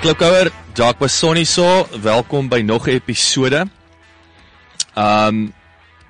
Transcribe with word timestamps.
Klipkouer, 0.00 0.48
Jacques 0.74 0.98
Bassoni 0.98 1.44
so, 1.44 1.66
welkom 2.00 2.48
by 2.48 2.62
nog 2.62 2.86
'n 2.88 2.96
episode. 2.96 3.68
Um 4.96 5.52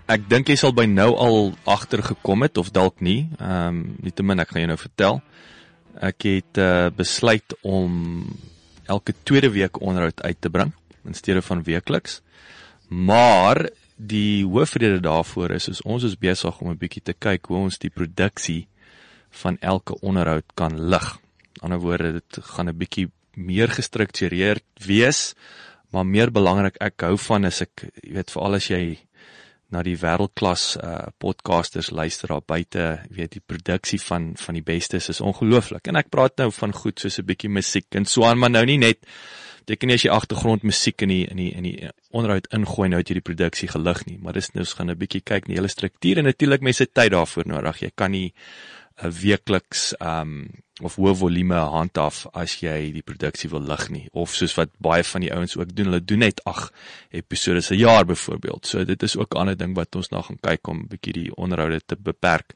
ek 0.07 0.29
dink 0.29 0.49
jy 0.49 0.57
sal 0.57 0.73
by 0.73 0.85
nou 0.87 1.17
al 1.17 1.55
agtergekom 1.67 2.43
het 2.43 2.59
of 2.59 2.71
dalk 2.71 3.01
nie. 3.01 3.29
Um 3.41 3.97
nietemin 3.99 4.39
ek 4.39 4.49
gaan 4.49 4.61
jou 4.61 4.69
nou 4.69 4.79
vertel. 4.79 5.23
Ek 6.01 6.23
het 6.23 6.59
uh, 6.59 6.91
besluit 6.95 7.55
om 7.63 8.25
elke 8.87 9.15
tweede 9.23 9.51
week 9.51 9.81
onderhoud 9.81 10.23
uit 10.23 10.41
te 10.41 10.51
bring 10.51 10.73
in 11.05 11.15
steede 11.15 11.43
van 11.43 11.63
weekliks. 11.63 12.21
Maar 12.89 13.69
die 13.97 14.45
hoofrede 14.47 15.01
daarvoor 15.01 15.51
is 15.51 15.69
is 15.69 15.83
ons 15.83 16.03
is 16.03 16.15
besig 16.19 16.61
om 16.61 16.71
'n 16.71 16.79
bietjie 16.79 17.03
te 17.03 17.15
kyk 17.19 17.47
hoe 17.47 17.57
ons 17.57 17.79
die 17.79 17.91
produksie 17.91 18.69
van 19.31 19.57
elke 19.61 19.99
onderhoud 20.01 20.45
kan 20.55 20.89
lig. 20.89 21.19
Die 21.53 21.63
ander 21.63 21.79
woorde, 21.79 22.13
dit 22.13 22.39
gaan 22.43 22.69
'n 22.69 22.79
bietjie 22.79 23.11
meer 23.37 23.69
gestruktureerd 23.69 24.65
wees, 24.87 25.35
maar 25.93 26.07
meer 26.07 26.33
belangrik 26.33 26.77
ek 26.81 27.05
hou 27.07 27.17
van 27.19 27.45
as 27.45 27.63
ek 27.63 27.89
jy 28.03 28.15
weet 28.17 28.31
veral 28.31 28.55
as 28.55 28.69
jy 28.71 28.99
na 29.73 29.83
die 29.85 29.97
wêreldklas 29.97 30.65
uh 30.77 31.09
podcasters 31.23 31.91
luister 31.91 32.29
daar 32.29 32.45
buite, 32.45 32.87
weet 33.11 33.39
die 33.39 33.45
produksie 33.45 34.01
van 34.01 34.33
van 34.37 34.59
die 34.59 34.65
bestes 34.65 35.09
is 35.09 35.21
ongelooflik. 35.21 35.89
En 35.89 35.97
ek 35.97 36.11
praat 36.13 36.37
nou 36.43 36.51
van 36.53 36.73
goed 36.73 37.01
soos 37.01 37.19
'n 37.19 37.27
bietjie 37.27 37.51
musiek 37.51 37.89
en 37.97 38.05
so 38.05 38.25
aan, 38.25 38.39
maar 38.39 38.51
nou 38.51 38.65
nie 38.67 38.79
net 38.79 39.01
nie 39.69 39.95
as 39.95 40.03
jy 40.05 40.11
agtergrond 40.11 40.63
musiek 40.63 41.03
in 41.03 41.09
die 41.09 41.25
in 41.31 41.37
die 41.37 41.53
in 41.55 41.63
die 41.63 41.91
onderhoud 42.11 42.49
ingooi 42.53 42.89
nou 42.89 42.99
het 42.99 43.09
jy 43.09 43.15
die 43.15 43.29
produksie 43.31 43.69
gelig 43.69 44.07
nie, 44.07 44.19
maar 44.19 44.33
dis 44.33 44.53
nou 44.55 44.63
ons 44.63 44.75
gaan 44.75 44.91
'n 44.91 44.99
bietjie 44.99 45.23
kyk 45.25 45.47
na 45.47 45.55
die 45.55 45.61
hele 45.61 45.69
struktuur 45.69 46.19
en 46.19 46.25
natuurlik 46.25 46.61
mense 46.61 46.87
tyd 46.87 47.13
daarvoor 47.13 47.47
nodig. 47.47 47.83
Jy 47.83 47.91
kan 47.95 48.11
nie 48.11 48.35
'n 49.03 49.15
weekliks 49.23 49.93
ehm 49.99 50.21
um, 50.21 50.51
of 50.83 50.97
hoë 50.97 51.13
volume 51.15 51.59
handhaaf 51.75 52.25
as 52.35 52.57
jy 52.63 52.91
die 52.95 53.05
produksie 53.07 53.51
wil 53.53 53.63
lig 53.63 53.85
nie 53.95 54.07
of 54.13 54.33
soos 54.35 54.55
wat 54.57 54.73
baie 54.83 55.05
van 55.05 55.21
die 55.21 55.33
ouens 55.35 55.57
ook 55.57 55.75
doen, 55.77 55.91
hulle 55.91 56.01
doen 56.05 56.25
net 56.25 56.41
8 56.49 56.73
episode 57.21 57.61
se 57.61 57.77
jaar 57.77 58.05
byvoorbeeld. 58.09 58.67
So 58.67 58.85
dit 58.85 59.03
is 59.03 59.17
ook 59.17 59.35
'n 59.35 59.39
ander 59.39 59.57
ding 59.57 59.77
wat 59.77 59.97
ons 59.97 60.11
na 60.11 60.23
gaan 60.23 60.41
kyk 60.41 60.69
om 60.69 60.79
'n 60.79 60.89
bietjie 60.89 61.13
die 61.13 61.35
onderhoude 61.37 61.81
te 61.87 61.97
beperk 61.97 62.55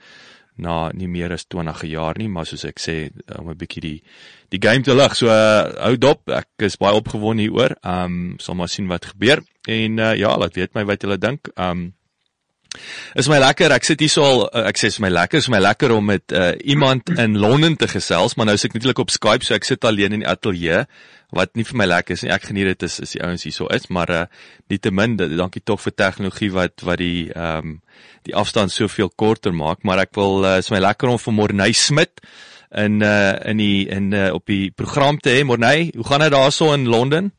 na 0.56 0.90
nie 0.96 1.08
meer 1.08 1.32
as 1.32 1.44
20 1.44 1.82
jaar 1.90 2.16
nie, 2.18 2.28
maar 2.28 2.46
soos 2.46 2.64
ek 2.64 2.80
sê 2.80 3.10
om 3.38 3.50
'n 3.50 3.56
bietjie 3.56 3.82
die 3.82 4.02
die 4.48 4.60
game 4.62 4.82
te 4.82 4.94
lig. 4.94 5.16
So 5.16 5.26
uh, 5.26 5.72
hou 5.82 5.96
dop, 5.96 6.28
ek 6.28 6.48
is 6.58 6.76
baie 6.76 6.94
opgewonde 6.94 7.42
hieroor. 7.42 7.76
Um 7.82 8.36
sal 8.38 8.54
maar 8.54 8.68
sien 8.68 8.88
wat 8.88 9.12
gebeur 9.12 9.42
en 9.68 9.98
uh, 9.98 10.14
ja, 10.16 10.36
laat 10.36 10.54
weet 10.54 10.74
my 10.74 10.84
wat 10.84 11.02
julle 11.02 11.18
dink. 11.18 11.48
Um 11.56 11.92
Is 13.14 13.28
my 13.32 13.38
lekker. 13.42 13.72
Ek 13.76 13.84
sit 13.84 14.00
hier 14.00 14.12
so 14.12 14.24
al 14.24 14.46
uh, 14.46 14.64
ek 14.70 14.80
sê 14.80 14.90
is 14.92 15.00
my 15.02 15.10
lekker, 15.12 15.42
is 15.42 15.50
my 15.52 15.60
lekker 15.62 15.94
om 15.96 16.08
met 16.12 16.32
uh, 16.32 16.52
iemand 16.64 17.10
in 17.16 17.38
Londen 17.40 17.76
te 17.76 17.88
gesels, 17.90 18.36
maar 18.36 18.50
nou 18.50 18.56
is 18.58 18.64
ek 18.64 18.76
natuurlik 18.76 19.04
op 19.04 19.14
Skype, 19.14 19.44
so 19.44 19.54
ek 19.54 19.68
sit 19.68 19.84
alleen 19.84 20.16
in 20.16 20.24
die 20.24 20.30
ateljee 20.30 20.84
wat 21.34 21.56
nie 21.58 21.64
vir 21.66 21.78
my 21.80 21.86
lekker 21.88 22.14
is 22.14 22.22
nie. 22.22 22.32
Ek 22.34 22.48
geniet 22.48 22.70
dit 22.72 22.86
as 22.86 23.00
as 23.02 23.14
die 23.16 23.22
ouens 23.24 23.44
hier 23.46 23.54
so 23.54 23.70
is, 23.74 23.88
maar 23.90 24.12
uh, 24.14 24.24
nietemin 24.70 25.16
dankie 25.18 25.64
tog 25.64 25.82
vir 25.82 25.96
tegnologie 25.96 26.52
wat 26.54 26.84
wat 26.86 27.02
die 27.02 27.30
ehm 27.32 27.76
um, 27.76 27.80
die 28.26 28.34
afstand 28.34 28.72
soveel 28.74 29.06
korter 29.14 29.52
maak, 29.54 29.84
maar 29.86 30.00
ek 30.02 30.16
wil 30.18 30.42
uh, 30.42 30.56
is 30.58 30.70
my 30.74 30.80
lekker 30.82 31.12
om 31.12 31.18
vir 31.22 31.34
Morney 31.34 31.72
Smit 31.78 32.22
in 32.74 33.02
uh 33.02 33.38
in 33.46 33.62
die 33.62 33.86
in 33.88 34.12
uh, 34.12 34.32
op 34.34 34.46
die 34.46 34.70
program 34.70 35.18
te 35.18 35.30
hê. 35.30 35.44
Morney, 35.44 35.92
hoe 35.94 36.06
gaan 36.06 36.24
dit 36.24 36.34
daarso 36.34 36.72
in 36.74 36.88
Londen? 36.90 37.32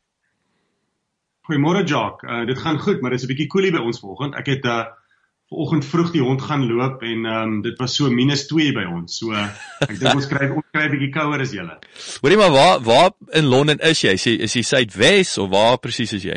Goeiemôre 1.48 1.84
Jacques. 1.84 2.28
Uh, 2.28 2.46
dit 2.46 2.58
gaan 2.58 2.78
goed, 2.78 3.00
maar 3.00 3.10
dit 3.10 3.20
is 3.20 3.26
'n 3.26 3.32
bietjie 3.32 3.46
koelie 3.46 3.72
by 3.72 3.84
ons 3.84 4.00
vanoggend. 4.00 4.34
Ek 4.34 4.46
het 4.46 4.64
uh 4.64 4.84
vanoggend 5.48 5.84
vroeg 5.88 6.10
die 6.12 6.22
hond 6.22 6.42
gaan 6.44 6.66
loop 6.68 7.02
en 7.02 7.24
ehm 7.24 7.42
um, 7.42 7.60
dit 7.62 7.78
was 7.78 7.94
so 7.94 8.08
-2 8.08 8.72
by 8.76 8.84
ons. 8.84 9.18
So 9.18 9.32
uh, 9.32 9.48
ek 9.80 9.96
dink 9.98 10.14
ons 10.14 10.28
kry 10.28 10.50
ons 10.52 10.66
kry 10.72 10.84
'n 10.84 10.92
bietjie 10.92 11.12
kouer 11.12 11.40
as 11.40 11.52
julle. 11.56 11.78
Hoorie 12.20 12.36
maar 12.36 12.52
waar 12.52 12.80
waar 12.84 13.10
in 13.32 13.48
Londen 13.48 13.78
is 13.78 14.02
jy? 14.02 14.12
Is 14.12 14.24
jy 14.24 14.34
is 14.48 14.54
jy 14.54 14.62
Suidwes 14.62 15.38
of 15.38 15.50
waar 15.50 15.78
presies 15.78 16.12
is 16.12 16.22
jy? 16.22 16.36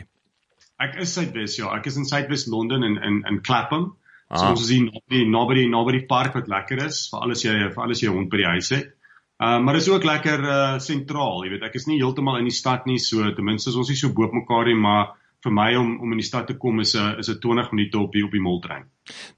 Ek 0.80 0.96
is 1.04 1.14
Suidwes, 1.14 1.58
ja. 1.58 1.76
Ek 1.76 1.86
is 1.86 1.98
in 1.98 2.06
Suidwes 2.06 2.48
Londen 2.48 2.84
in 2.84 2.98
in 2.98 3.24
in 3.28 3.42
Clapham. 3.42 3.96
Ah. 4.30 4.38
So 4.38 4.46
ons 4.56 4.62
is 4.62 4.70
hier 4.70 4.88
naby 4.88 5.28
naby 5.28 5.68
naby 5.68 6.06
park 6.08 6.34
wat 6.34 6.48
lekker 6.48 6.86
is 6.88 7.10
vir 7.12 7.20
alles 7.20 7.44
jy 7.44 7.58
vir 7.76 7.84
alles 7.84 8.02
jy 8.02 8.10
hond 8.10 8.30
by 8.30 8.38
die 8.38 8.52
huis 8.56 8.70
het. 8.70 8.96
Uh, 9.42 9.60
maar 9.60 9.74
dit 9.74 9.82
is 9.82 9.90
ook 9.90 10.04
lekker 10.06 10.44
sentraal, 10.80 11.40
uh, 11.40 11.46
jy 11.46 11.50
weet, 11.50 11.64
ek 11.66 11.76
is 11.76 11.88
nie 11.88 11.98
heeltemal 11.98 12.38
in 12.38 12.46
die 12.46 12.54
stad 12.54 12.86
nie, 12.86 13.00
so 13.02 13.26
ten 13.34 13.44
minste 13.44 13.72
is 13.72 13.76
ons 13.76 13.90
nie 13.90 13.98
so 13.98 14.14
bo 14.14 14.30
mekaar 14.30 14.70
nie, 14.70 14.76
maar 14.78 15.16
vir 15.42 15.54
my 15.54 15.70
om 15.76 15.94
om 16.02 16.12
in 16.14 16.22
die 16.22 16.28
stad 16.28 16.48
te 16.48 16.58
kom 16.58 16.80
is 16.80 16.96
'n 16.96 17.20
is 17.20 17.30
'n 17.30 17.40
20 17.40 17.72
minute 17.72 17.98
op 17.98 18.12
die 18.12 18.24
op 18.24 18.32
die 18.32 18.42
moltrein. 18.42 18.86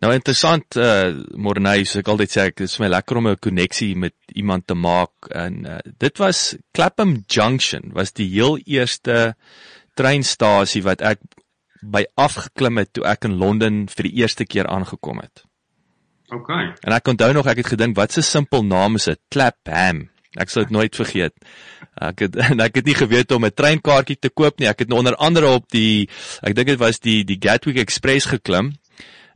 Nou 0.01 0.13
interessant 0.13 0.75
uh 0.75 1.23
Morney, 1.35 1.83
so 1.83 1.99
ek 1.99 2.07
altyd 2.07 2.31
sê 2.31 2.41
ek 2.47 2.61
is 2.61 2.75
vir 2.77 2.85
my 2.85 2.89
lekker 2.95 3.17
om 3.17 3.27
'n 3.27 3.37
koneksie 3.39 3.95
met 3.95 4.15
iemand 4.35 4.67
te 4.67 4.75
maak 4.75 5.29
en 5.31 5.65
uh, 5.65 5.77
dit 5.97 6.17
was 6.17 6.55
Clapham 6.73 7.23
Junction 7.27 7.91
was 7.93 8.11
die 8.11 8.27
heel 8.27 8.57
eerste 8.65 9.35
treinstasie 9.95 10.83
wat 10.83 11.01
ek 11.01 11.19
by 11.81 12.05
afgeklim 12.15 12.77
het 12.77 12.93
toe 12.93 13.05
ek 13.05 13.25
in 13.25 13.37
Londen 13.37 13.87
vir 13.87 14.03
die 14.03 14.15
eerste 14.21 14.45
keer 14.45 14.67
aangekom 14.67 15.19
het. 15.19 15.43
OK. 16.31 16.49
En 16.83 16.95
ek 16.95 17.07
onthou 17.07 17.33
nog 17.33 17.47
ek 17.47 17.57
het 17.57 17.73
gedink 17.75 17.95
wat 17.95 18.17
'n 18.17 18.21
simpel 18.21 18.63
naam 18.63 18.95
is 18.95 19.05
dit, 19.05 19.19
Clapham. 19.29 20.12
Ek 20.37 20.49
sal 20.49 20.63
dit 20.63 20.73
nooit 20.73 20.95
vergeet. 20.95 21.33
Ek 22.01 22.25
het 22.25 22.35
en 22.49 22.59
ek 22.59 22.81
het 22.81 22.85
nie 22.85 22.97
geweet 22.97 23.31
om 23.31 23.45
'n 23.45 23.53
treinkaartjie 23.53 24.19
te 24.19 24.29
koop 24.29 24.59
nie. 24.59 24.67
Ek 24.67 24.79
het 24.79 24.93
onder 24.93 25.15
andere 25.15 25.47
op 25.47 25.69
die 25.69 26.09
ek 26.41 26.55
dink 26.55 26.67
dit 26.67 26.79
was 26.79 26.99
die 26.99 27.23
die 27.23 27.39
Gatwick 27.39 27.77
Express 27.77 28.25
geklim 28.25 28.73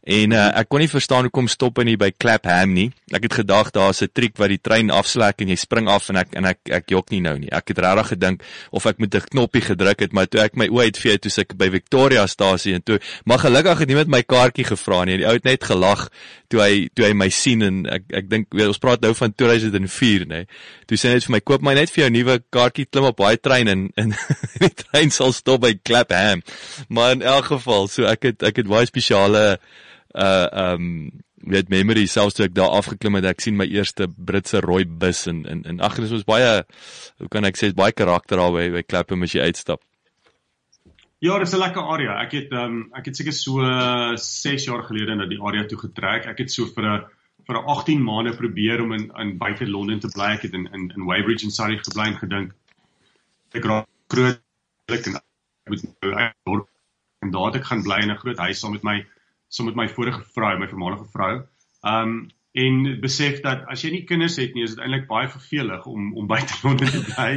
En 0.07 0.31
uh, 0.31 0.45
ek 0.55 0.69
kon 0.71 0.79
nie 0.79 0.87
verstaan 0.87 1.27
hoekom 1.27 1.49
stop 1.51 1.81
hy 1.81 1.97
by 1.99 2.07
Clapham 2.15 2.71
nie. 2.71 2.85
Ek 3.11 3.25
het 3.27 3.33
gedag 3.41 3.73
daar's 3.75 3.99
'n 4.01 4.07
triek 4.07 4.37
wat 4.39 4.47
die 4.47 4.61
trein 4.63 4.89
afslek 4.89 5.43
en 5.43 5.49
jy 5.51 5.57
spring 5.59 5.89
af 5.91 6.07
en 6.09 6.15
ek 6.23 6.31
en 6.31 6.45
ek 6.47 6.59
ek 6.63 6.93
jok 6.95 7.11
nie 7.11 7.19
nou 7.19 7.35
nie. 7.37 7.51
Ek 7.51 7.67
het 7.67 7.77
regtig 7.83 8.15
gedink 8.15 8.43
of 8.71 8.85
ek 8.85 8.99
moet 8.99 9.15
'n 9.15 9.27
knoppie 9.35 9.61
gedruk 9.61 9.99
het, 9.99 10.13
maar 10.13 10.27
toe 10.27 10.39
ek 10.39 10.55
my 10.55 10.67
oë 10.71 10.87
uitvee 10.87 11.19
toe 11.19 11.31
ek 11.37 11.57
by 11.57 11.69
Victoriastasie 11.69 12.73
en 12.73 12.83
toe 12.83 12.99
maar 13.25 13.39
gelukkig 13.39 13.79
het 13.79 13.87
niemand 13.87 14.07
my 14.07 14.23
kaartjie 14.23 14.63
gevra 14.63 15.03
nie. 15.03 15.17
Die 15.17 15.27
ou 15.27 15.33
het 15.33 15.43
net 15.43 15.63
gelag 15.63 16.09
toe 16.51 16.61
hy 16.63 16.87
toe 16.95 17.07
hy 17.07 17.13
my 17.17 17.27
sien 17.33 17.63
en 17.65 17.81
ek 17.91 18.07
ek 18.21 18.29
dink 18.31 18.57
ons 18.67 18.81
praat 18.83 19.03
nou 19.03 19.13
van 19.17 19.33
2004 19.33 20.27
nê. 20.31 20.41
Toe 20.87 20.99
sê 20.99 21.11
hy 21.11 21.17
net 21.17 21.27
vir 21.27 21.35
my 21.37 21.43
koop 21.43 21.65
my 21.65 21.75
net 21.77 21.91
vir 21.93 22.05
jou 22.05 22.09
nuwe 22.15 22.39
kaartjie 22.55 22.87
klim 22.87 23.09
op 23.11 23.19
baie 23.19 23.39
trein 23.41 23.71
en 23.71 23.87
en 23.99 24.15
die 24.63 24.73
trein 24.83 25.13
sal 25.13 25.35
stop 25.35 25.65
by 25.65 25.73
Clapham. 25.83 26.43
Maar 26.89 27.17
in 27.17 27.25
elk 27.35 27.51
geval, 27.53 27.91
so 27.91 28.07
ek 28.09 28.31
het 28.31 28.47
ek 28.47 28.63
het 28.63 28.71
baie 28.71 28.89
spesiale 28.89 29.45
uh 30.17 30.47
um 30.71 31.09
weet 31.47 31.69
memory 31.71 32.07
selfs 32.09 32.35
toe 32.35 32.47
ek 32.47 32.55
daar 32.57 32.73
afgeklim 32.75 33.19
het 33.19 33.27
ek 33.29 33.43
sien 33.43 33.55
my 33.59 33.67
eerste 33.69 34.07
Britse 34.07 34.59
rooi 34.63 34.83
bus 34.85 35.25
en 35.31 35.45
en 35.47 35.63
en 35.69 35.83
ag 35.85 35.99
dis 36.01 36.11
was 36.11 36.25
baie 36.27 36.63
hoe 36.63 37.29
kan 37.31 37.47
ek 37.47 37.59
sê 37.59 37.69
baie 37.77 37.95
karakter 37.95 38.41
daar 38.41 38.55
by 38.55 38.67
by 38.73 38.83
Clapham 38.83 39.23
as 39.23 39.35
jy 39.35 39.45
uitstap. 39.47 39.83
Ja, 41.19 41.39
dis 41.39 41.53
'n 41.53 41.57
lekker 41.57 41.81
area. 41.81 42.21
Ek 42.21 42.31
het 42.31 42.51
um 42.51 42.89
ek 42.93 43.05
het 43.05 43.15
seker 43.15 43.33
so 43.33 43.61
6 44.15 44.65
jaar 44.65 44.83
gelede 44.83 45.15
na 45.15 45.25
die 45.25 45.41
area 45.41 45.65
toe 45.65 45.77
getrek. 45.77 46.25
Ek 46.25 46.37
het 46.37 46.51
so 46.51 46.65
vir 46.65 46.85
'n 46.85 47.05
vir 47.47 47.55
'n 47.57 47.65
18 47.65 48.03
maande 48.03 48.35
probeer 48.37 48.81
om 48.83 48.91
in 48.93 49.11
in 49.17 49.37
buite 49.37 49.65
Londen 49.65 49.99
te 49.99 50.11
bly. 50.13 50.33
Ek 50.35 50.41
het 50.41 50.53
in 50.53 50.67
in 50.73 50.91
in 50.95 51.05
Weybridge 51.05 51.45
en 51.45 51.51
Surrey 51.51 51.77
gebly 51.77 52.07
en 52.07 52.17
gedink 52.17 52.53
ek 53.53 53.65
raak 53.65 53.87
groot 54.07 54.41
ek 54.91 55.07
moet 55.65 55.83
nou 56.01 56.65
en 57.21 57.31
daar 57.31 57.45
het 57.45 57.55
ek 57.55 57.65
gaan 57.65 57.83
bly 57.83 57.99
in 58.03 58.11
'n 58.11 58.21
groot 58.23 58.37
huis 58.37 58.59
saam 58.59 58.71
met 58.71 58.83
my 58.83 59.05
so 59.49 59.63
met 59.63 59.75
my 59.75 59.87
vorige 59.89 60.21
vrou, 60.35 60.57
my 60.59 60.67
voormalige 60.67 61.07
vrou. 61.11 61.47
Um 61.83 62.29
en 62.57 62.77
besef 63.01 63.41
dat 63.43 63.65
as 63.71 63.83
jy 63.85 63.91
nie 63.93 64.03
kinders 64.09 64.37
het 64.41 64.55
nie, 64.55 64.63
is 64.65 64.73
dit 64.73 64.81
eintlik 64.81 65.05
baie 65.09 65.27
vervelig 65.29 65.85
om 65.89 66.09
om 66.17 66.27
buite 66.29 66.55
Londen 66.65 66.89
te 66.89 67.01
bly. 67.05 67.31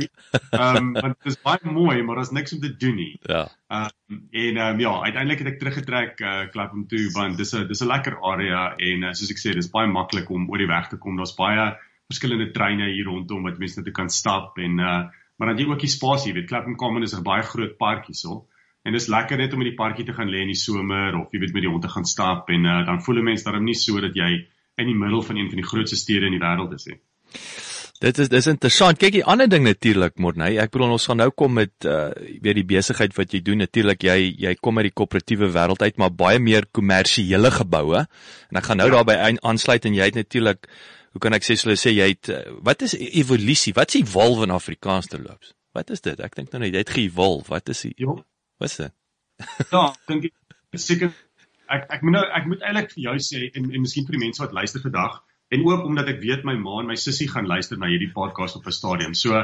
Um 0.57 0.93
want 0.97 1.19
dit 1.19 1.33
is 1.33 1.39
baie 1.45 1.75
mooi, 1.75 2.01
maar 2.07 2.21
daar's 2.21 2.33
niks 2.37 2.55
om 2.57 2.63
te 2.63 2.73
doen 2.81 2.97
nie. 2.97 3.13
Ja. 3.29 3.45
Um 3.69 4.23
en 4.45 4.61
um 4.65 4.81
ja, 4.81 4.95
uiteindelik 5.05 5.45
het 5.45 5.53
ek 5.53 5.61
teruggetrek 5.61 6.21
uh 6.25 6.43
Clapham 6.55 6.87
toe 6.91 7.05
want 7.17 7.37
dis 7.41 7.55
'n 7.55 7.69
dis 7.69 7.83
'n 7.85 7.91
lekker 7.93 8.17
area 8.33 8.75
en 8.77 9.09
uh, 9.11 9.13
soos 9.13 9.31
ek 9.31 9.43
sê, 9.43 9.55
dis 9.55 9.73
baie 9.73 9.89
maklik 9.89 10.31
om 10.31 10.49
oor 10.51 10.59
die 10.59 10.71
weg 10.71 10.89
te 10.89 10.97
kom. 10.97 11.17
Daar's 11.17 11.37
baie 11.37 11.75
verskillende 12.11 12.51
treine 12.53 12.89
hier 12.91 13.07
rondom 13.07 13.45
wat 13.45 13.59
mense 13.59 13.81
net 13.81 13.93
kan 13.95 14.09
stap 14.09 14.59
en 14.59 14.79
uh 14.79 15.03
maar 15.41 15.49
dan 15.49 15.59
jy 15.59 15.71
ook 15.71 15.81
die 15.81 15.89
spasie, 15.89 16.35
weet 16.37 16.49
Clapham 16.49 16.77
Common 16.77 17.03
is 17.03 17.15
'n 17.17 17.25
baie 17.25 17.43
groot 17.43 17.77
park 17.79 18.07
hierso. 18.07 18.47
En 18.85 18.93
dis 18.93 19.09
lekker 19.09 19.37
net 19.37 19.53
om 19.53 19.61
in 19.61 19.71
die 19.71 19.77
parkie 19.77 20.05
te 20.05 20.13
gaan 20.13 20.29
lê 20.29 20.41
in 20.41 20.53
die 20.53 20.57
somer 20.57 21.17
of 21.17 21.33
jy 21.33 21.41
weet 21.41 21.53
met 21.53 21.63
die 21.63 21.71
hond 21.71 21.83
te 21.83 21.89
gaan 21.89 22.05
stap 22.05 22.49
en 22.49 22.65
uh, 22.65 22.85
dan 22.87 23.03
voel 23.03 23.21
'n 23.21 23.25
mens 23.25 23.43
daarom 23.43 23.65
nie 23.65 23.75
so 23.75 24.01
dat 24.01 24.15
jy 24.15 24.47
in 24.81 24.91
die 24.91 24.99
middel 24.99 25.23
van 25.23 25.39
een 25.39 25.51
van 25.53 25.61
die 25.61 25.67
grootste 25.67 25.99
stede 25.99 26.31
in 26.31 26.39
die 26.39 26.43
wêreld 26.43 26.75
is. 26.77 26.89
He. 26.89 26.99
Dit 28.01 28.17
is 28.23 28.31
dis 28.33 28.47
interessant. 28.49 28.97
Kyk, 28.97 29.13
die 29.19 29.27
ander 29.29 29.49
ding 29.51 29.67
natuurlik, 29.67 30.15
Morney. 30.25 30.55
Ek 30.63 30.71
bedoel 30.73 30.95
ons 30.95 31.05
gaan 31.11 31.19
nou 31.21 31.29
kom 31.37 31.53
met 31.59 31.85
uh 31.85 32.09
weet 32.17 32.57
die 32.57 32.65
besigheid 32.65 33.13
wat 33.19 33.35
jy 33.37 33.43
doen. 33.45 33.61
Natuurlik 33.61 34.07
jy 34.09 34.17
jy 34.41 34.55
kom 34.57 34.81
uit 34.81 34.89
die 34.89 34.97
koöperatiewe 34.97 35.51
wêreld 35.53 35.85
uit, 35.85 35.99
maar 36.01 36.15
baie 36.23 36.41
meer 36.41 36.65
kommersiële 36.73 37.53
geboue. 37.59 38.07
En 38.49 38.61
ek 38.61 38.71
gaan 38.71 38.81
nou 38.81 38.89
ja. 38.89 38.95
daarbey 38.97 39.37
aansluit 39.53 39.85
en 39.85 39.99
jy 39.99 40.09
het 40.09 40.17
natuurlik 40.17 40.65
hoe 41.13 41.21
kan 41.21 41.37
ek 41.37 41.45
sê 41.45 41.59
hulle 41.61 41.77
sê 41.77 41.93
jy 41.93 42.09
het 42.15 42.31
uh, 42.33 42.41
wat 42.65 42.87
is 42.87 42.97
evolusie? 42.97 43.75
Wat 43.77 43.93
is 43.93 44.01
evolve 44.01 44.49
in 44.49 44.55
Afrikaans 44.55 45.11
te 45.11 45.21
loops? 45.21 45.53
Wat 45.77 45.91
is 45.93 46.01
dit? 46.01 46.25
Ek 46.25 46.35
dink 46.39 46.55
nou 46.55 46.63
net 46.65 46.73
jy 46.73 46.85
het 46.87 46.95
ge-evolve. 46.97 47.51
Wat 47.53 47.69
is 47.69 47.85
die 47.85 47.93
Ja. 48.01 48.17
Wat 48.61 48.71
is 48.71 48.81
dit? 48.81 48.97
ja, 49.77 49.85
dink 50.09 50.31
ek 50.31 50.81
seker 50.81 51.13
ek 51.77 51.87
ek 51.97 52.03
moet 52.07 52.17
nou 52.19 52.25
ek 52.39 52.47
moet 52.51 52.63
eintlik 52.67 52.95
vir 52.95 53.03
jou 53.09 53.17
sê 53.27 53.43
en 53.55 53.69
en 53.71 53.85
miskien 53.85 54.07
vir 54.07 54.19
die 54.19 54.25
mense 54.27 54.43
wat 54.43 54.57
luister 54.57 54.83
vandag 54.85 55.21
en 55.51 55.65
ook 55.67 55.85
omdat 55.85 56.11
ek 56.13 56.21
weet 56.23 56.45
my 56.47 56.55
ma 56.59 56.79
en 56.81 56.91
my 56.91 56.97
sussie 56.99 57.29
gaan 57.31 57.49
luister 57.51 57.79
na 57.79 57.91
hierdie 57.91 58.13
podcast 58.15 58.57
op 58.57 58.67
'n 58.67 58.77
stadium. 58.77 59.15
So 59.15 59.35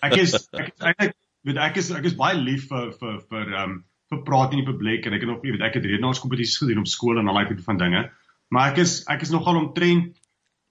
ek 0.00 0.16
is 0.16 0.34
ek 0.34 0.72
is 0.72 0.80
eintlik 0.80 1.14
weet 1.44 1.60
ek 1.68 1.76
is 1.76 1.90
ek 1.90 2.04
is 2.04 2.16
baie 2.16 2.36
lief 2.36 2.68
vir 2.68 2.92
vir 3.00 3.20
vir 3.30 3.46
ehm 3.52 3.64
um, 3.64 3.84
vir 4.10 4.22
praat 4.26 4.52
in 4.52 4.62
die 4.62 4.70
publiek 4.70 5.06
en 5.06 5.14
ek 5.14 5.22
het 5.22 5.30
nog 5.30 5.42
weet 5.42 5.62
ek 5.62 5.76
het 5.78 5.84
redenaarskompetisies 5.86 6.62
gedoen 6.62 6.82
op 6.82 6.88
skool 6.90 7.20
en 7.20 7.28
al 7.28 7.40
daai 7.40 7.48
tipe 7.52 7.62
van 7.62 7.78
dinge. 7.78 8.10
Maar 8.50 8.72
ek 8.72 8.78
is 8.84 9.04
ek 9.06 9.22
is 9.22 9.30
nogal 9.30 9.60
omtrent 9.60 10.16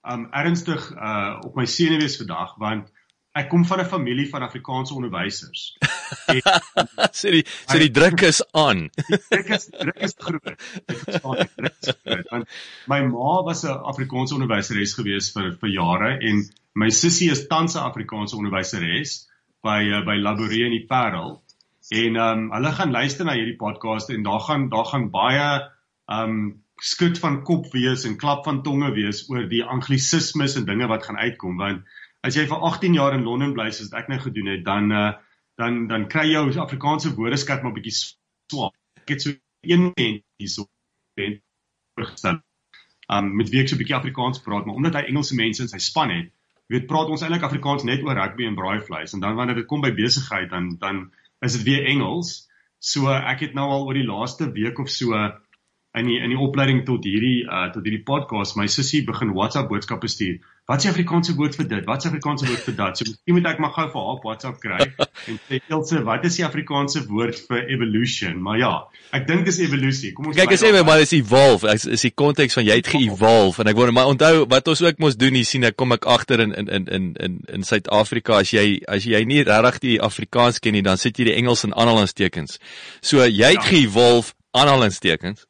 ehm 0.04 0.26
um, 0.26 0.28
ernstig 0.32 0.90
uh 0.96 1.40
op 1.46 1.56
my 1.56 1.66
senuwees 1.66 2.18
vandag 2.18 2.58
want 2.58 2.90
ek 3.40 3.50
kom 3.52 3.66
van 3.66 3.82
'n 3.82 3.90
familie 3.90 4.28
van 4.30 4.44
Afrikaanse 4.46 4.94
onderwysers. 4.94 5.78
sê 7.22 7.32
die 7.36 7.44
sê 7.48 7.80
die 7.84 7.92
druk 7.92 8.22
is 8.28 8.42
aan. 8.52 8.88
Druk 9.30 9.52
is 9.58 9.68
druk 9.72 10.00
is 10.08 10.16
groot. 10.18 10.54
Ek 10.86 10.98
verstaan 11.04 11.38
dit. 11.42 11.52
Druk 11.56 11.76
is 11.82 11.96
groot. 12.04 12.32
Want 12.32 12.58
my 12.94 13.02
ma 13.08 13.36
was 13.48 13.64
'n 13.66 13.76
Afrikaanse 13.94 14.36
onderwyseres 14.38 14.96
gewees 15.00 15.32
vir 15.36 15.52
vir 15.62 15.74
jare 15.76 16.12
en 16.32 16.46
my 16.74 16.90
sussie 17.02 17.32
is 17.32 17.48
tans 17.48 17.76
'n 17.76 17.86
Afrikaanse 17.90 18.36
onderwyseres 18.40 19.20
by 19.64 19.82
uh, 19.90 20.06
by 20.06 20.18
Laborie 20.20 20.66
in 20.66 20.76
die 20.78 20.88
Parel. 20.88 21.42
En 21.90 22.16
ehm 22.16 22.40
um, 22.40 22.50
hulle 22.54 22.72
gaan 22.72 22.92
luister 22.92 23.26
na 23.26 23.38
hierdie 23.38 23.60
podcast 23.60 24.10
en 24.10 24.24
daar 24.24 24.42
gaan 24.48 24.70
daar 24.70 24.86
gaan 24.86 25.10
baie 25.10 25.48
ehm 26.08 26.24
um, 26.24 26.42
skud 26.80 27.20
van 27.20 27.42
kop 27.44 27.66
wees 27.74 28.06
en 28.08 28.18
klap 28.18 28.46
van 28.48 28.62
tonge 28.64 28.92
wees 28.96 29.26
oor 29.30 29.48
die 29.52 29.64
anglisismes 29.64 30.56
en 30.56 30.68
dinge 30.68 30.88
wat 30.88 31.04
gaan 31.06 31.18
uitkom 31.20 31.58
want 31.60 31.98
as 32.26 32.36
jy 32.36 32.46
vir 32.50 32.64
18 32.70 32.98
jaar 32.98 33.16
in 33.16 33.26
Londen 33.28 33.54
bly 33.56 33.70
soos 33.76 33.94
ek 33.96 34.10
nou 34.12 34.20
gedoen 34.20 34.52
het 34.54 34.66
dan 34.66 34.92
uh, 34.92 35.12
dan 35.60 35.88
dan 35.88 36.08
kry 36.12 36.26
jou 36.32 36.46
Afrikaanse 36.64 37.14
woordeskat 37.16 37.64
maar 37.64 37.76
bietjie 37.76 37.96
swaar. 37.96 38.74
Ek 39.02 39.16
het 39.16 39.24
so 39.24 39.36
een 39.68 39.92
mens 39.96 40.24
hierso 40.40 40.68
ben 41.20 41.40
gestel. 42.00 42.40
Um 43.12 43.34
met 43.36 43.50
wie 43.52 43.64
ek 43.64 43.72
so 43.72 43.80
bietjie 43.80 43.98
Afrikaans 43.98 44.44
praat, 44.46 44.66
maar 44.66 44.80
omdat 44.80 45.00
hy 45.00 45.08
Engelse 45.12 45.36
mense 45.36 45.64
in 45.64 45.72
sy 45.72 45.82
span 45.84 46.14
het, 46.14 46.30
weet 46.72 46.88
praat 46.88 47.10
ons 47.12 47.24
eintlik 47.26 47.44
Afrikaans 47.48 47.84
net 47.88 48.04
oor 48.06 48.16
rugby 48.20 48.46
en 48.48 48.56
braaivleis 48.56 49.16
en 49.16 49.24
dan 49.24 49.36
wanneer 49.36 49.64
dit 49.64 49.68
kom 49.68 49.82
by 49.84 49.92
besigheid 49.96 50.52
dan 50.54 50.76
dan 50.80 51.08
is 51.46 51.58
dit 51.58 51.66
weer 51.68 51.88
Engels. 51.92 52.48
So 52.80 53.12
ek 53.12 53.44
het 53.48 53.56
nou 53.58 53.68
al 53.68 53.88
oor 53.88 53.98
die 53.98 54.08
laaste 54.08 54.52
week 54.56 54.80
of 54.80 54.92
so 54.94 55.18
in 55.98 56.06
die 56.06 56.20
in 56.22 56.32
die 56.36 56.40
opleiding 56.40 56.86
tot 56.88 57.04
hierdie 57.04 57.44
uh 57.48 57.68
tot 57.74 57.84
hierdie 57.84 58.06
podcast 58.06 58.56
my 58.60 58.68
sussie 58.68 59.04
begin 59.08 59.34
WhatsApp 59.36 59.72
boodskappe 59.72 60.08
stuur. 60.08 60.40
Wat 60.70 60.84
is 60.84 60.86
die 60.86 60.92
Afrikaanse 60.92 61.34
woord 61.34 61.56
vir 61.58 61.66
dit? 61.66 61.86
Wat 61.88 61.98
is 61.98 62.06
die 62.06 62.10
Afrikaanse 62.12 62.46
woord 62.46 62.66
vir 62.68 62.76
dat? 62.78 63.00
So 63.00 63.10
miskien 63.10 63.36
moet 63.40 63.48
ek 63.50 63.62
maar 63.64 63.72
gou 63.74 63.86
vir 63.90 64.04
haar 64.06 64.20
WhatsApp 64.22 64.60
kry 64.62 64.78
en 65.32 65.40
sê 65.48 65.58
Elsje, 65.66 66.02
wat 66.06 66.28
is 66.30 66.38
die 66.38 66.46
Afrikaanse 66.46 67.02
woord 67.08 67.40
vir 67.48 67.72
evolution? 67.74 68.36
Maar 68.46 68.60
ja, 68.62 68.70
ek 69.18 69.26
dink 69.26 69.50
dis 69.50 69.58
evolusie. 69.66 70.12
Kom 70.14 70.30
ons 70.30 70.38
kyk 70.38 70.54
as 70.54 70.66
jy 70.68 70.84
maar 70.86 71.02
is 71.02 71.16
evolve. 71.18 71.74
Is, 71.74 71.88
is 71.98 72.06
die 72.06 72.14
konteks 72.14 72.60
van 72.60 72.68
jy 72.68 72.78
het 72.84 72.92
ge-evolve 72.94 73.66
en 73.66 73.74
ek 73.74 73.82
wou 73.82 73.90
maar 73.98 74.14
onthou 74.14 74.46
wat 74.54 74.70
ons 74.70 74.86
ook 74.86 75.02
mos 75.02 75.18
doen 75.18 75.42
hier 75.42 75.50
sien 75.50 75.66
ek 75.66 75.80
kom 75.80 75.98
ek 75.98 76.06
agter 76.06 76.46
in 76.46 76.54
in 76.54 76.70
in 76.78 76.86
in 77.00 77.12
in 77.18 77.42
in 77.58 77.66
Suid-Afrika 77.66 78.38
as 78.44 78.54
jy 78.54 78.68
as 78.86 79.10
jy 79.10 79.26
nie 79.26 79.42
regtig 79.50 79.82
die 79.88 79.98
Afrikaans 80.06 80.62
ken 80.62 80.78
nie, 80.78 80.86
dan 80.86 81.02
sit 81.02 81.18
jy 81.18 81.32
die 81.32 81.38
Engels 81.42 81.66
in 81.66 81.74
aanhalingstekens. 81.74 82.62
So 83.02 83.26
jy 83.26 83.56
het 83.56 83.64
ja. 83.64 83.70
ge-evolve 83.72 84.38
aanhalingstekens. 84.54 85.49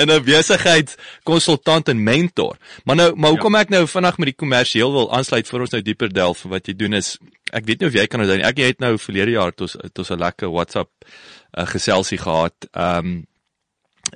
En 0.00 0.10
'n 0.10 0.24
besigheid 0.24 0.96
konsultant 1.22 1.88
en 1.88 2.02
mentor. 2.02 2.56
Maar 2.84 2.96
nou, 2.96 3.16
maar 3.16 3.30
hoekom 3.30 3.54
ja. 3.54 3.60
ek 3.60 3.68
nou 3.68 3.86
vinnig 3.86 4.18
met 4.18 4.26
die 4.32 4.40
kommersieel 4.42 4.92
wil 4.92 5.12
aansluit 5.14 5.48
vir 5.48 5.60
ons 5.60 5.70
nou 5.70 5.82
dieper 5.82 6.12
delf 6.12 6.38
vir 6.44 6.50
wat 6.50 6.66
jy 6.66 6.74
doen 6.74 6.92
is 6.98 7.18
ek 7.52 7.66
weet 7.66 7.80
nie 7.80 7.88
of 7.88 7.94
jy 7.94 8.06
kan 8.06 8.20
onthou 8.22 8.36
nie. 8.38 8.46
Ek 8.46 8.58
het 8.62 8.80
nou 8.80 8.98
verlede 8.98 9.30
jaar 9.36 9.52
tot 9.52 9.76
tot 9.92 10.10
'n 10.10 10.18
lekker 10.18 10.50
WhatsApp 10.50 10.90
uh, 11.04 11.66
geselsie 11.66 12.18
gehad. 12.18 12.54
Ehm 12.72 12.98
um, 12.98 13.26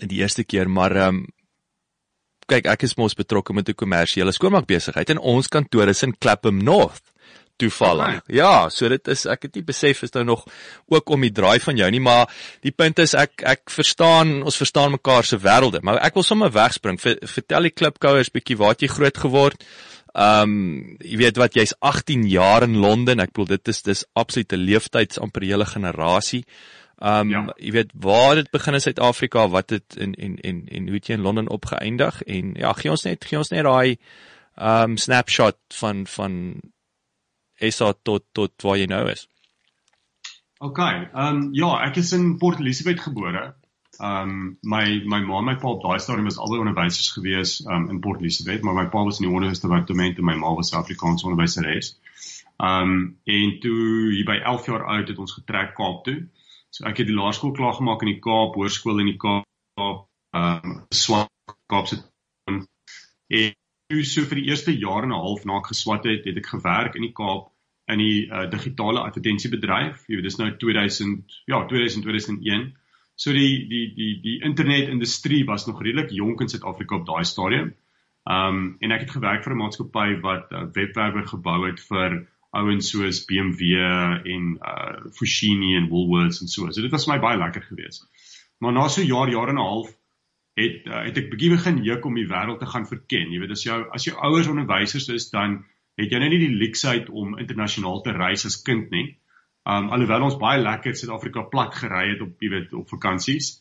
die 0.01 0.21
eerste 0.23 0.45
keer, 0.45 0.69
maar 0.69 0.97
ehm 0.97 1.09
um, 1.09 1.27
kyk, 2.47 2.67
ek 2.67 2.83
is 2.83 2.97
mos 2.97 3.15
betrokke 3.15 3.55
met 3.55 3.69
'n 3.69 3.75
kommersiële 3.75 4.33
skoonmaakbesigheid 4.33 5.11
en 5.11 5.19
ons 5.19 5.49
kantoor 5.49 5.89
is 5.89 6.03
in 6.03 6.17
Clapham 6.19 6.63
North 6.63 7.14
toevallig. 7.57 8.21
Okay. 8.21 8.37
Ja, 8.37 8.69
so 8.73 8.89
dit 8.91 9.09
is 9.13 9.25
ek 9.31 9.49
het 9.49 9.59
nie 9.59 9.65
besef 9.67 10.03
is 10.07 10.15
nou 10.17 10.25
nog 10.27 10.45
ook 10.93 11.15
om 11.15 11.25
die 11.27 11.33
draai 11.35 11.59
van 11.63 11.79
jou 11.79 11.89
nie, 11.95 12.03
maar 12.03 12.31
die 12.67 12.75
punt 12.75 13.03
is 13.05 13.15
ek 13.19 13.45
ek 13.55 13.73
verstaan, 13.73 14.41
ons 14.43 14.61
verstaan 14.61 14.97
mekaar 14.97 15.27
se 15.27 15.39
wêrelde, 15.41 15.83
maar 15.83 16.03
ek 16.05 16.19
wil 16.19 16.27
sommer 16.27 16.53
wegspring. 16.55 17.01
Ver, 17.01 17.19
vertel 17.23 17.69
die 17.71 17.75
klipkouers 17.75 18.33
bietjie 18.35 18.59
waar 18.61 18.79
jy 18.79 18.91
groot 18.93 19.21
geword. 19.27 19.67
Ehm 20.15 20.55
um, 20.55 20.97
jy 21.03 21.19
weet 21.19 21.39
wat 21.43 21.57
jy's 21.59 21.75
18 21.83 22.29
jaar 22.31 22.63
in 22.67 22.79
Londen. 22.79 23.23
Ek 23.23 23.33
bedoel 23.35 23.57
dit 23.57 23.73
is 23.73 23.83
dis 23.83 24.05
absolute 24.15 24.59
leeftyd 24.59 25.19
amper 25.19 25.47
hele 25.47 25.67
generasie. 25.67 26.45
Ehm 27.03 27.21
um, 27.21 27.33
ja. 27.35 27.43
jy 27.59 27.73
weet 27.75 27.91
waar 27.99 28.39
dit 28.39 28.51
begin 28.55 28.79
in 28.79 28.85
Suid-Afrika, 28.85 29.49
wat 29.51 29.73
dit 29.75 29.97
in 29.99 30.15
en 30.15 30.39
en 30.39 30.63
en 30.71 30.87
hoe 30.87 31.01
het 31.01 31.11
jy 31.11 31.19
in 31.19 31.27
Londen 31.27 31.51
opgeëindig 31.51 32.23
en 32.23 32.55
ja, 32.55 32.73
gee 32.79 32.91
ons 32.91 33.03
net 33.03 33.27
gee 33.27 33.39
ons 33.39 33.51
net 33.51 33.67
daai 33.67 33.99
ehm 34.55 34.95
um, 34.95 34.97
snapshot 34.97 35.59
van 35.81 36.07
van 36.07 36.39
SA 37.59 37.93
tot 38.03 38.25
tot 38.33 38.63
waar 38.63 38.79
jy 38.79 38.87
nou 38.91 39.05
is. 39.11 39.29
OK. 40.59 40.79
Ehm 40.79 41.37
um, 41.37 41.49
ja, 41.53 41.75
ek 41.87 42.01
is 42.01 42.13
in 42.17 42.37
Port 42.39 42.61
Elizabeth 42.61 43.01
gebore. 43.01 43.55
Ehm 43.99 44.31
um, 44.31 44.59
my 44.63 45.03
my 45.05 45.21
ma 45.21 45.39
en 45.39 45.49
my 45.51 45.57
pa 45.61 45.69
op 45.69 45.83
daai 45.83 46.01
stadium 46.01 46.25
was 46.31 46.39
albei 46.39 46.59
onderwysers 46.63 47.11
gewees 47.17 47.59
um, 47.67 47.89
in 47.91 48.01
Port 48.01 48.21
Elizabeth, 48.21 48.63
maar 48.63 48.75
my 48.75 48.87
pa 48.89 49.05
was 49.05 49.21
in 49.21 49.29
die 49.29 49.35
onderwysdepartement 49.35 50.19
en 50.19 50.25
my 50.25 50.35
ma 50.35 50.55
was 50.55 50.73
Afrikaans 50.75 51.25
onderwyseres. 51.25 51.99
Ehm 52.57 52.95
um, 52.95 53.19
en 53.25 53.59
toe 53.61 54.13
hier 54.15 54.25
by 54.25 54.39
11 54.43 54.67
jaar 54.67 54.85
oud 54.97 55.09
het 55.09 55.19
ons 55.19 55.37
getrek 55.41 55.75
Kaap 55.75 56.05
toe. 56.05 56.19
So 56.71 56.87
ek 56.91 57.03
het 57.03 57.11
die 57.11 57.19
laerskool 57.19 57.53
klaar 57.55 57.75
gemaak 57.75 58.03
in 58.03 58.15
die 58.15 58.23
Kaap, 58.23 58.57
hoërskool 58.59 59.05
in 59.05 59.13
die 59.13 59.19
Kaap, 59.27 59.47
ehm 59.79 60.71
um, 60.71 60.81
swak 60.91 61.31
Kaapse 61.71 62.03
en 62.47 62.65
toe 63.93 64.05
so 64.09 64.25
vir 64.29 64.41
die 64.41 64.49
eerste 64.51 64.73
jaar 64.73 65.05
en 65.05 65.13
'n 65.13 65.21
half 65.25 65.45
na 65.45 65.59
ek 65.59 65.73
geswat 65.73 66.05
het, 66.05 66.25
het 66.25 66.37
ek 66.37 66.47
gewerk 66.47 66.95
in 66.95 67.03
die 67.03 67.13
Kaap 67.13 67.51
in 67.93 68.01
die 68.01 68.27
uh, 68.33 68.47
digitale 68.49 69.03
advertensiebedryf. 69.05 70.07
Jy 70.09 70.17
weet 70.17 70.29
dis 70.29 70.39
nou 70.41 70.49
2000 70.57 71.41
ja, 71.47 71.65
2000 71.69 72.05
2001. 72.05 72.73
So 73.15 73.33
die 73.33 73.67
die 73.69 73.87
die 73.95 74.21
die 74.23 74.39
internetindustrie 74.43 75.45
was 75.47 75.67
nog 75.67 75.83
redelik 75.83 76.11
jonk 76.11 76.41
in 76.41 76.49
Suid-Afrika 76.49 76.97
op 76.97 77.07
daai 77.07 77.25
stadium. 77.25 77.75
Um 78.25 78.77
en 78.81 78.95
ek 78.97 79.05
het 79.05 79.17
gewerk 79.17 79.45
vir 79.45 79.53
'n 79.53 79.61
maatskappy 79.63 80.21
wat 80.21 80.53
uh, 80.53 80.65
webwerwe 80.73 81.27
gebou 81.29 81.67
het 81.67 81.81
vir 81.91 82.25
ouens 82.57 82.89
soos 82.91 83.25
BMW 83.29 83.77
en 84.25 84.57
uh 84.63 85.11
Fushini 85.13 85.77
en 85.77 85.91
Woolworths 85.91 86.41
en 86.41 86.49
so. 86.49 86.71
So 86.71 86.81
dit 86.81 86.91
was 86.91 87.05
vir 87.05 87.15
my 87.15 87.21
baie 87.21 87.39
lekker 87.39 87.63
geweest. 87.69 88.09
Maar 88.61 88.73
na 88.73 88.89
so 88.89 89.03
'n 89.03 89.07
jaar, 89.07 89.29
jaar 89.29 89.49
en 89.49 89.61
'n 89.61 89.69
half 89.69 89.93
het 90.59 90.87
uh, 90.87 91.03
het 91.09 91.19
ek 91.19 91.31
bietjie 91.33 91.51
begin 91.57 91.81
juk 91.87 92.05
om 92.07 92.15
die 92.19 92.29
wêreld 92.31 92.61
te 92.63 92.71
gaan 92.71 92.87
verken. 92.87 93.33
Jy 93.33 93.41
weet 93.43 93.55
as 93.57 93.65
jou 93.67 93.81
as 93.97 94.07
jou 94.07 94.15
ouers 94.29 94.51
onderwysers 94.51 95.09
is 95.15 95.31
dan 95.33 95.63
het 95.99 96.13
jy 96.13 96.21
nou 96.23 96.31
nie 96.31 96.43
die 96.43 96.59
luksheid 96.63 97.11
om 97.11 97.37
internasionaal 97.39 98.03
te 98.07 98.15
reis 98.15 98.47
as 98.47 98.61
kind 98.63 98.91
nie. 98.95 99.19
Um 99.67 99.91
alhoewel 99.95 100.29
ons 100.29 100.39
baie 100.39 100.63
lekker 100.63 100.95
Suid-Afrika 100.99 101.47
plat 101.51 101.75
gery 101.75 102.07
het 102.13 102.23
op 102.23 102.43
jy 102.43 102.53
weet 102.55 102.75
op 102.79 102.89
vakansies. 102.93 103.59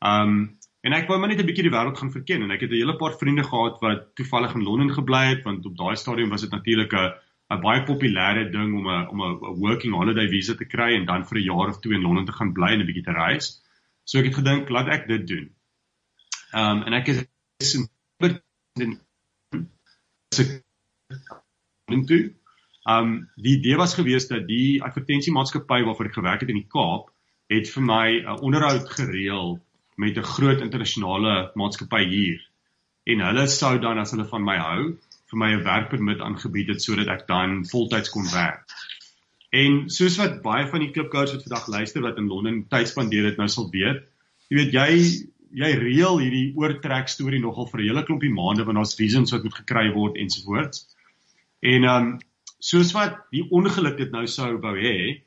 Um 0.00 0.56
en 0.86 0.94
ek 0.94 1.08
wou 1.10 1.18
maar 1.18 1.32
net 1.32 1.42
'n 1.42 1.50
bietjie 1.50 1.66
die 1.66 1.74
wêreld 1.74 1.98
gaan 1.98 2.14
verken 2.14 2.42
en 2.42 2.50
ek 2.54 2.62
het 2.62 2.70
'n 2.70 2.78
hele 2.78 2.96
paar 2.96 3.18
vriende 3.18 3.42
gehad 3.42 3.82
wat 3.82 4.14
toevallig 4.14 4.54
in 4.54 4.62
Londen 4.62 4.92
gebly 4.94 5.24
het 5.34 5.42
want 5.42 5.66
op 5.66 5.76
daai 5.76 5.96
stadium 5.96 6.30
was 6.30 6.46
dit 6.46 6.50
natuurlik 6.50 6.92
'n 6.92 7.10
'n 7.50 7.60
baie 7.62 7.82
populêre 7.90 8.50
ding 8.50 8.70
om 8.78 8.86
'n 8.86 9.08
om 9.10 9.20
'n 9.22 9.58
working 9.58 9.94
holiday 9.94 10.28
visa 10.28 10.54
te 10.54 10.64
kry 10.64 10.94
en 10.94 11.06
dan 11.06 11.26
vir 11.26 11.38
'n 11.38 11.48
jaar 11.50 11.68
of 11.68 11.80
twee 11.80 11.94
in 11.98 12.02
Londen 12.02 12.24
te 12.24 12.32
gaan 12.38 12.52
bly 12.52 12.70
en 12.72 12.80
'n 12.80 12.86
bietjie 12.86 13.04
te 13.08 13.12
reis. 13.12 13.62
So 14.04 14.18
ek 14.18 14.26
het 14.26 14.34
gedink 14.34 14.68
laat 14.68 14.88
ek 14.88 15.08
dit 15.08 15.26
doen. 15.26 15.55
Um 16.52 16.82
en 16.86 16.92
ek 16.92 17.08
is 17.08 17.74
in 21.90 22.06
toe. 22.06 22.22
Um 22.86 23.28
die 23.34 23.56
idee 23.58 23.76
was 23.76 23.94
gewees 23.94 24.28
dat 24.30 24.46
die 24.46 24.82
advertensiemaatskappy 24.82 25.82
waarvoor 25.86 26.10
ek 26.10 26.18
gewerk 26.20 26.40
het 26.44 26.52
in 26.52 26.62
die 26.62 26.70
Kaap 26.70 27.10
het 27.50 27.70
vir 27.70 27.82
my 27.82 28.06
'n 28.10 28.26
uh, 28.26 28.36
onderhoud 28.42 28.90
gereël 28.90 29.58
met 29.96 30.16
'n 30.18 30.22
groot 30.34 30.60
internasionale 30.60 31.50
maatskappy 31.54 32.04
hier. 32.08 32.40
En 33.04 33.20
hulle 33.20 33.46
sou 33.46 33.78
dan 33.78 33.98
as 33.98 34.10
hulle 34.10 34.26
van 34.26 34.44
my 34.44 34.56
hou, 34.58 34.98
vir 35.30 35.38
my 35.38 35.50
'n 35.54 35.64
werkpermit 35.64 36.20
aangebied 36.20 36.68
het 36.68 36.82
sodat 36.82 37.08
ek 37.08 37.26
dan 37.26 37.66
voltyds 37.66 38.10
kon 38.10 38.26
werk. 38.32 38.66
En 39.50 39.88
soos 39.90 40.16
wat 40.16 40.42
baie 40.42 40.66
van 40.66 40.80
die 40.80 40.90
klipkouers 40.90 41.32
wat 41.32 41.42
vandag 41.42 41.66
luister 41.68 42.02
wat 42.02 42.18
in 42.18 42.26
Londen 42.26 42.68
tyd 42.68 42.88
spandeer 42.88 43.24
het 43.24 43.36
nou 43.36 43.48
sal 43.48 43.70
weet, 43.70 44.02
jy 44.48 44.56
weet 44.56 44.72
jy 44.72 44.90
jy 45.50 45.70
reël 45.78 46.18
hierdie 46.18 46.54
oortrek 46.58 47.08
storie 47.08 47.40
nogal 47.40 47.68
vir 47.70 47.80
'n 47.80 47.88
hele 47.88 48.04
klompie 48.04 48.32
maande 48.32 48.64
want 48.64 48.76
daar's 48.76 48.98
reasons 48.98 49.32
wat 49.32 49.42
moet 49.42 49.60
gekry 49.60 49.92
word 49.92 50.16
ensovoorts. 50.16 50.86
En 51.60 51.84
ehm 51.84 52.06
um, 52.06 52.18
soos 52.58 52.92
wat 52.92 53.18
die 53.30 53.44
ongeluk 53.50 53.96
dit 53.96 54.10
nou 54.10 54.26
sou 54.26 54.56
wou 54.60 54.76
hê, 54.76 55.22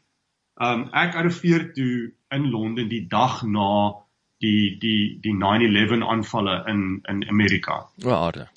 ehm 0.59 0.81
um, 0.81 0.89
ek 0.93 1.15
arriveer 1.15 1.73
toe 1.73 2.11
in 2.31 2.49
Londen 2.51 2.89
die 2.89 3.07
dag 3.07 3.43
na 3.43 3.95
die 4.39 4.77
die 4.79 5.19
die 5.21 5.33
9/11 5.33 6.03
aanvalle 6.03 6.63
in 6.67 7.01
in 7.09 7.23
Amerika. 7.29 7.87
O, 8.03 8.11
aarde. 8.11 8.47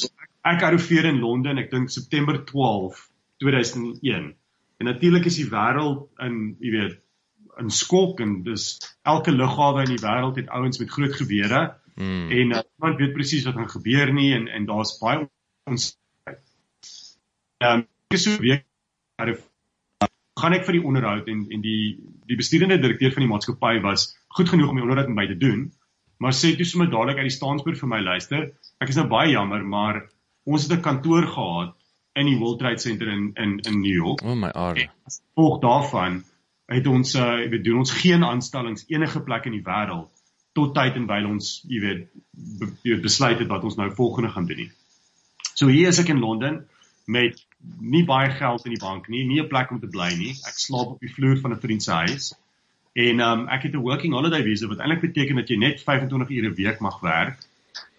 Ek 0.42 0.62
arriveer 0.62 1.04
in 1.04 1.20
Londen, 1.20 1.58
ek 1.58 1.70
dink 1.70 1.90
September 1.90 2.44
12, 2.44 3.08
2001. 3.38 4.34
En 4.78 4.86
natuurlik 4.86 5.24
is 5.30 5.36
die 5.38 5.50
wêreld 5.50 6.08
in, 6.18 6.56
jy 6.58 6.70
weet, 6.70 7.01
in 7.60 7.70
skok 7.70 8.20
en 8.20 8.42
dis 8.46 8.66
elke 9.02 9.32
lughawe 9.34 9.84
in 9.84 9.94
die 9.94 10.02
wêreld 10.02 10.38
het 10.40 10.48
ouens 10.48 10.78
met 10.80 10.90
groot 10.90 11.14
gewere 11.18 11.62
mm. 11.94 12.30
en 12.30 12.54
uh, 12.56 12.62
niemand 12.64 13.00
weet 13.00 13.14
presies 13.16 13.44
wat 13.48 13.58
gaan 13.58 13.70
gebeur 13.70 14.12
nie 14.12 14.32
en 14.36 14.48
en 14.48 14.68
daar's 14.68 14.96
baie 15.00 15.26
ons 15.70 15.92
ehm 17.62 17.84
um, 17.84 17.86
so 18.16 18.36
week 18.44 18.66
gaan 20.42 20.56
ek 20.56 20.66
vir 20.66 20.78
die 20.78 20.86
onderhoud 20.88 21.28
en 21.28 21.44
en 21.50 21.62
die 21.64 21.84
die 22.30 22.38
bestuurende 22.40 22.80
direkteur 22.80 23.12
van 23.14 23.26
die 23.26 23.30
maatskappy 23.30 23.76
was 23.84 24.08
goed 24.38 24.48
genoeg 24.48 24.72
om 24.72 24.80
die 24.80 24.86
onderhoud 24.86 25.12
met 25.12 25.20
my 25.20 25.28
te 25.30 25.38
doen 25.44 25.68
maar 26.22 26.34
sê 26.38 26.54
toe 26.56 26.66
sommer 26.68 26.90
dadelik 26.90 27.20
uit 27.20 27.30
die 27.30 27.36
staanspoor 27.36 27.78
vir 27.78 27.92
my 27.92 28.00
luister 28.00 28.48
ek 28.80 28.90
is 28.94 28.98
nou 29.00 29.08
baie 29.12 29.30
jammer 29.34 29.62
maar 29.76 30.02
ons 30.44 30.66
het 30.66 30.78
'n 30.78 30.86
kantoor 30.88 31.28
gehad 31.36 31.76
in 32.12 32.26
die 32.28 32.38
World 32.38 32.58
Trade 32.58 32.80
Center 32.80 33.08
in 33.08 33.30
in 33.34 33.58
in 33.60 33.80
New 33.80 33.94
York. 33.94 34.22
O 34.22 34.30
oh 34.30 34.36
my 34.36 34.50
aarde. 34.52 34.88
Volg 35.34 35.60
daarvan 35.60 36.24
het 36.70 36.86
ons 36.86 37.14
uh 37.14 37.38
jy 37.42 37.48
weet 37.52 37.64
doen 37.64 37.78
ons 37.82 37.94
geen 38.02 38.24
aanstellings 38.24 38.84
enige 38.88 39.20
plek 39.20 39.46
in 39.46 39.56
die 39.58 39.64
wêreld 39.66 40.10
tot 40.52 40.74
tyd 40.76 40.96
en 41.00 41.08
wyl 41.08 41.30
ons 41.32 41.62
jy 41.68 41.80
weet 41.80 42.04
be, 42.32 42.68
jy 42.82 42.94
weet 42.94 43.06
besluit 43.08 43.38
het 43.40 43.48
wat 43.48 43.64
ons 43.64 43.76
nou 43.80 43.88
volgende 43.96 44.30
gaan 44.30 44.46
doen 44.46 44.64
nie. 44.64 44.70
So 45.54 45.68
hier 45.68 45.88
is 45.88 46.00
ek 46.00 46.12
in 46.12 46.20
Londen 46.20 46.62
met 47.06 47.40
nie 47.80 48.04
baie 48.04 48.30
geld 48.30 48.64
in 48.66 48.74
die 48.74 48.82
bank 48.82 49.08
nie, 49.08 49.24
nie 49.24 49.40
'n 49.40 49.48
plek 49.48 49.70
om 49.70 49.80
te 49.80 49.90
bly 49.90 50.12
nie. 50.18 50.34
Ek 50.48 50.58
slaap 50.58 50.94
op 50.96 51.00
die 51.00 51.12
vloer 51.12 51.40
van 51.40 51.52
'n 51.52 51.60
vriend 51.60 51.82
se 51.82 51.92
huis. 51.92 52.32
En 52.94 53.20
um 53.20 53.48
ek 53.48 53.62
het 53.62 53.74
'n 53.74 53.84
working 53.88 54.12
holiday 54.14 54.42
visa 54.42 54.68
wat 54.68 54.78
eintlik 54.78 55.00
beteken 55.00 55.36
dat 55.36 55.48
jy 55.48 55.56
net 55.56 55.82
25 55.82 56.30
ure 56.30 56.48
'n 56.48 56.54
week 56.54 56.80
mag 56.80 57.00
werk. 57.00 57.38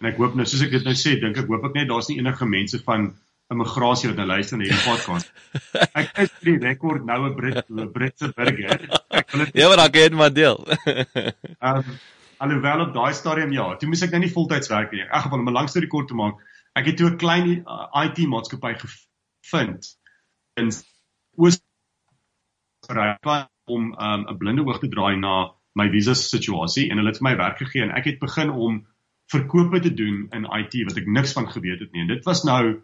En 0.00 0.06
ek 0.06 0.16
hoop 0.16 0.34
nou 0.34 0.46
soos 0.46 0.62
ek 0.62 0.70
dit 0.70 0.84
nou 0.84 0.94
sê, 0.94 1.20
dink 1.20 1.36
ek 1.36 1.46
hoop 1.46 1.64
ek 1.64 1.74
net 1.74 1.88
daar's 1.88 2.08
nie 2.08 2.18
enige 2.18 2.46
mense 2.46 2.78
van 2.82 3.14
immigrasie 3.52 4.08
wat 4.10 4.18
nou 4.20 4.26
luister 4.26 4.58
na 4.58 4.66
hierdie 4.66 4.84
podcast. 4.86 5.30
Ek 6.00 6.10
is 6.24 6.32
vir 6.40 6.50
die 6.50 6.58
rekord 6.64 7.04
nou 7.08 7.20
'n 7.28 7.34
Brit, 7.36 7.64
'n 7.68 7.90
Britse 7.92 8.32
burger. 8.36 8.84
Ek 9.10 9.30
wil 9.32 9.44
dit 9.44 9.60
Ja, 9.60 9.68
maar 9.68 9.84
ek 9.86 10.00
het 10.00 10.16
maar 10.16 10.32
deel. 10.32 10.60
Ehm 10.74 11.76
um, 11.76 11.98
alhoewel 12.44 12.80
op 12.88 12.94
daai 12.94 13.12
stadium 13.14 13.52
ja, 13.52 13.66
toe 13.76 13.88
moes 13.88 14.02
ek 14.02 14.10
nou 14.12 14.20
nie 14.24 14.32
voltyds 14.32 14.68
werk 14.68 14.92
nie. 14.92 15.04
In 15.04 15.10
elk 15.10 15.28
geval 15.28 15.38
om 15.38 15.48
'n 15.48 15.58
lang 15.58 15.68
storie 15.68 15.88
kort 15.88 16.08
te 16.08 16.14
maak, 16.18 16.40
ek 16.74 16.86
het 16.86 16.96
toe 16.96 17.10
'n 17.10 17.20
klein 17.20 17.50
uh, 17.64 17.86
IT 18.04 18.24
maatskappy 18.28 18.74
gevind 18.80 19.92
in 20.56 20.72
Oos 21.36 21.60
om 23.64 23.84
um, 23.92 23.92
'n 23.96 24.28
um, 24.28 24.38
blinde 24.38 24.64
oog 24.64 24.78
te 24.78 24.88
draai 24.88 25.16
na 25.16 25.54
my 25.74 25.88
visa 25.90 26.14
situasie 26.14 26.90
en 26.90 26.98
hulle 26.98 27.10
het 27.10 27.18
vir 27.18 27.28
my 27.28 27.36
werk 27.36 27.58
gegee 27.58 27.82
en 27.82 27.94
ek 27.96 28.04
het 28.04 28.18
begin 28.18 28.50
om 28.50 28.86
verkope 29.32 29.80
te 29.80 29.94
doen 29.94 30.28
in 30.36 30.44
IT 30.44 30.74
wat 30.88 30.98
ek 31.00 31.06
niks 31.06 31.32
van 31.32 31.48
geweet 31.48 31.80
het 31.80 31.92
nie. 31.92 32.04
En 32.04 32.12
dit 32.12 32.24
was 32.24 32.44
nou 32.44 32.82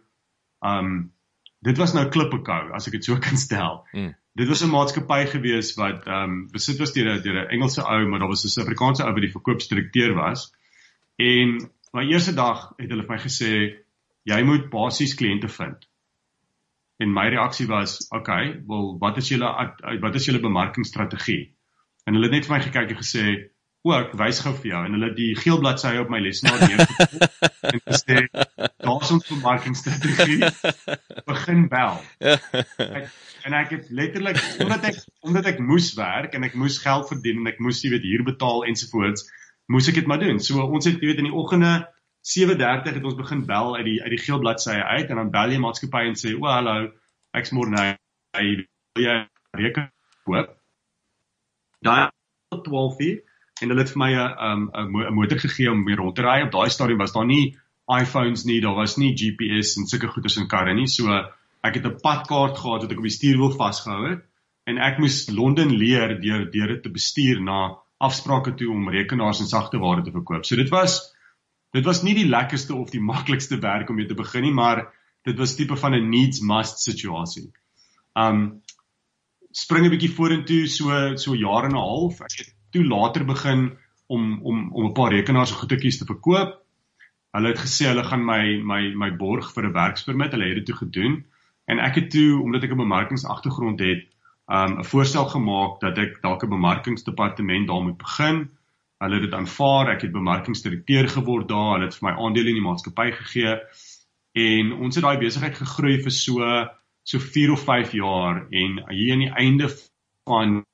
Um 0.61 1.13
dit 1.61 1.77
was 1.77 1.93
nou 1.93 2.07
klippekou 2.09 2.73
as 2.77 2.89
ek 2.89 2.99
dit 2.99 3.05
so 3.05 3.19
kan 3.27 3.37
stel. 3.37 3.85
Mm. 3.93 4.15
Dit 4.41 4.49
was 4.49 4.63
'n 4.65 4.71
maatskappy 4.73 5.27
gewees 5.33 5.75
wat 5.77 6.07
um 6.07 6.49
besit 6.53 6.79
was 6.79 6.93
deur 6.93 7.13
'n 7.17 7.23
deur 7.23 7.43
'n 7.43 7.51
Engelse 7.57 7.83
ou, 7.83 8.07
maar 8.09 8.19
daar 8.19 8.33
was 8.33 8.45
'n 8.45 8.49
Suid-Afrikaanse 8.49 9.05
ou 9.05 9.13
wat 9.13 9.27
die 9.27 9.37
verkoopsdirekteur 9.37 10.15
was. 10.15 10.51
En 11.17 11.71
my 11.93 12.05
eerste 12.07 12.35
dag 12.35 12.73
het 12.79 12.91
hulle 12.91 13.07
vir 13.07 13.17
my 13.17 13.23
gesê 13.23 13.53
jy 14.25 14.43
moet 14.43 14.71
basies 14.71 15.15
kliënte 15.15 15.49
vind. 15.49 15.87
En 17.01 17.13
my 17.13 17.29
reaksie 17.29 17.67
was, 17.67 18.09
"Oké, 18.11 18.19
okay, 18.19 18.63
wel 18.67 18.99
wat 18.99 19.17
is 19.17 19.29
julle 19.29 19.49
wat 20.01 20.15
is 20.15 20.25
julle 20.25 20.41
bemarkingsstrategie?" 20.41 21.55
En 22.05 22.15
hulle 22.15 22.27
het 22.29 22.33
net 22.33 22.47
vir 22.47 22.57
my 22.57 22.63
gekyk 22.63 22.91
en 22.91 22.97
gesê, 22.97 23.51
ook 23.83 24.13
wys 24.21 24.41
gou 24.45 24.53
vir 24.61 24.71
jou 24.71 24.81
en 24.85 24.97
hulle 24.97 25.15
die 25.17 25.31
geel 25.41 25.61
bladsy 25.61 25.95
op 26.01 26.11
my 26.13 26.21
lesenaar 26.21 26.61
neergesit 26.61 27.23
en 27.73 27.81
gesê 27.87 28.17
ons 29.15 29.29
bemarkingsstrategie 29.29 30.49
begin 31.33 31.67
bel 31.73 31.99
ek, 32.21 33.11
en 33.47 33.57
ek 33.61 33.75
het 33.77 33.91
letterlik 33.91 34.41
omdat 34.63 34.89
ek 34.93 35.03
omdat 35.27 35.53
ek 35.55 35.61
moes 35.73 35.93
werk 35.99 36.35
en 36.35 36.45
ek 36.49 36.55
moes 36.55 36.79
geld 36.85 37.09
verdien 37.13 37.43
en 37.43 37.53
ek 37.53 37.61
moes 37.61 37.83
jy 37.85 37.93
weet 37.95 38.09
huur 38.09 38.27
betaal 38.33 38.67
ensovoorts 38.71 39.29
moes 39.71 39.89
ek 39.89 40.01
dit 40.01 40.07
maar 40.11 40.21
doen. 40.21 40.41
So 40.43 40.63
ons 40.67 40.89
het 40.89 40.99
jy 40.99 41.13
weet 41.13 41.23
in 41.23 41.31
die 41.31 41.37
oggende 41.37 41.87
7:30 42.27 42.99
het 42.99 43.05
ons 43.07 43.19
begin 43.19 43.45
bel 43.47 43.77
uit 43.77 43.87
die 43.87 43.99
uit 44.03 44.13
die 44.17 44.23
geel 44.25 44.43
bladsy 44.43 44.77
uit 44.77 45.11
en 45.11 45.23
dan 45.23 45.31
bel 45.31 45.55
jy 45.55 45.61
maatskappy 45.63 46.05
en 46.11 46.19
sê 46.19 46.35
o 46.37 46.49
hallo 46.51 46.91
ek's 47.39 47.55
môre 47.57 47.71
nou 47.71 47.87
jy 48.99 49.17
reken 49.57 49.91
koop? 50.27 50.57
Daai 51.87 52.11
12 52.51 53.01
uur 53.07 53.19
en 53.63 53.73
hulle 53.73 53.85
het 53.85 53.93
vir 53.95 54.03
my 54.03 54.13
'n 54.13 54.69
'n 54.75 55.07
'n 55.07 55.15
motor 55.15 55.39
gegee 55.39 55.71
om 55.71 55.85
mee 55.85 55.97
rond 55.97 56.17
te 56.17 56.23
ry. 56.23 56.43
Op 56.43 56.53
daai 56.53 56.71
stadium 56.71 56.99
was 56.99 57.13
daar 57.13 57.27
nie 57.27 57.57
iPhones 57.91 58.45
nie, 58.45 58.61
daar 58.61 58.77
was 58.79 58.97
nie 58.97 59.15
GPS 59.19 59.77
en 59.77 59.87
sulke 59.91 60.09
goeders 60.09 60.37
in 60.37 60.49
karre 60.49 60.75
nie. 60.75 60.87
So 60.87 61.11
ek 61.63 61.75
het 61.75 61.87
'n 61.87 62.01
padkaart 62.03 62.59
gehad 62.59 62.83
wat 62.83 62.93
ek 62.93 62.99
op 62.99 63.09
die 63.09 63.19
stuurwiel 63.19 63.57
vasgehou 63.57 64.11
het 64.11 64.23
en 64.67 64.79
ek 64.79 64.99
moes 64.99 65.29
Londen 65.29 65.73
leer 65.77 66.21
deur 66.21 66.51
deur 66.51 66.69
dit 66.75 66.83
te 66.83 66.91
bestuur 66.91 67.41
na 67.43 67.79
afsprake 67.99 68.55
toe 68.55 68.71
om 68.71 68.89
rekenaars 68.89 69.41
en 69.41 69.51
sagte 69.51 69.79
ware 69.79 70.03
te 70.03 70.13
verkoop. 70.15 70.45
So 70.45 70.57
dit 70.57 70.71
was 70.71 71.01
dit 71.73 71.85
was 71.85 72.03
nie 72.03 72.15
die 72.15 72.29
lekkerste 72.29 72.75
of 72.75 72.91
die 72.91 73.03
maklikste 73.13 73.61
werk 73.61 73.91
om 73.91 73.97
mee 73.97 74.07
te 74.07 74.19
begin 74.19 74.43
nie, 74.43 74.55
maar 74.55 74.87
dit 75.29 75.37
was 75.39 75.57
tipe 75.57 75.77
van 75.77 75.95
'n 75.95 76.11
needs 76.11 76.41
must 76.41 76.81
situasie. 76.81 77.51
Um 78.15 78.63
spring 79.53 79.87
'n 79.87 79.91
bietjie 79.91 80.15
vorentoe 80.15 80.67
so 80.67 81.17
so 81.17 81.35
jare 81.35 81.67
en 81.67 81.77
'n 81.77 81.87
half. 81.91 82.21
Ek 82.21 82.39
het 82.39 82.55
toe 82.73 82.85
later 82.85 83.25
begin 83.25 83.77
om 84.07 84.41
om 84.43 84.73
om 84.73 84.87
'n 84.87 84.93
paar 84.93 85.13
rekenaars 85.13 85.51
en 85.51 85.63
goedetjies 85.63 85.99
te 85.99 86.05
verkoop. 86.05 86.57
Hulle 87.37 87.53
het 87.53 87.61
gesê 87.63 87.87
hulle 87.87 88.05
gaan 88.05 88.25
my 88.27 88.43
my 88.67 88.81
my 89.03 89.11
borg 89.17 89.53
vir 89.55 89.67
'n 89.69 89.73
werkspermit. 89.73 90.33
Hulle 90.33 90.49
het 90.49 90.59
dit 90.61 90.67
toe 90.67 90.79
gedoen 90.85 91.25
en 91.71 91.79
ek 91.79 91.95
het 91.95 92.11
toe 92.11 92.43
omdat 92.43 92.65
ek 92.65 92.73
'n 92.73 92.83
bemarkingsagtergrond 92.85 93.81
het, 93.81 94.03
um 94.49 94.79
'n 94.79 94.85
voorstel 94.85 95.27
gemaak 95.27 95.81
dat 95.81 95.99
ek 95.99 96.23
dalk 96.23 96.43
'n 96.43 96.51
bemarkingsdepartement 96.57 97.69
daar 97.69 97.83
moet 97.83 97.99
begin. 97.99 98.51
Hulle 98.99 99.15
het 99.15 99.23
dit 99.23 99.35
aanvaar. 99.35 99.89
Ek 99.89 100.03
het 100.03 100.13
bemarkingsdirekteur 100.13 101.09
geword 101.09 101.49
daar. 101.49 101.73
Hulle 101.75 101.87
het 101.89 101.97
vir 101.99 102.09
my 102.09 102.15
aandele 102.19 102.49
in 102.49 102.59
die 102.59 102.69
maatskappy 102.69 103.11
gegee 103.13 103.61
en 104.33 104.73
ons 104.73 104.95
het 104.95 105.05
daai 105.05 105.19
besigheid 105.19 105.55
gegroei 105.55 106.03
vir 106.03 106.11
so 106.11 106.67
so 107.03 107.19
4 107.19 107.53
of 107.53 107.63
5 107.65 107.93
jaar 107.93 108.47
en 108.51 108.85
hier 108.91 109.13
aan 109.13 109.25
die 109.25 109.35
einde 109.35 109.69
van 110.29 110.65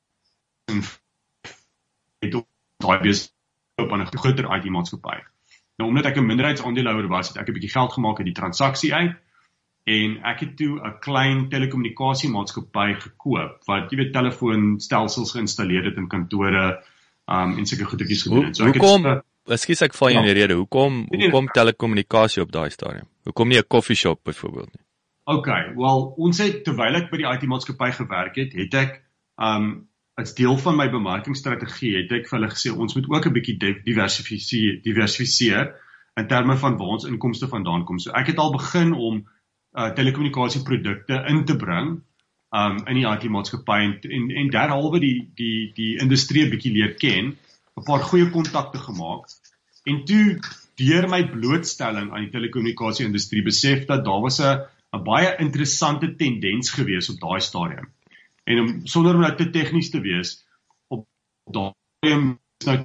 het 2.21 2.45
daai 2.83 2.99
besigheid 3.01 3.33
op 3.81 3.93
'n 3.93 4.19
groter 4.19 4.57
IT 4.57 4.65
maatskappy. 4.71 5.36
Nou 5.77 5.89
omdat 5.91 6.07
ek 6.07 6.17
'n 6.17 6.27
minderheidsaandeelhouer 6.27 7.09
was, 7.09 7.29
het 7.29 7.37
ek 7.37 7.49
'n 7.49 7.53
bietjie 7.53 7.71
geld 7.71 7.93
gemaak 7.93 8.19
uit 8.19 8.27
die 8.27 8.41
transaksie 8.41 8.95
uit 8.95 9.17
en 9.85 10.19
ek 10.25 10.41
het 10.41 10.57
toe 10.57 10.81
'n 10.81 10.99
klein 11.01 11.49
telekommunikasie 11.49 12.31
maatskappy 12.31 12.95
gekoop 12.95 13.63
wat 13.67 13.91
jy 13.91 13.97
weet 13.97 14.13
telefoonstelsels 14.13 15.33
geïnstalleer 15.33 15.85
het 15.85 15.97
in 15.97 16.09
kantore 16.09 16.83
um 17.27 17.59
en 17.59 17.67
sulke 17.67 17.85
goedetjies 17.85 18.23
gedoen 18.23 18.45
het. 18.45 18.57
So 18.57 18.67
ek 18.67 18.75
hoekom, 18.75 19.05
het 19.05 19.25
Ekskuus 19.47 19.83
ek 19.87 19.95
val 19.95 20.11
jou 20.11 20.23
in 20.25 20.27
die 20.27 20.35
rede. 20.35 20.55
Hoekom 20.59 21.07
hoekom 21.09 21.49
telekommunikasie 21.55 22.43
op 22.43 22.51
daai 22.53 22.71
stadium? 22.71 23.07
Hoekom 23.25 23.49
nie 23.49 23.59
'n 23.59 23.69
koffieshop 23.69 24.25
byvoorbeeld 24.25 24.75
nie? 24.75 24.83
OK, 25.25 25.47
wel 25.77 26.15
ons 26.17 26.39
het 26.39 26.65
terwyl 26.65 26.95
ek 26.95 27.11
by 27.11 27.17
die 27.17 27.27
IT 27.27 27.47
maatskappy 27.47 27.91
gewerk 27.93 28.37
het, 28.37 28.53
het 28.53 28.75
ek 28.75 29.03
um 29.37 29.89
as 30.17 30.35
deel 30.35 30.57
van 30.59 30.77
my 30.79 30.87
bemarkingsstrategie 30.93 31.93
het 31.99 32.13
ek 32.17 32.29
vir 32.31 32.39
hulle 32.39 32.53
gesê 32.53 32.73
ons 32.73 32.97
moet 32.97 33.09
ook 33.13 33.27
'n 33.29 33.35
bietjie 33.37 33.57
diversifiseer 33.85 34.79
diversifiseer 34.85 35.75
in 36.17 36.29
terme 36.29 36.57
van 36.57 36.77
waar 36.81 36.95
ons 36.97 37.05
inkomste 37.05 37.49
vandaan 37.49 37.85
kom. 37.85 37.99
So 37.99 38.11
ek 38.17 38.33
het 38.33 38.39
al 38.39 38.53
begin 38.53 38.93
om 38.93 39.25
uh 39.77 39.91
telekommunikasieprodukte 39.99 41.25
in 41.29 41.45
te 41.45 41.57
bring 41.57 42.01
um 42.61 42.77
in 42.87 43.01
die 43.01 43.05
IT 43.05 43.29
maatskappy 43.29 43.79
en 43.89 43.93
en, 44.19 44.31
en 44.31 44.49
derhalwe 44.55 45.01
die 45.01 45.29
die 45.37 45.73
die 45.77 45.99
industrie 46.01 46.47
'n 46.47 46.51
bietjie 46.51 46.73
leer 46.73 46.95
ken, 46.95 47.37
'n 47.77 47.85
paar 47.85 48.01
goeie 48.01 48.31
kontakte 48.31 48.79
gemaak 48.79 49.29
en 49.85 50.05
toe 50.05 50.41
deur 50.81 51.09
my 51.09 51.23
blootstelling 51.29 52.09
aan 52.13 52.25
die 52.25 52.33
telekommunikasie 52.33 53.07
industrie 53.07 53.43
besef 53.43 53.85
dat 53.87 54.05
daar 54.05 54.23
was 54.25 54.41
'n 54.41 54.65
'n 54.97 55.05
baie 55.05 55.37
interessante 55.39 56.17
tendens 56.17 56.71
gewees 56.71 57.11
op 57.13 57.21
daai 57.21 57.41
stadium 57.41 57.93
en 58.47 58.63
om 58.63 58.69
sonder 58.87 59.15
om 59.15 59.25
nou 59.25 59.33
te 59.39 59.49
tegnies 59.55 59.91
te 59.93 60.03
wees 60.05 60.37
op 60.93 61.07
daai 61.53 61.73
is 62.03 62.67
nou 62.67 62.79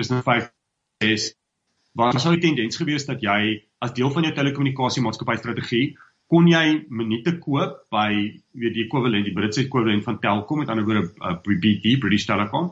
is 0.00 0.12
nou 0.12 0.22
5 0.26 0.50
is 1.10 1.30
waar 1.96 2.20
sou 2.20 2.34
die 2.36 2.44
tendens 2.46 2.78
gewees 2.80 3.08
dat 3.08 3.22
jy 3.24 3.40
as 3.80 3.94
deel 3.96 4.12
van 4.14 4.26
jou 4.28 4.34
telekommunikasie 4.36 5.02
maatskappy 5.06 5.38
strategie 5.40 5.86
kon 6.30 6.46
jy 6.46 6.84
minute 6.88 7.38
koop 7.42 7.80
by 7.90 8.10
weet 8.54 8.76
die 8.76 8.84
ekwivalent 8.86 9.26
die 9.26 9.34
Britse 9.34 9.64
ekwivalent 9.64 10.06
van 10.06 10.20
Telkom 10.22 10.62
met 10.62 10.68
ander 10.70 10.86
woorde 10.86 11.08
uh, 11.18 11.34
BT 11.42 11.96
British 12.02 12.28
Telecom 12.28 12.70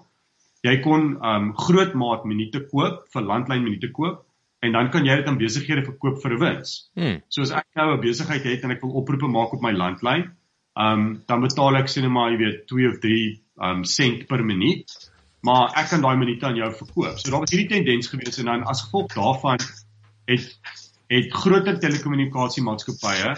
Jy 0.66 0.78
kon 0.82 1.12
um 1.22 1.52
groot 1.54 1.92
maat 1.98 2.24
minute 2.26 2.64
koop 2.72 3.04
vir 3.12 3.26
landlyn 3.26 3.62
minute 3.62 3.90
koop 3.94 4.24
en 4.66 4.74
dan 4.74 4.88
kan 4.90 5.06
jy 5.06 5.14
dit 5.20 5.28
aan 5.30 5.38
besighede 5.38 5.84
verkoop 5.86 6.18
vir 6.22 6.34
'n 6.34 6.40
wins. 6.40 6.72
Hmm. 6.98 7.20
So 7.28 7.42
as 7.42 7.52
ek 7.52 7.66
nou 7.78 7.94
'n 7.94 8.00
besigheid 8.02 8.42
het 8.42 8.64
en 8.64 8.74
ek 8.74 8.82
wil 8.82 8.96
oproepe 9.00 9.30
maak 9.30 9.54
op 9.54 9.62
my 9.62 9.72
landlyn, 9.72 10.24
um 10.78 11.22
dan 11.26 11.40
betaal 11.42 11.76
ek 11.80 11.88
sien 11.90 12.10
maar 12.12 12.30
jy 12.32 12.38
weet 12.42 12.66
2 12.70 12.88
of 12.88 12.98
3 13.02 13.22
um 13.68 13.84
sent 13.84 14.26
per 14.30 14.44
minuut 14.44 14.98
maar 15.46 15.72
ek 15.78 15.90
kan 15.92 16.02
daai 16.02 16.16
minute 16.18 16.46
aan 16.46 16.58
jou 16.58 16.68
verkoop. 16.80 17.18
So 17.18 17.30
daar 17.30 17.44
was 17.44 17.54
hierdie 17.54 17.70
tendens 17.70 18.10
gewees 18.10 18.38
en 18.42 18.50
dan 18.50 18.66
as 18.70 18.82
gevolg 18.86 19.14
daarvan 19.14 19.62
het 20.28 20.46
het 21.08 21.32
groter 21.32 21.78
telekommunikasiemaatskappye 21.80 23.34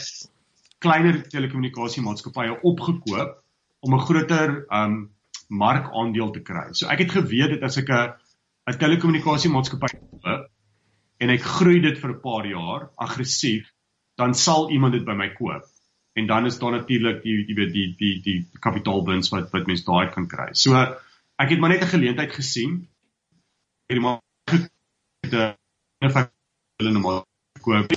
kleiner 0.81 1.21
telekommunikasiemaatskappye 1.31 2.61
opgekoop 2.67 3.37
om 3.81 3.95
'n 3.95 4.05
groter 4.09 4.65
um 4.71 5.11
markandeel 5.49 6.31
te 6.31 6.41
kry. 6.41 6.73
So 6.73 6.89
ek 6.89 7.05
het 7.05 7.13
geweet 7.13 7.51
dat 7.57 7.63
as 7.69 7.77
ek 7.77 7.91
'n 7.91 8.13
'n 8.69 8.79
telekommunikasiemaatskappy 8.79 9.89
koop 9.99 10.49
en 11.21 11.31
ek 11.31 11.43
groei 11.43 11.81
dit 11.81 11.99
vir 11.99 12.11
'n 12.11 12.21
paar 12.21 12.47
jaar 12.47 12.91
aggressief, 12.97 13.71
dan 14.17 14.35
sal 14.35 14.71
iemand 14.71 14.93
dit 14.93 15.05
by 15.05 15.15
my 15.15 15.29
koop. 15.35 15.65
En 16.19 16.27
dan 16.27 16.47
is 16.47 16.59
daar 16.59 16.73
natuurlik 16.73 17.23
die 17.23 17.55
weet 17.55 17.73
die 17.73 17.73
die 17.73 17.95
die, 17.97 18.15
die 18.23 18.59
kapitaalwins 18.59 19.31
wat 19.31 19.51
wat 19.51 19.67
mense 19.67 19.85
daai 19.85 20.11
kan 20.11 20.27
kry. 20.27 20.49
So 20.53 20.75
ek 20.75 21.51
het 21.51 21.61
maar 21.61 21.71
net 21.71 21.83
'n 21.83 21.95
geleentheid 21.95 22.33
gesien. 22.33 22.89
Hierdie 23.87 24.03
maar 24.03 24.21
die 25.21 25.55
hulle 26.81 26.93
nou 26.93 27.03
maar 27.03 27.23
koop. 27.61 27.93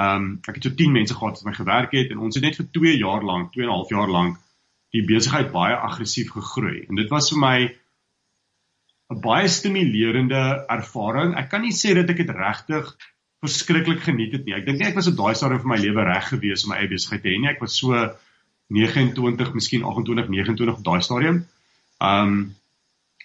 Ehm 0.00 0.16
um, 0.16 0.38
ek 0.48 0.54
het 0.54 0.64
so 0.64 0.74
10 0.74 0.92
mense 0.92 1.14
gehad 1.14 1.36
wat 1.40 1.44
my 1.44 1.52
gewerk 1.52 1.92
het 1.92 2.10
en 2.10 2.18
ons 2.18 2.34
het 2.34 2.44
net 2.44 2.56
vir 2.56 2.70
2 2.70 2.96
jaar 2.96 3.22
lank, 3.22 3.52
2 3.52 3.64
en 3.64 3.70
'n 3.70 3.76
half 3.76 3.90
jaar 3.90 4.08
lank 4.08 4.38
die 4.94 5.04
besigheid 5.06 5.52
baie 5.52 5.76
aggressief 5.76 6.30
gegroei. 6.34 6.86
En 6.88 6.94
dit 6.94 7.10
was 7.10 7.30
vir 7.30 7.38
my 7.38 7.58
'n 9.10 9.20
baie 9.20 9.48
stimulerende 9.48 10.64
ervaring. 10.68 11.34
Ek 11.36 11.50
kan 11.50 11.60
nie 11.60 11.74
sê 11.74 11.94
dat 11.94 12.10
ek 12.10 12.16
dit 12.16 12.30
regtig 12.30 12.96
verskriklik 13.40 14.02
geniet 14.04 14.34
het 14.36 14.44
nie. 14.44 14.54
Ek 14.56 14.66
dink 14.66 14.80
nie 14.80 14.88
ek 14.90 14.98
was 14.98 15.08
op 15.08 15.16
daai 15.18 15.34
stadium 15.38 15.62
van 15.62 15.72
my 15.74 15.80
lewe 15.80 16.04
reg 16.04 16.28
gewees 16.28 16.64
om 16.64 16.74
my 16.74 16.80
eie 16.82 16.90
besigheid 16.90 17.22
te 17.24 17.32
hê 17.32 17.38
nie. 17.40 17.50
Ek 17.52 17.62
was 17.64 17.76
so 17.80 17.96
29, 18.70 19.54
miskien 19.56 19.84
28, 19.86 20.28
29 20.28 20.76
op 20.76 20.84
daai 20.86 21.00
stadium. 21.04 21.44
Um 22.00 22.40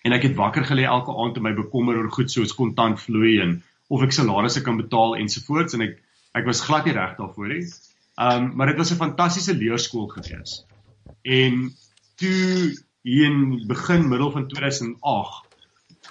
en 0.06 0.14
ek 0.14 0.28
het 0.28 0.36
wakker 0.38 0.62
gelê 0.70 0.84
elke 0.86 1.14
aand 1.18 1.40
en 1.40 1.44
my 1.48 1.52
bekommer 1.58 1.98
oor 1.98 2.12
goed 2.14 2.30
soos 2.30 2.52
kontant 2.54 3.00
vloei 3.02 3.40
en 3.42 3.56
of 3.90 4.04
ek 4.06 4.14
salarisse 4.14 4.62
kan 4.62 4.78
betaal 4.78 5.16
ensovoorts 5.18 5.74
en 5.74 5.82
ek 5.88 5.96
ek 6.38 6.46
was 6.46 6.62
glad 6.68 6.86
nie 6.86 6.94
reg 6.94 7.16
daarvoor 7.18 7.50
nie. 7.52 7.64
Um 8.22 8.52
maar 8.56 8.72
dit 8.72 8.80
was 8.80 8.92
'n 8.94 9.02
fantastiese 9.02 9.58
leerskool 9.58 10.08
gewees. 10.14 10.62
En 11.24 11.72
toe 12.22 12.76
hier 13.06 13.26
in 13.26 13.68
begin 13.68 14.08
middel 14.10 14.32
van 14.32 14.48
2008 14.48 15.46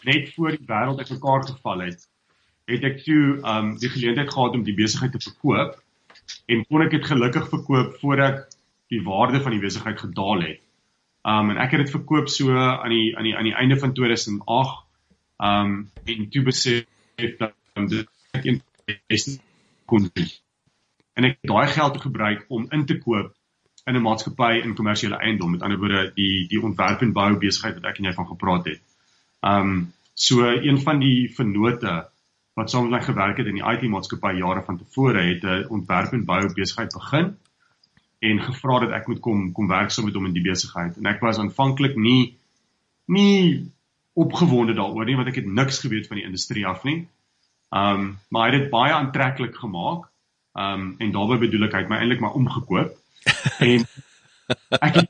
net 0.04 0.34
voor 0.34 0.50
die 0.50 0.66
wêreld 0.66 0.98
uitmekaar 0.98 1.46
geval 1.48 1.80
het, 1.88 2.08
het 2.70 2.84
ek 2.84 3.02
toe 3.04 3.40
um 3.54 3.74
die 3.80 3.90
geleentheid 3.92 4.30
gehad 4.32 4.56
om 4.56 4.64
die 4.64 4.76
besigheid 4.76 5.12
te 5.12 5.22
verkoop 5.22 5.76
en 6.48 6.64
kon 6.68 6.84
ek 6.84 6.94
dit 6.96 7.04
gelukkig 7.04 7.48
verkoop 7.52 7.98
voordat 8.00 8.46
die 8.92 9.02
waarde 9.04 9.40
van 9.44 9.56
die 9.56 9.60
besigheid 9.60 10.00
gedaal 10.00 10.44
het. 10.46 10.60
Um 11.24 11.52
en 11.52 11.60
ek 11.60 11.76
het 11.76 11.84
dit 11.84 11.94
verkoop 11.94 12.28
so 12.32 12.56
aan 12.56 12.92
die 12.92 13.16
aan 13.16 13.28
die 13.28 13.36
aan 13.36 13.48
die 13.48 13.56
einde 13.56 13.78
van 13.80 13.94
2008 13.96 14.82
um 15.50 15.76
en 16.04 16.28
toe 16.30 16.42
besef 16.42 17.38
dat 17.38 17.54
um, 17.76 17.88
ek 18.32 18.44
in 18.44 18.60
kon. 19.86 20.10
En 21.14 21.28
ek 21.28 21.40
daai 21.46 21.66
geld 21.72 22.00
gebruik 22.00 22.44
om 22.48 22.66
in 22.70 22.86
te 22.86 22.98
koop 22.98 23.34
in 23.84 23.96
'n 23.96 24.02
maatskappy 24.02 24.62
in 24.64 24.74
kommersiële 24.74 25.16
eiendom, 25.20 25.50
met 25.50 25.62
ander 25.62 25.78
woorde 25.78 26.12
die 26.16 26.46
die 26.48 26.62
ontwerp 26.62 27.02
en 27.02 27.12
bou 27.12 27.36
besigheid 27.36 27.74
wat 27.74 27.90
ek 27.90 27.98
en 27.98 28.04
jy 28.04 28.12
van 28.12 28.26
gepraat 28.26 28.64
het. 28.72 28.80
Um 29.42 29.92
so 30.14 30.46
een 30.46 30.80
van 30.80 31.00
die 31.00 31.28
vennote 31.34 32.08
wat 32.54 32.70
saam 32.70 32.88
met 32.88 32.98
my 32.98 33.02
gewerk 33.06 33.40
het 33.40 33.46
in 33.50 33.58
die 33.58 33.66
IT 33.66 33.82
maatskappy 33.90 34.36
jare 34.38 34.62
van 34.62 34.78
tevore 34.78 35.22
het 35.22 35.42
'n 35.42 35.66
ontwerp 35.68 36.12
en 36.12 36.24
bou 36.24 36.40
besigheid 36.54 36.92
begin 36.92 37.36
en 38.18 38.40
gevra 38.40 38.78
dat 38.78 38.90
ek 38.90 39.06
moet 39.06 39.20
kom 39.20 39.52
kom 39.52 39.68
werk 39.68 39.90
saam 39.90 40.04
met 40.04 40.14
hom 40.14 40.26
in 40.26 40.36
die 40.36 40.44
besigheid. 40.44 40.96
En 40.96 41.06
ek 41.06 41.20
was 41.20 41.38
aanvanklik 41.38 41.96
nie 41.96 42.36
nie 43.06 43.72
opgewonde 44.14 44.74
daaroor 44.74 45.04
nie 45.04 45.16
want 45.16 45.28
ek 45.28 45.42
het 45.42 45.46
niks 45.46 45.78
geweet 45.84 46.06
van 46.06 46.16
die 46.16 46.26
industrie 46.26 46.66
af 46.66 46.84
nie. 46.84 47.06
Um 47.70 48.18
maar 48.28 48.48
hy 48.48 48.52
het 48.52 48.62
dit 48.62 48.70
baie 48.70 48.92
aantreklik 48.92 49.56
gemaak. 49.56 50.08
Um 50.54 50.94
en 50.98 51.12
daarbey 51.12 51.38
bedoel 51.38 51.68
ek 51.68 51.72
hy 51.72 51.84
het 51.84 51.88
my 51.92 52.00
eintlik 52.00 52.20
maar 52.20 52.38
omgekoop. 52.38 52.94
en 53.70 53.86
ek 54.80 54.94
het 54.98 55.08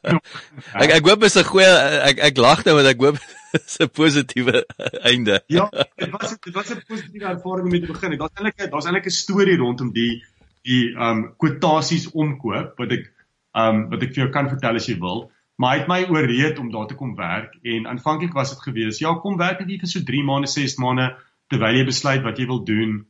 ek 0.74 0.90
ek 0.98 1.08
hoop 1.08 1.24
is 1.28 1.36
'n 1.36 1.48
goeie 1.48 1.70
ek 2.10 2.20
ek 2.30 2.36
lag 2.38 2.64
nou 2.64 2.76
want 2.78 2.90
ek 2.90 3.00
hoop 3.02 3.18
is 3.58 3.76
'n 3.80 3.90
positiewe 3.90 4.64
einde. 5.02 5.42
ja, 5.46 5.68
dit 5.96 6.10
was 6.10 6.36
dit 6.38 6.54
was 6.54 6.70
'n 6.70 6.82
positiewe 6.86 7.26
ervaring 7.26 7.64
om 7.64 7.70
mee 7.70 7.80
te 7.80 7.92
begin. 7.92 8.18
Daar's 8.18 8.34
eintlik 8.34 8.70
daar's 8.70 8.86
eintlik 8.86 9.06
'n 9.06 9.10
storie 9.10 9.56
rondom 9.56 9.92
die 9.92 10.22
die 10.62 10.94
um 10.96 11.34
kwotasies 11.36 12.10
omkoop 12.10 12.78
wat 12.78 12.92
ek 12.92 13.10
um 13.54 13.88
wat 13.90 14.02
ek 14.02 14.14
vir 14.14 14.24
jou 14.24 14.30
kan 14.30 14.48
vertel 14.48 14.80
as 14.80 14.88
jy 14.88 14.98
wil. 14.98 15.30
Maar 15.56 15.70
hy 15.70 15.78
het 15.78 15.88
my 15.88 16.00
ooreed 16.10 16.58
om 16.58 16.70
daar 16.70 16.86
te 16.86 16.94
kom 16.98 17.14
werk 17.14 17.54
en 17.62 17.86
aanvanklik 17.86 18.32
was 18.34 18.50
dit 18.50 18.62
gewees, 18.62 18.98
ja, 18.98 19.14
kom 19.14 19.36
werk 19.38 19.60
net 19.60 19.68
hier 19.68 19.78
vir 19.78 19.88
so 19.88 20.00
3 20.02 20.22
maande, 20.26 20.50
6 20.50 20.78
maande 20.82 21.14
terwyl 21.48 21.76
jy 21.78 21.84
besluit 21.86 22.22
wat 22.22 22.38
jy 22.38 22.46
wil 22.46 22.64
doen. 22.64 23.06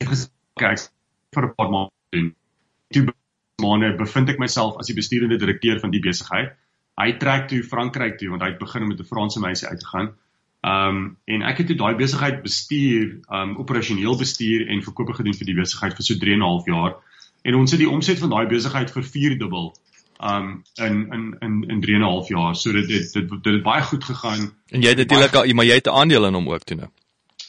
Ek 0.00 0.08
gesê 0.08 0.28
vir 1.34 1.44
'n 1.44 1.54
paar 1.54 1.70
maande 1.70 1.92
doen. 2.12 2.34
Toe 2.92 3.04
maande 3.62 3.94
bevind 3.96 4.28
ek 4.28 4.40
myself 4.40 4.76
as 4.80 4.90
die 4.90 4.96
bestuurende 4.96 5.38
direkteur 5.40 5.80
van 5.80 5.92
die 5.94 6.02
besigheid. 6.04 6.52
Hy 7.00 7.12
trek 7.20 7.48
toe 7.48 7.62
Frankryk 7.64 8.18
toe 8.20 8.30
want 8.32 8.44
hy 8.44 8.52
het 8.52 8.60
begin 8.60 8.88
met 8.88 9.00
'n 9.00 9.08
Franse 9.08 9.40
meisie 9.40 9.68
uit 9.68 9.80
te 9.80 9.86
gaan. 9.92 10.12
Um 10.66 11.16
en 11.24 11.42
ek 11.42 11.58
het 11.58 11.66
toe 11.66 11.76
daai 11.76 11.96
besigheid 11.96 12.42
bestuur, 12.42 13.20
um 13.32 13.56
operasioneel 13.56 14.16
bestuur 14.16 14.68
en 14.68 14.82
verkope 14.82 15.14
gedoen 15.16 15.34
vir 15.34 15.46
die 15.46 15.56
besigheid 15.60 15.96
vir 15.96 16.04
so 16.04 16.18
3 16.20 16.32
en 16.32 16.38
'n 16.38 16.48
half 16.50 16.66
jaar. 16.66 16.96
En 17.44 17.54
ons 17.54 17.70
het 17.70 17.80
die 17.80 17.88
omset 17.88 18.18
van 18.18 18.30
daai 18.30 18.46
besigheid 18.46 18.90
vir 18.90 19.02
4 19.02 19.38
dubbel 19.38 19.74
um 20.20 20.62
in 20.76 21.12
in 21.12 21.36
in 21.40 21.64
in 21.70 21.80
3 21.80 21.94
en 21.96 22.00
'n 22.00 22.12
half 22.12 22.28
jaar. 22.28 22.54
So 22.54 22.72
dit 22.72 22.88
dit 22.88 23.12
dit, 23.12 23.28
dit 23.28 23.52
het 23.54 23.62
baie 23.62 23.82
goed 23.82 24.04
gegaan. 24.04 24.52
En 24.68 24.82
jy 24.82 24.88
het 24.88 24.98
natuurlik 24.98 25.34
al 25.34 25.54
maar 25.54 25.64
jy 25.64 25.74
het 25.74 25.86
'n 25.86 25.96
aandeel 25.96 26.26
in 26.26 26.34
hom 26.34 26.48
ook 26.48 26.64
toe 26.64 26.76
nou. 26.76 26.90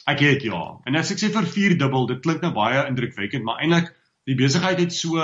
Ek 0.06 0.18
het 0.18 0.42
ja. 0.42 0.80
En 0.84 0.94
as 0.96 1.10
ek 1.10 1.18
sê 1.18 1.32
vir 1.32 1.46
4 1.46 1.78
dubbel, 1.78 2.06
dit 2.06 2.20
klink 2.20 2.40
nou 2.40 2.52
baie 2.52 2.86
indrukwekkend, 2.86 3.44
maar 3.44 3.60
eintlik 3.60 3.94
die 4.24 4.34
besigheid 4.34 4.78
het 4.78 4.92
so 4.92 5.20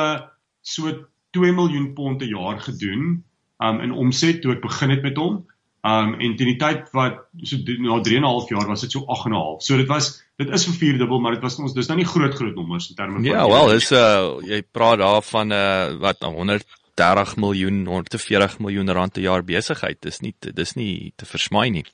so 0.64 0.92
2 1.36 1.52
miljoen 1.52 1.92
pond 1.94 2.18
per 2.18 2.30
jaar 2.30 2.60
gedoen 2.60 3.24
um 3.64 3.80
in 3.80 3.92
omset 3.92 4.40
toe 4.42 4.54
ek 4.56 4.62
begin 4.64 4.94
het 4.94 5.02
met 5.02 5.18
hom. 5.20 5.42
Um 5.84 6.14
en 6.16 6.36
teen 6.38 6.52
die 6.54 6.60
tyd 6.60 6.88
wat 6.96 7.24
so 7.44 7.60
na 7.84 8.00
3 8.00 8.16
en 8.18 8.24
'n 8.24 8.32
half 8.32 8.48
jaar 8.50 8.68
was 8.68 8.84
dit 8.86 8.92
so 8.92 9.04
8 9.06 9.26
en 9.26 9.32
'n 9.32 9.42
half. 9.42 9.62
So 9.62 9.76
dit 9.76 9.88
was 9.88 10.22
dit 10.36 10.48
is 10.48 10.66
vir 10.66 10.74
4 10.74 10.98
dubbel, 10.98 11.20
maar 11.20 11.34
dit 11.34 11.42
was 11.42 11.58
ons 11.58 11.74
dis 11.74 11.88
nou 11.88 11.98
nie 11.98 12.08
groot 12.08 12.34
groot 12.34 12.54
nommers 12.54 12.88
in 12.90 12.96
terme 12.96 13.14
van 13.14 13.24
Ja, 13.24 13.46
wel, 13.46 13.72
is 13.72 13.90
uh 13.92 14.40
jy 14.42 14.62
praat 14.62 14.98
daar 14.98 15.22
van 15.22 15.52
uh 15.52 15.98
wat 16.00 16.20
nou 16.20 16.32
130 16.34 17.36
miljoen, 17.36 17.86
140 17.86 18.58
miljoen 18.58 18.90
rand 18.90 19.12
per 19.12 19.22
jaar 19.22 19.44
besigheid. 19.44 20.00
Dis 20.00 20.20
nie 20.20 20.34
dis 20.38 20.74
nie 20.74 21.12
te 21.16 21.26
versmaai 21.26 21.70
nie. 21.70 21.84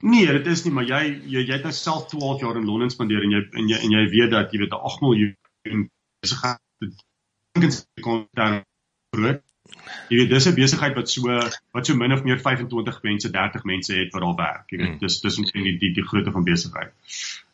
Nee, 0.00 0.26
dit 0.26 0.46
is 0.46 0.64
nie, 0.64 0.72
maar 0.72 0.84
jy 0.84 1.20
jy 1.24 1.40
jy 1.46 1.52
het 1.52 1.62
nou 1.62 1.72
self 1.72 2.06
12 2.06 2.40
jaar 2.40 2.56
in 2.56 2.64
Londen 2.64 2.90
spandeer 2.90 3.22
en 3.22 3.30
jy 3.30 3.42
en 3.52 3.68
jy 3.68 3.76
en 3.76 3.90
jy 3.90 4.08
weet 4.10 4.30
dat 4.30 4.52
jy 4.52 4.58
weet 4.58 4.72
'n 4.72 4.84
8 4.84 5.00
miljoen 5.00 5.90
besigheid 6.20 6.60
kon 8.00 8.26
daar 8.32 8.64
groot. 9.10 9.42
Jy 10.10 10.18
weet 10.20 10.30
dis 10.30 10.46
'n 10.46 10.54
besigheid 10.54 10.94
wat 10.94 11.10
so 11.10 11.32
wat 11.74 11.86
so 11.86 11.94
min 11.94 12.12
of 12.12 12.22
meer 12.24 12.38
25 12.38 13.02
mense, 13.02 13.30
30 13.30 13.64
mense 13.64 13.94
het 13.94 14.12
wat 14.14 14.22
daar 14.22 14.38
werk. 14.38 14.70
Jy 14.70 14.78
weet 14.78 14.92
mm. 14.92 14.98
dis 14.98 15.20
dis 15.20 15.38
omtrent 15.38 15.64
die 15.64 15.76
die, 15.78 15.92
die 15.98 16.06
grootte 16.06 16.32
van 16.32 16.44
besigheid. 16.44 16.92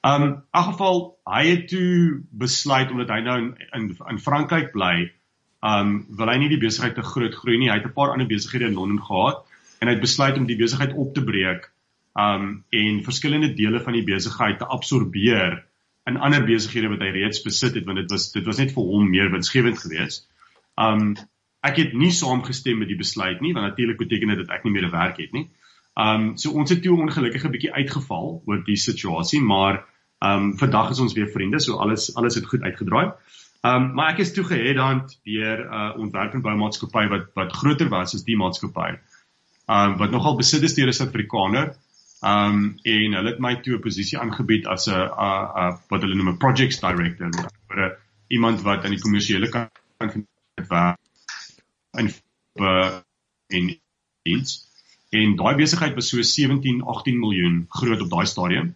Um 0.03 0.23
in 0.23 0.37
elk 0.51 0.69
geval 0.73 1.03
hy 1.25 1.43
het 1.49 1.69
toe 1.69 2.23
besluit 2.31 2.91
omdat 2.91 3.09
hy 3.09 3.21
nou 3.21 3.39
in 3.39 3.51
in, 3.73 3.89
in 4.15 4.21
Frankryk 4.21 4.73
bly, 4.77 5.11
um 5.61 6.07
wil 6.19 6.29
hy 6.29 6.39
nie 6.43 6.53
die 6.53 6.61
besigheid 6.61 6.95
te 6.95 7.07
groot 7.15 7.35
groei 7.35 7.59
nie. 7.59 7.71
Hy 7.71 7.81
het 7.81 7.89
'n 7.89 7.97
paar 7.97 8.13
ander 8.13 8.27
besighede 8.27 8.69
in 8.69 8.79
Londen 8.79 9.03
gehad 9.03 9.45
en 9.81 9.89
hy 9.89 9.95
het 9.95 10.05
besluit 10.05 10.37
om 10.37 10.47
die 10.47 10.61
besigheid 10.61 10.93
op 10.93 11.15
te 11.15 11.25
breek 11.25 11.71
um 12.13 12.65
en 12.71 13.05
verskillende 13.05 13.55
dele 13.55 13.81
van 13.81 13.97
die 13.97 14.05
besigheid 14.05 14.59
te 14.59 14.67
absorbeer 14.67 15.63
in 16.11 16.17
ander 16.17 16.43
besighede 16.45 16.91
wat 16.91 17.03
hy 17.05 17.11
reeds 17.15 17.43
besit 17.45 17.77
het 17.79 17.87
want 17.87 18.01
dit 18.03 18.11
was 18.11 18.31
dit 18.35 18.47
was 18.47 18.59
net 18.59 18.73
vir 18.75 18.89
hom 18.89 19.11
meer 19.11 19.31
winsgewend 19.31 19.79
geweest. 19.79 20.27
Um 20.81 21.15
ek 21.63 21.77
het 21.79 21.93
nie 21.95 22.11
saamgestem 22.11 22.81
met 22.83 22.91
die 22.91 22.99
besluit 22.99 23.41
nie 23.41 23.53
want 23.55 23.69
natuurlik 23.69 24.01
beteken 24.01 24.33
dit 24.35 24.41
dat 24.43 24.51
ek 24.57 24.65
nie 24.65 24.73
meer 24.75 24.89
'n 24.89 24.97
werk 24.97 25.21
het 25.23 25.33
nie. 25.33 25.49
Um 25.97 26.37
so 26.37 26.51
ons 26.51 26.71
het 26.71 26.83
toe 26.83 26.97
ongelukkig 26.99 27.45
'n 27.45 27.55
bietjie 27.55 27.73
uitgeval 27.73 28.43
oor 28.47 28.65
die 28.65 28.77
situasie, 28.77 29.41
maar 29.41 29.85
um 30.25 30.59
vandag 30.59 30.91
is 30.91 31.01
ons 31.01 31.15
weer 31.15 31.31
vriende, 31.31 31.61
so 31.61 31.77
alles 31.77 32.15
alles 32.17 32.35
het 32.35 32.47
goed 32.47 32.63
uitgedraai. 32.63 33.13
Um 33.63 33.95
maar 33.95 34.13
ek 34.13 34.19
is 34.19 34.33
toe 34.33 34.45
gehedand 34.45 35.21
deur 35.25 35.59
'n 35.59 35.75
uh, 35.75 35.99
ontwerp 35.99 36.35
en 36.35 36.43
boumaatskappy 36.43 37.09
wat 37.09 37.31
wat 37.35 37.53
groter 37.53 37.89
was 37.89 38.15
as 38.15 38.25
die 38.25 38.37
maatskappy. 38.37 38.99
Um 39.69 39.97
wat 39.99 40.11
nogal 40.11 40.37
besit 40.37 40.63
is 40.63 40.75
deur 40.75 40.89
'n 40.89 40.93
Suid-Afrikaner. 40.93 41.77
Um 42.23 42.79
en 42.83 43.15
hulle 43.19 43.31
het 43.31 43.41
my 43.43 43.57
toe 43.63 43.77
'n 43.77 43.83
posisie 43.83 44.19
aangebied 44.19 44.67
as 44.67 44.87
'n 44.89 45.09
wat 45.91 46.03
hulle 46.03 46.15
noem 46.15 46.29
'n 46.35 46.43
projects 46.45 46.81
director, 46.81 47.31
vir 47.69 47.79
'n 47.87 47.97
iemand 48.29 48.63
wat 48.63 48.85
aan 48.85 48.95
die 48.95 49.01
kommersiële 49.01 49.49
kant 49.49 49.71
van 49.99 50.27
werk 50.69 50.99
in 51.99 52.13
in 53.49 53.81
diens. 54.23 54.69
En 55.11 55.37
daai 55.37 55.55
besigheid 55.57 55.95
was 55.95 56.09
so 56.09 56.23
17, 56.23 56.83
18 56.83 57.19
miljoen 57.19 57.67
groot 57.69 58.01
op 58.01 58.11
daai 58.11 58.27
stadium. 58.27 58.75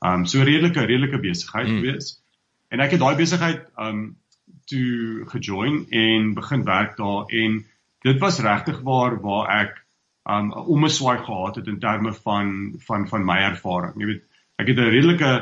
Um 0.00 0.26
so 0.26 0.42
redelike 0.42 0.80
redelike 0.80 1.20
besigheid 1.20 1.68
mm. 1.68 1.78
gewees. 1.78 2.20
En 2.68 2.80
ek 2.80 2.90
het 2.90 3.00
daai 3.00 3.16
besigheid 3.16 3.64
um 3.76 4.16
toe 4.68 5.24
gejoin 5.32 5.86
en 5.90 6.34
begin 6.34 6.64
werk 6.64 6.96
daar 6.96 7.24
en 7.26 7.64
dit 8.04 8.18
was 8.18 8.40
regtig 8.44 8.80
waar 8.80 9.20
waar 9.20 9.48
ek 9.60 9.84
um 10.28 10.50
'n 10.52 10.66
omeswaai 10.74 11.18
gehad 11.24 11.56
het 11.56 11.66
in 11.66 11.78
terme 11.78 12.12
van 12.12 12.74
van 12.86 13.08
van 13.08 13.24
my 13.24 13.38
ervaring. 13.50 13.94
Jy 13.96 14.06
weet, 14.06 14.24
ek 14.56 14.66
het 14.66 14.78
'n 14.78 14.90
redelike 14.96 15.32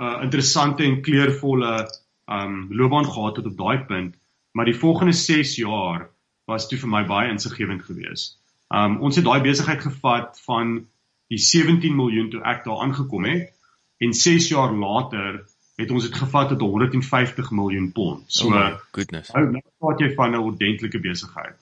uh 0.00 0.22
interessante 0.22 0.84
en 0.84 1.02
kleurvolle 1.02 1.88
um 2.26 2.66
loopbaan 2.70 3.06
gehad 3.06 3.34
tot 3.34 3.46
op 3.46 3.56
daai 3.56 3.84
punt, 3.84 4.16
maar 4.52 4.64
die 4.64 4.78
volgende 4.78 5.12
6 5.12 5.56
jaar 5.56 6.08
was 6.44 6.68
toe 6.68 6.78
vir 6.78 6.88
my 6.88 7.04
baie 7.06 7.30
insiggewend 7.30 7.82
geweest. 7.82 8.38
Um 8.68 9.00
ons 9.00 9.16
het 9.16 9.24
daai 9.24 9.40
besigheid 9.40 9.80
gevat 9.80 10.40
van 10.46 10.86
die 11.28 11.38
17 11.38 11.96
miljoen 11.96 12.30
toe 12.30 12.42
ek 12.42 12.64
daar 12.64 12.82
aangekom 12.82 13.24
het 13.24 13.52
en 13.98 14.12
6 14.12 14.48
jaar 14.48 14.72
later 14.72 15.44
het 15.76 15.90
ons 15.90 16.04
dit 16.04 16.14
gevat 16.14 16.48
tot 16.48 16.60
150 16.60 17.50
miljoen 17.50 17.92
pond. 17.92 18.24
So 18.26 18.48
oh 18.48 18.78
goodness. 18.92 19.32
Nou 19.32 19.50
nou 19.50 19.62
praat 19.78 20.00
jy 20.00 20.14
van 20.14 20.30
'n 20.30 20.44
ordentlike 20.44 21.00
besigheid. 21.00 21.56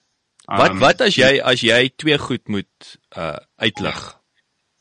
Um, 0.48 0.56
wat 0.56 0.78
wat 0.80 1.00
as 1.04 1.16
jy 1.20 1.40
as 1.44 1.60
jy 1.60 1.90
twee 2.00 2.16
goed 2.18 2.48
moet 2.48 2.96
uh 3.16 3.36
uitlig? 3.60 3.98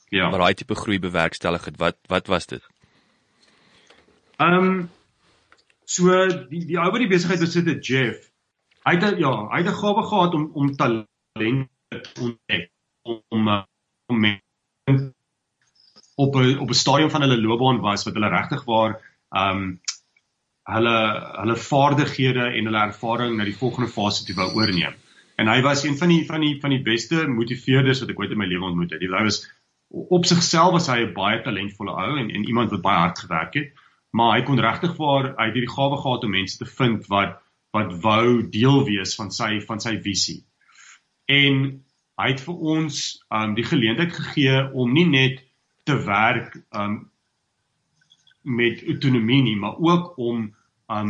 Ja. 0.10 0.30
Maar 0.30 0.40
daai 0.40 0.54
tipe 0.54 0.76
groei 0.76 1.00
bewerkstellig 1.00 1.66
het. 1.66 1.78
Wat 1.78 1.98
wat 2.08 2.28
was 2.28 2.48
dit? 2.48 2.64
Um 4.40 4.90
so 5.84 6.28
die 6.48 6.64
die 6.70 6.78
ou 6.80 6.88
wat 6.92 7.04
die 7.04 7.12
besigheid 7.12 7.44
besit 7.44 7.68
het, 7.68 7.84
Jeff. 7.84 8.30
Hy 8.88 8.94
het 8.96 9.20
ja, 9.20 9.32
hy 9.52 9.60
het 9.60 9.68
'n 9.68 9.82
gawe 9.82 10.04
gehad 10.08 10.34
om 10.34 10.52
om 10.54 10.76
talent 10.76 11.60
ontdek 12.20 12.72
om 13.04 13.22
om 14.08 14.24
op 16.16 16.36
'n 16.36 16.58
op 16.64 16.70
'n 16.70 16.82
stadium 16.84 17.10
van 17.10 17.22
hulle 17.22 17.42
loopbaan 17.42 17.80
was 17.80 18.06
wat 18.06 18.14
hulle 18.14 18.30
regtig 18.30 18.64
waar 18.64 19.02
ehm 19.30 19.58
um, 19.58 19.82
hulle 20.64 20.96
hulle 21.42 21.56
vaardighede 21.56 22.46
en 22.56 22.66
hulle 22.66 22.86
ervaring 22.88 23.36
na 23.36 23.44
die 23.44 23.58
volgende 23.58 23.92
fase 23.92 24.24
toe 24.24 24.36
wou 24.36 24.50
oorneem. 24.54 24.96
En 25.38 25.50
hy 25.52 25.62
was 25.62 25.84
een 25.86 25.98
van 25.98 26.10
die 26.14 26.24
van 26.26 26.42
die 26.42 26.56
van 26.62 26.74
die 26.74 26.82
beste 26.82 27.28
motiveerders 27.30 28.02
wat 28.02 28.14
ek 28.14 28.20
ooit 28.20 28.34
in 28.34 28.42
my 28.42 28.50
lewe 28.50 28.70
ontmoet 28.72 28.96
het. 28.96 29.04
Hy 29.06 29.24
was 29.28 29.44
op 29.88 30.26
sigself 30.26 30.74
was 30.76 30.90
hy 30.92 31.04
'n 31.06 31.14
baie 31.14 31.42
talentvolle 31.46 31.94
ou 31.94 32.18
en 32.18 32.30
en 32.30 32.48
iemand 32.48 32.74
wat 32.74 32.82
baie 32.82 33.00
hard 33.06 33.20
gewerk 33.20 33.54
het, 33.54 33.70
maar 34.12 34.36
hy 34.38 34.44
kon 34.44 34.60
regtig 34.60 34.98
waar 34.98 35.34
het 35.38 35.54
hierdie 35.54 35.76
gawe 35.76 35.98
gehad 35.98 36.24
om 36.24 36.36
mense 36.36 36.58
te 36.58 36.66
vind 36.66 37.08
wat 37.08 37.38
wat 37.72 37.94
wou 38.02 38.50
deel 38.50 38.84
wees 38.86 39.16
van 39.16 39.32
sy 39.32 39.60
van 39.62 39.80
sy 39.80 40.00
visie 40.02 40.42
en 41.28 41.84
hy 42.18 42.30
het 42.32 42.42
vir 42.42 42.64
ons 42.74 43.02
um 43.36 43.54
die 43.58 43.68
geleentheid 43.68 44.16
gegee 44.16 44.64
om 44.74 44.96
nie 44.96 45.06
net 45.10 45.44
te 45.88 45.98
werk 46.08 46.56
um 46.72 47.06
met 48.48 48.80
autonomie 48.88 49.42
nie, 49.44 49.58
maar 49.60 49.76
ook 49.76 50.16
om 50.24 50.46
um 50.88 51.10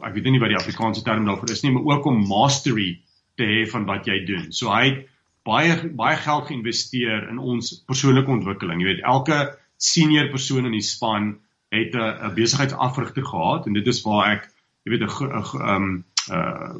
ek 0.00 0.14
weet 0.16 0.30
nie 0.32 0.40
wat 0.40 0.52
die 0.54 0.58
Afrikaanse 0.58 1.04
term 1.04 1.28
daarvoor 1.28 1.52
is 1.52 1.62
nie, 1.62 1.72
maar 1.74 1.84
ook 1.84 2.08
om 2.08 2.22
mastery 2.26 3.02
te 3.40 3.48
hê 3.48 3.64
van 3.70 3.86
wat 3.88 4.08
jy 4.08 4.20
doen. 4.28 4.50
So 4.52 4.70
hy 4.72 4.84
het 4.90 5.00
baie 5.48 5.76
baie 5.96 6.18
geld 6.20 6.48
geïnvesteer 6.50 7.28
in 7.32 7.40
ons 7.40 7.72
persoonlike 7.88 8.30
ontwikkeling. 8.30 8.82
Jy 8.82 8.92
weet, 8.92 9.04
elke 9.08 9.40
senior 9.80 10.28
persoon 10.32 10.68
in 10.68 10.76
die 10.76 10.84
span 10.84 11.38
het 11.72 11.94
'n 11.94 12.28
'n 12.28 12.34
besigheidsafrigter 12.34 13.24
gehad 13.24 13.66
en 13.66 13.72
dit 13.72 13.86
is 13.86 14.02
waar 14.04 14.32
ek 14.36 14.48
jy 14.84 14.92
weet 14.92 15.04
'n 15.04 15.68
um 15.74 16.04
uh 16.30 16.74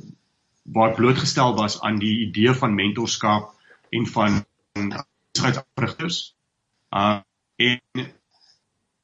waar 0.71 0.95
blootgestel 0.95 1.57
was 1.57 1.81
aan 1.81 1.99
die 1.99 2.29
idee 2.29 2.53
van 2.55 2.75
mentorskap 2.75 3.55
en 3.91 4.07
van 4.07 4.45
besigheidsafrigters. 4.75 6.35
Uh 6.93 7.21
en 7.57 7.81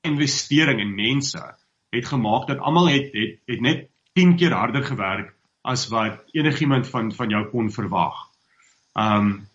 investering 0.00 0.80
in 0.80 0.94
mense 0.94 1.56
het 1.90 2.06
gemaak 2.06 2.46
dat 2.46 2.58
almal 2.58 2.88
het, 2.88 3.12
het 3.12 3.40
het 3.44 3.60
net 3.60 3.88
10 4.12 4.36
keer 4.36 4.52
harder 4.52 4.84
gewerk 4.84 5.35
as 5.66 5.86
wat 5.92 6.22
enigiemand 6.36 6.88
van 6.92 7.12
van 7.12 7.34
jou 7.34 7.42
kon 7.50 7.70
verwag. 7.72 8.16
Um 8.94 9.46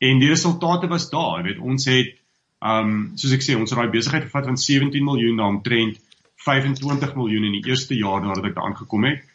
en 0.00 0.20
die 0.22 0.30
resultate 0.30 0.88
was 0.88 1.10
daar, 1.12 1.40
jy 1.40 1.50
weet 1.50 1.58
ons 1.60 1.84
het 1.90 2.14
um 2.60 2.94
soos 3.20 3.34
ek 3.36 3.44
sê 3.44 3.56
ons 3.56 3.70
het 3.70 3.78
daai 3.78 3.92
besigheid 3.92 4.28
gevat 4.28 4.48
van 4.48 4.56
17 4.60 5.04
miljoen 5.04 5.36
na 5.36 5.48
omtrent 5.48 6.00
25 6.44 7.14
miljoen 7.16 7.50
in 7.50 7.58
die 7.58 7.66
eerste 7.68 7.96
jaar 7.96 8.22
nadat 8.24 8.48
ek 8.48 8.56
daar 8.56 8.70
aangekom 8.70 9.04
het 9.08 9.26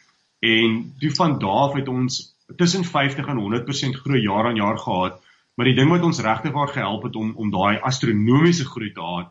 en 0.45 0.80
toe 1.02 1.12
van 1.17 1.38
daar 1.41 1.62
af 1.67 1.78
het 1.78 1.88
ons 1.89 2.17
tussen 2.58 2.86
50 2.86 3.30
en 3.34 3.41
100% 3.41 4.02
groei 4.02 4.21
jaar 4.21 4.50
aan 4.50 4.60
jaar 4.60 4.78
gehad. 4.78 5.21
Maar 5.56 5.65
die 5.65 5.78
ding 5.78 5.89
wat 5.89 6.04
ons 6.04 6.19
regtig 6.21 6.52
waar 6.54 6.69
gehelp 6.74 7.04
het 7.08 7.15
om 7.15 7.32
om 7.36 7.52
daai 7.52 7.80
astronomiese 7.80 8.65
groei 8.65 8.91
te 8.93 9.06
hê, 9.06 9.24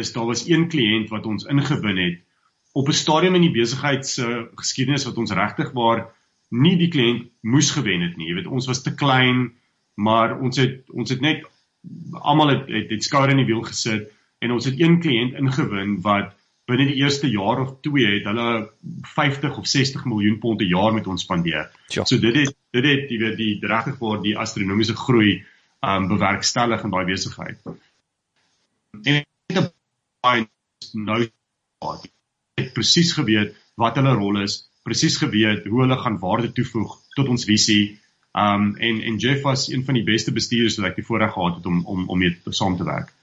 is 0.00 0.12
daar 0.12 0.26
was 0.26 0.46
een 0.48 0.68
kliënt 0.68 1.08
wat 1.10 1.26
ons 1.26 1.44
ingewin 1.44 1.98
het 1.98 2.18
op 2.72 2.88
'n 2.88 2.92
stadium 2.92 3.34
in 3.34 3.46
die 3.48 3.56
besigheid 3.60 4.06
se 4.06 4.48
geskiedenis 4.54 5.04
wat 5.04 5.16
ons 5.16 5.32
regtig 5.32 5.72
waar 5.72 6.06
nie 6.50 6.76
die 6.80 6.90
kliënt 6.90 7.30
moes 7.46 7.70
gewen 7.74 8.02
het 8.04 8.16
nie. 8.18 8.28
Jy 8.30 8.40
weet, 8.40 8.50
ons 8.50 8.66
was 8.66 8.82
te 8.82 8.94
klein, 8.94 9.50
maar 9.94 10.36
ons 10.40 10.58
het 10.60 10.88
ons 10.90 11.10
het 11.10 11.22
net 11.22 11.46
almal 12.12 12.54
het 12.54 12.68
het, 12.68 12.90
het 12.90 13.06
skouer 13.06 13.32
in 13.32 13.42
die 13.42 13.48
wiel 13.48 13.62
gesit 13.66 14.10
en 14.40 14.54
ons 14.56 14.66
het 14.68 14.78
een 14.80 14.98
kliënt 15.02 15.38
ingewin 15.38 15.98
wat 16.04 16.34
binne 16.70 16.86
die 16.90 17.00
eerste 17.02 17.28
jaar 17.30 17.60
of 17.64 17.72
twee 17.84 18.06
het 18.06 18.26
hulle 18.28 18.70
50 19.14 19.58
of 19.58 19.66
60 19.66 20.04
miljoen 20.06 20.38
pond 20.42 20.60
per 20.60 20.70
jaar 20.70 20.94
met 20.94 21.06
ons 21.10 21.24
spandeer. 21.26 21.70
Ja. 21.88 22.04
So 22.04 22.18
dit 22.22 22.36
het 22.36 22.54
dit 22.76 22.86
het 22.86 23.10
jy 23.10 23.18
weet 23.22 23.38
die 23.40 23.52
regtig 23.62 23.98
vir 23.98 24.22
die 24.24 24.36
astronomiese 24.38 24.96
groei 24.98 25.40
um 25.86 26.08
bewerkstellig 26.10 26.84
in 26.84 26.94
daai 26.94 27.04
besigheid. 27.08 27.60
En 29.02 29.22
dit 29.54 29.70
baie 30.20 30.46
nou 30.94 31.20
het 32.60 32.72
presies 32.76 33.12
geweet 33.16 33.56
wat 33.80 33.96
hulle 33.96 34.14
rol 34.14 34.42
is, 34.44 34.69
presies 34.90 35.18
geweet 35.22 35.68
hoe 35.70 35.84
hulle 35.84 35.98
gaan 36.00 36.18
waarde 36.22 36.50
toevoeg 36.56 36.96
tot 37.18 37.30
ons 37.30 37.46
visie. 37.48 37.96
Um 38.34 38.74
en 38.78 39.00
en 39.06 39.22
Jeff 39.22 39.46
was 39.46 39.68
een 39.70 39.84
van 39.86 39.98
die 39.98 40.06
beste 40.06 40.34
bestuurders 40.34 40.78
wat 40.80 40.90
ek 40.90 41.00
die 41.00 41.06
voorreg 41.06 41.32
gehad 41.36 41.60
het 41.60 41.70
om 41.70 41.80
om 41.86 42.08
om 42.08 42.18
mee 42.18 42.34
saam 42.50 42.76
te 42.78 42.86
werk. 42.88 43.14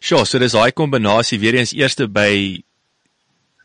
Sjoe, 0.00 0.24
so 0.26 0.38
dis 0.38 0.54
daai 0.54 0.72
kombinasie 0.72 1.38
weer 1.42 1.58
eens 1.58 1.74
eerste 1.74 2.08
by 2.08 2.62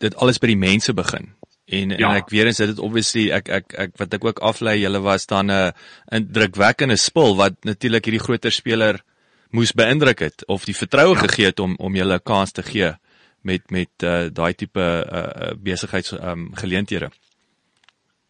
dit 0.03 0.15
alles 0.21 0.41
by 0.41 0.51
die 0.51 0.59
mense 0.59 0.93
begin. 0.93 1.31
En 1.65 1.93
ja. 1.95 2.09
en 2.09 2.19
ek 2.19 2.29
weer 2.33 2.49
eens 2.49 2.61
dit 2.61 2.79
obviously 2.79 3.29
ek 3.31 3.49
ek 3.49 3.77
ek 3.85 3.95
wat 4.01 4.13
ek 4.17 4.25
ook 4.29 4.43
aflei, 4.45 4.79
julle 4.81 5.01
was 5.01 5.25
dan 5.29 5.51
'n 5.51 5.73
indrukwekkende 6.11 6.97
spul 6.97 7.37
wat 7.39 7.57
natuurlik 7.63 8.05
hierdie 8.05 8.25
groter 8.25 8.51
speler 8.51 9.01
moes 9.51 9.71
beïndruk 9.71 10.19
het 10.19 10.45
of 10.47 10.65
die 10.65 10.75
vertroue 10.75 11.15
ja. 11.15 11.21
gegee 11.27 11.45
het 11.53 11.59
om 11.59 11.75
om 11.77 11.95
julle 11.95 12.19
'n 12.19 12.25
kans 12.25 12.51
te 12.51 12.63
gee 12.63 12.93
met 13.43 13.69
met 13.71 14.03
uh, 14.03 14.29
daai 14.31 14.53
tipe 14.53 14.87
uh, 15.03 15.53
besigheids 15.59 16.15
um, 16.17 16.49
geleenthede. 16.55 17.11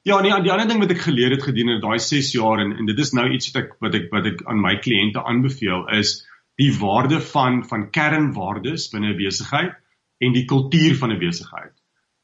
Ja, 0.03 0.19
nee, 0.19 0.35
die 0.43 0.51
ander 0.51 0.67
ding 0.67 0.81
wat 0.83 0.91
ek 0.91 1.05
geleer 1.05 1.31
het 1.31 1.45
gedurende 1.45 1.79
daai 1.79 1.99
6 2.03 2.33
jaar 2.35 2.59
en 2.59 2.73
en 2.75 2.89
dit 2.89 2.97
is 2.99 3.13
nou 3.15 3.29
iets 3.31 3.51
wat 3.53 3.61
ek 3.61 3.69
wat 3.85 3.93
ek 3.99 4.09
wat 4.11 4.25
ek 4.33 4.41
aan 4.51 4.59
my 4.59 4.75
kliënte 4.83 5.23
aanbeveel 5.23 5.85
is 5.99 6.17
die 6.59 6.73
waarde 6.79 7.21
van 7.29 7.61
van 7.69 7.87
kernwaardes 7.97 8.89
binne 8.91 9.13
'n 9.13 9.21
besigheid 9.21 9.79
en 10.19 10.35
die 10.35 10.45
kultuur 10.45 10.97
van 10.99 11.15
'n 11.15 11.19
besigheid. 11.23 11.73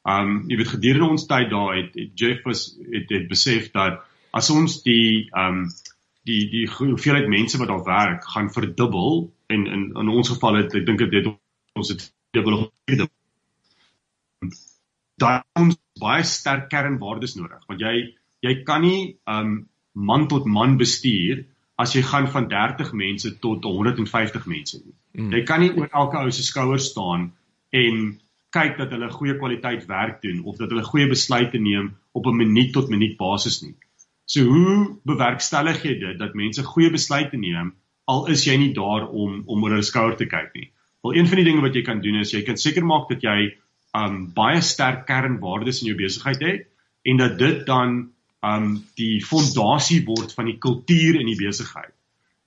Um 0.04 0.44
jy 0.48 0.56
weet 0.60 0.74
gedurende 0.74 1.10
ons 1.16 1.26
tyd 1.26 1.50
daar 1.50 1.76
het, 1.76 1.94
het 1.94 2.12
Jeff 2.14 2.44
was 2.44 2.76
het, 2.92 3.08
het 3.08 3.28
besef 3.28 3.72
dat 3.72 4.04
as 4.32 4.50
ons 4.50 4.82
die 4.82 5.28
um 5.32 5.66
die 6.28 6.48
die 6.52 6.66
hoeveelheid 6.68 7.28
mense 7.28 7.58
wat 7.58 7.68
daar 7.68 7.84
werk 7.84 8.24
gaan 8.34 8.52
verdubbel 8.52 9.32
en 9.48 9.66
in 9.66 9.92
in 9.96 10.08
ons 10.08 10.28
geval 10.28 10.62
het 10.62 10.74
ek 10.74 10.86
dink 10.86 11.10
dit 11.10 11.32
ons 11.74 11.88
het 11.88 12.10
dubbel 12.36 12.68
daar 15.20 15.44
ons 15.60 15.76
baie 16.00 16.24
sterk 16.24 16.68
kernwaardes 16.72 17.36
nodig 17.38 17.64
want 17.68 17.80
jy 17.84 17.94
jy 18.46 18.54
kan 18.64 18.84
nie 18.86 19.16
um 19.28 19.56
man 19.92 20.28
tot 20.28 20.46
man 20.46 20.78
bestuur 20.80 21.44
as 21.80 21.94
jy 21.96 22.02
gaan 22.06 22.28
van 22.32 22.48
30 22.48 22.92
mense 22.92 23.30
tot 23.40 23.64
150 23.64 24.46
mense 24.46 24.78
nie. 24.78 24.94
Mm. 25.16 25.30
Jy 25.32 25.44
kan 25.48 25.62
nie 25.64 25.70
oor 25.72 25.88
elke 26.02 26.20
ou 26.20 26.32
se 26.34 26.44
skouers 26.44 26.90
staan 26.92 27.30
en 27.72 28.02
kyk 28.54 28.76
dat 28.78 28.92
hulle 28.94 29.08
goeie 29.14 29.36
kwaliteit 29.38 29.86
werk 29.88 30.20
doen 30.24 30.42
of 30.44 30.58
dat 30.60 30.72
hulle 30.74 30.84
goeie 30.86 31.08
besluite 31.10 31.58
neem 31.58 31.92
op 32.12 32.26
'n 32.26 32.36
minuut 32.36 32.72
tot 32.72 32.90
minuut 32.90 33.16
basis 33.16 33.62
nie. 33.62 33.74
So 34.26 34.44
hoe 34.44 34.98
bewerkstellig 35.04 35.82
jy 35.84 35.94
dit 35.98 36.18
dat 36.18 36.34
mense 36.34 36.62
goeie 36.62 36.90
besluite 36.90 37.36
neem 37.36 37.72
al 38.06 38.26
is 38.26 38.44
jy 38.44 38.56
nie 38.56 38.72
daar 38.74 39.08
om 39.08 39.42
om 39.46 39.64
oor 39.64 39.70
hulle 39.70 39.86
skouer 39.86 40.16
te 40.16 40.26
kyk 40.26 40.54
nie. 40.54 40.69
Wel 41.02 41.16
een 41.16 41.28
van 41.28 41.40
die 41.40 41.46
dinge 41.48 41.64
wat 41.64 41.76
jy 41.76 41.82
kan 41.82 42.00
doen 42.04 42.20
is 42.20 42.32
jy 42.34 42.42
kan 42.44 42.58
seker 42.60 42.84
maak 42.84 43.08
dat 43.08 43.22
jy 43.24 43.36
um 43.96 44.26
baie 44.36 44.60
sterk 44.62 45.06
kernwaardes 45.08 45.80
in 45.82 45.90
jou 45.90 45.98
besigheid 45.98 46.42
het 46.44 46.66
en 47.08 47.22
dat 47.22 47.38
dit 47.38 47.62
dan 47.66 48.10
um 48.46 48.66
die 49.00 49.20
fondasie 49.24 50.02
word 50.06 50.32
van 50.36 50.48
die 50.48 50.58
kultuur 50.58 51.18
in 51.20 51.28
die 51.28 51.38
besigheid. 51.38 51.92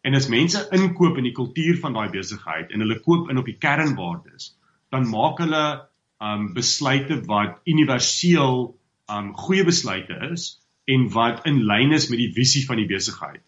En 0.03 0.15
as 0.17 0.29
mense 0.29 0.61
inkoop 0.75 1.17
in 1.17 1.29
die 1.29 1.35
kultuur 1.35 1.79
van 1.81 1.95
daai 1.97 2.09
besigheid 2.13 2.71
en 2.71 2.83
hulle 2.83 2.99
koop 3.05 3.29
in 3.31 3.41
op 3.41 3.49
die 3.49 3.57
kernwaardes, 3.57 4.51
dan 4.91 5.09
maak 5.09 5.41
hulle 5.43 5.65
um 6.23 6.51
besluite 6.55 7.21
wat 7.29 7.59
universeel 7.69 8.73
um 9.11 9.31
goeie 9.45 9.65
besluite 9.67 10.17
is 10.31 10.57
en 10.89 11.07
wat 11.13 11.45
in 11.49 11.63
lyn 11.67 11.95
is 11.95 12.09
met 12.11 12.19
die 12.19 12.31
visie 12.35 12.65
van 12.67 12.81
die 12.81 12.89
besigheid. 12.89 13.41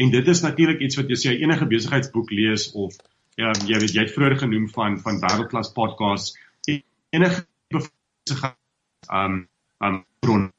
En 0.00 0.10
dit 0.10 0.28
is 0.28 0.42
natuurlik 0.42 0.80
iets 0.80 0.96
wat 1.00 1.10
as 1.12 1.24
jy 1.26 1.36
enige 1.42 1.66
besigheidsboek 1.68 2.30
lees 2.34 2.70
of 2.72 2.96
ja, 3.36 3.52
jy 3.66 3.78
weet 3.78 3.94
jy 3.94 4.06
het 4.06 4.14
vroeër 4.14 4.38
genoem 4.38 4.68
van 4.68 4.98
van 5.00 5.20
wêreldklas 5.20 5.72
podcasts 5.72 6.36
enige 7.10 7.46
besigheid 7.70 8.56
um 9.10 9.46
um 9.80 10.04
bron 10.20 10.50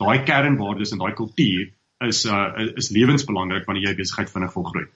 daai 0.00 0.22
kernwaardes 0.24 0.94
en 0.94 1.02
daai 1.02 1.14
kultuur 1.18 1.68
is 2.08 2.24
uh 2.24 2.70
is 2.76 2.90
lewensbelangrik 2.94 3.66
wanneer 3.68 3.90
jy 3.90 4.00
besigheid 4.02 4.32
vinnig 4.32 4.54
wil 4.54 4.68
groei. 4.70 4.86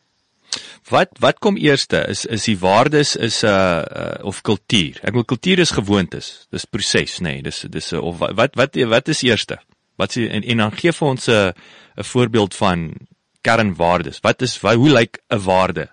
Wat 0.90 1.18
wat 1.20 1.38
kom 1.40 1.56
eerste? 1.56 2.04
Is 2.12 2.24
is 2.24 2.44
die 2.48 2.58
waardes 2.58 3.16
is 3.16 3.42
'n 3.42 3.48
uh, 3.48 3.82
uh, 4.00 4.24
of 4.24 4.42
kultuur? 4.42 5.00
Ek 5.02 5.14
wil 5.14 5.24
kultuur 5.24 5.58
is 5.58 5.70
gewoontes. 5.70 6.46
Dis 6.50 6.64
proses, 6.64 7.20
nê. 7.20 7.40
Nee, 7.40 7.42
dis 7.42 7.64
dis 7.70 7.92
uh, 7.92 8.00
of 8.00 8.18
wat 8.18 8.54
wat 8.54 8.76
wat 8.76 9.08
is 9.08 9.22
eerste? 9.22 9.58
Wat 9.96 10.12
sê 10.12 10.28
en 10.28 10.42
en 10.42 10.56
dan 10.56 10.72
gee 10.72 10.92
vir 10.92 11.08
ons 11.08 11.28
'n 11.28 11.52
'n 11.96 12.04
voorbeeld 12.04 12.54
van 12.54 12.92
kernwaardes. 13.40 14.20
Wat 14.20 14.42
is 14.42 14.60
wat, 14.60 14.74
hoe 14.74 14.90
lyk 14.90 15.22
'n 15.28 15.38
waarde? 15.38 15.88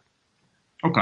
OK. 0.82 0.98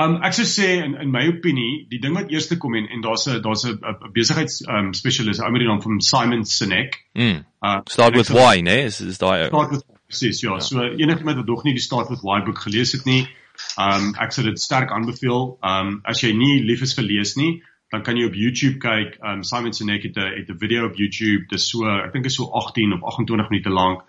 Um 0.00 0.16
ek 0.24 0.32
sou 0.36 0.46
sê 0.48 0.68
in 0.80 0.94
in 1.02 1.10
my 1.12 1.26
opinie, 1.28 1.84
die 1.90 2.00
ding 2.00 2.14
wat 2.16 2.30
eerste 2.32 2.56
kom 2.60 2.76
en 2.78 2.86
en 2.88 3.02
daar's 3.04 3.26
'n 3.28 3.42
daar's 3.44 3.66
'n 3.68 3.76
besigheids 4.14 4.62
um 4.66 4.92
spesialis, 4.94 5.40
ou 5.40 5.50
met 5.52 5.60
die 5.60 5.68
naam 5.68 5.82
van 5.82 6.00
Simon 6.00 6.44
Sinek. 6.44 6.96
Mm. 7.14 7.44
Uh 7.62 7.80
start 7.84 8.16
with 8.16 8.30
why, 8.30 8.60
né? 8.60 8.84
Is 8.88 9.00
is 9.00 9.18
daai 9.18 9.46
Start 9.46 9.70
with 9.70 9.84
presies, 10.06 10.40
ja. 10.40 10.54
ja. 10.54 10.60
So 10.60 10.80
enigiemand 10.82 11.36
wat 11.36 11.46
nog 11.46 11.64
nie 11.64 11.74
die 11.74 11.82
Start 11.82 12.08
with 12.08 12.22
why 12.22 12.40
boek 12.44 12.58
gelees 12.58 12.92
het 12.92 13.04
nie, 13.04 13.28
um 13.76 14.14
ek 14.18 14.32
sou 14.32 14.44
dit 14.46 14.60
sterk 14.60 14.90
aanbeveel. 14.90 15.58
Um 15.62 16.00
as 16.04 16.22
jy 16.22 16.32
nie 16.32 16.62
lief 16.64 16.80
is 16.82 16.94
vir 16.94 17.04
lees 17.04 17.36
nie, 17.36 17.62
dan 17.90 18.02
kan 18.02 18.16
jy 18.16 18.24
op 18.26 18.34
YouTube 18.34 18.78
kyk. 18.78 19.18
Um 19.20 19.42
Simon 19.42 19.72
Sinek 19.72 20.02
het 20.02 20.16
'n 20.16 20.32
het 20.38 20.48
'n 20.48 20.58
video 20.58 20.86
op 20.86 20.96
YouTube, 20.96 21.44
dis 21.50 21.68
so 21.68 21.84
ek 21.84 22.12
dink 22.12 22.24
is 22.24 22.34
so 22.34 22.48
18 22.48 22.92
of 22.92 23.02
28 23.02 23.50
minute 23.50 23.70
lank 23.70 24.00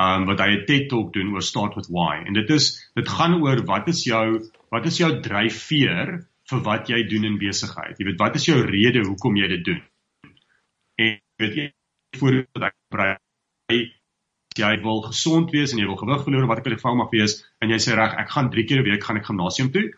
um 0.00 0.24
wat 0.26 0.40
hy 0.40 0.50
'n 0.56 0.66
TED 0.66 0.88
Talk 0.88 1.12
doen 1.12 1.32
oor 1.34 1.42
start 1.42 1.74
with 1.76 1.88
why. 1.88 2.24
En 2.26 2.32
dit 2.32 2.50
is 2.50 2.72
dit 2.94 3.08
gaan 3.08 3.42
oor 3.42 3.64
wat 3.66 3.88
is 3.88 4.04
jou 4.04 4.40
wat 4.70 4.86
is 4.86 4.98
jou 4.98 5.20
dryfveer 5.20 6.26
vir 6.50 6.60
wat 6.64 6.88
jy 6.88 7.02
doen 7.08 7.24
in 7.24 7.38
besigheid. 7.38 7.98
Jy 7.98 8.06
weet 8.06 8.20
wat 8.20 8.36
is 8.36 8.46
jou 8.46 8.60
rede 8.60 9.04
hoekom 9.04 9.36
jy 9.36 9.48
dit 9.48 9.64
doen? 9.64 9.82
En 10.98 11.18
weet 11.38 11.54
jy 11.56 11.72
voordat 12.18 12.70
ek 12.70 12.76
brei 12.92 13.16
jy 14.52 14.72
wil 14.84 15.00
gesond 15.02 15.50
wees 15.50 15.72
en 15.72 15.78
jy 15.78 15.86
wil 15.88 15.96
gewig 15.96 16.24
verloor 16.24 16.48
wat 16.48 16.58
ek 16.60 16.66
in 16.66 16.76
geval 16.76 16.96
mag 16.96 17.12
wees 17.12 17.38
en 17.60 17.70
jy 17.72 17.78
sê 17.80 17.96
reg 17.96 18.16
ek 18.20 18.32
gaan 18.34 18.50
3 18.52 18.64
keer 18.68 18.80
'n 18.80 18.84
week 18.84 19.04
gaan 19.04 19.16
ek 19.16 19.28
gimnasium 19.28 19.72
toe. 19.72 19.92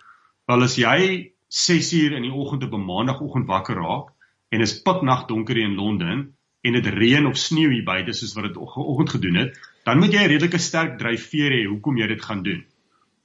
Wel 0.46 0.62
as 0.62 0.76
jy 0.78 1.32
6 1.48 1.92
uur 1.92 2.16
in 2.16 2.22
die 2.22 2.32
oggend 2.32 2.64
op 2.64 2.74
'n 2.74 2.86
maandagooggend 2.86 3.46
wakker 3.46 3.76
raak 3.76 4.10
en 4.50 4.60
is 4.60 4.82
piknag 4.82 5.26
donker 5.26 5.56
in 5.56 5.74
Londen 5.74 6.34
en 6.62 6.72
dit 6.72 6.86
reën 6.86 7.26
of 7.26 7.36
sneeu 7.36 7.70
hier 7.70 7.84
buite 7.84 8.12
soos 8.12 8.34
wat 8.34 8.44
dit 8.44 8.56
oggend 8.56 9.10
gedoen 9.10 9.34
het, 9.34 9.58
dan 9.84 9.98
moet 9.98 10.12
jy 10.12 10.22
'n 10.24 10.32
redelike 10.32 10.58
sterk 10.58 10.98
dryfveer 10.98 11.52
hê 11.52 11.64
hoekom 11.66 11.96
jy 11.98 12.06
dit 12.06 12.22
gaan 12.22 12.42
doen. 12.42 12.64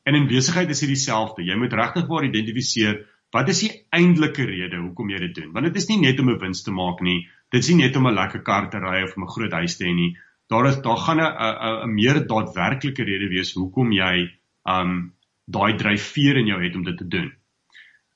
En 0.05 0.15
in 0.15 0.27
besigheid 0.27 0.69
is 0.69 0.79
dit 0.79 0.89
dieselfde. 0.89 1.43
Jy 1.43 1.55
moet 1.55 1.73
regtig 1.73 2.07
waar 2.07 2.25
identifiseer 2.25 3.05
wat 3.31 3.49
is 3.49 3.59
die 3.61 3.71
eintlike 3.93 4.45
rede 4.45 4.79
hoekom 4.81 5.09
jy 5.09 5.19
dit 5.19 5.35
doen. 5.35 5.51
Want 5.53 5.65
dit 5.69 5.75
is 5.75 5.87
nie 5.89 5.99
net 6.01 6.19
om 6.19 6.29
'n 6.29 6.39
wins 6.39 6.63
te 6.63 6.71
maak 6.71 7.01
nie. 7.01 7.27
Dit 7.51 7.63
is 7.63 7.69
nie 7.69 7.85
net 7.85 7.95
om 7.95 8.07
'n 8.07 8.15
lekker 8.15 8.41
kar 8.41 8.69
te 8.69 8.79
ry 8.79 9.03
of 9.03 9.15
'n 9.17 9.27
groot 9.27 9.51
huis 9.51 9.77
te 9.77 9.85
hê 9.85 9.93
nie. 9.93 10.17
Daar 10.49 10.65
is 10.65 10.81
daar 10.81 10.97
gaan 10.97 11.19
'n 11.19 11.85
'n 11.85 11.93
meer 11.93 12.25
daadwerklike 12.27 13.03
rede 13.03 13.29
wees 13.29 13.53
hoekom 13.53 13.91
jy 13.91 14.29
um 14.65 15.13
daai 15.47 15.77
dryfveer 15.77 16.37
in 16.37 16.47
jou 16.47 16.63
het 16.63 16.75
om 16.75 16.83
dit 16.83 16.97
te 16.97 17.07
doen. 17.07 17.31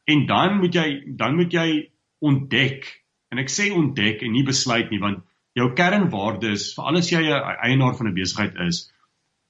En 0.05 0.25
dan 0.25 0.57
moet 0.57 0.73
jy 0.73 1.03
dan 1.07 1.35
moet 1.35 1.51
jy 1.51 1.89
ontdek. 2.19 3.03
En 3.31 3.39
ek 3.39 3.49
sê 3.49 3.71
ontdek 3.71 4.21
en 4.21 4.31
nie 4.31 4.43
besluit 4.43 4.89
nie 4.89 4.99
want 4.99 5.23
jou 5.57 5.69
kernwaardes, 5.77 6.73
vir 6.75 6.89
alles 6.89 7.11
jy 7.11 7.21
'n 7.21 7.57
eienaar 7.67 7.95
van 7.97 8.07
'n 8.07 8.15
besigheid 8.15 8.55
is, 8.67 8.91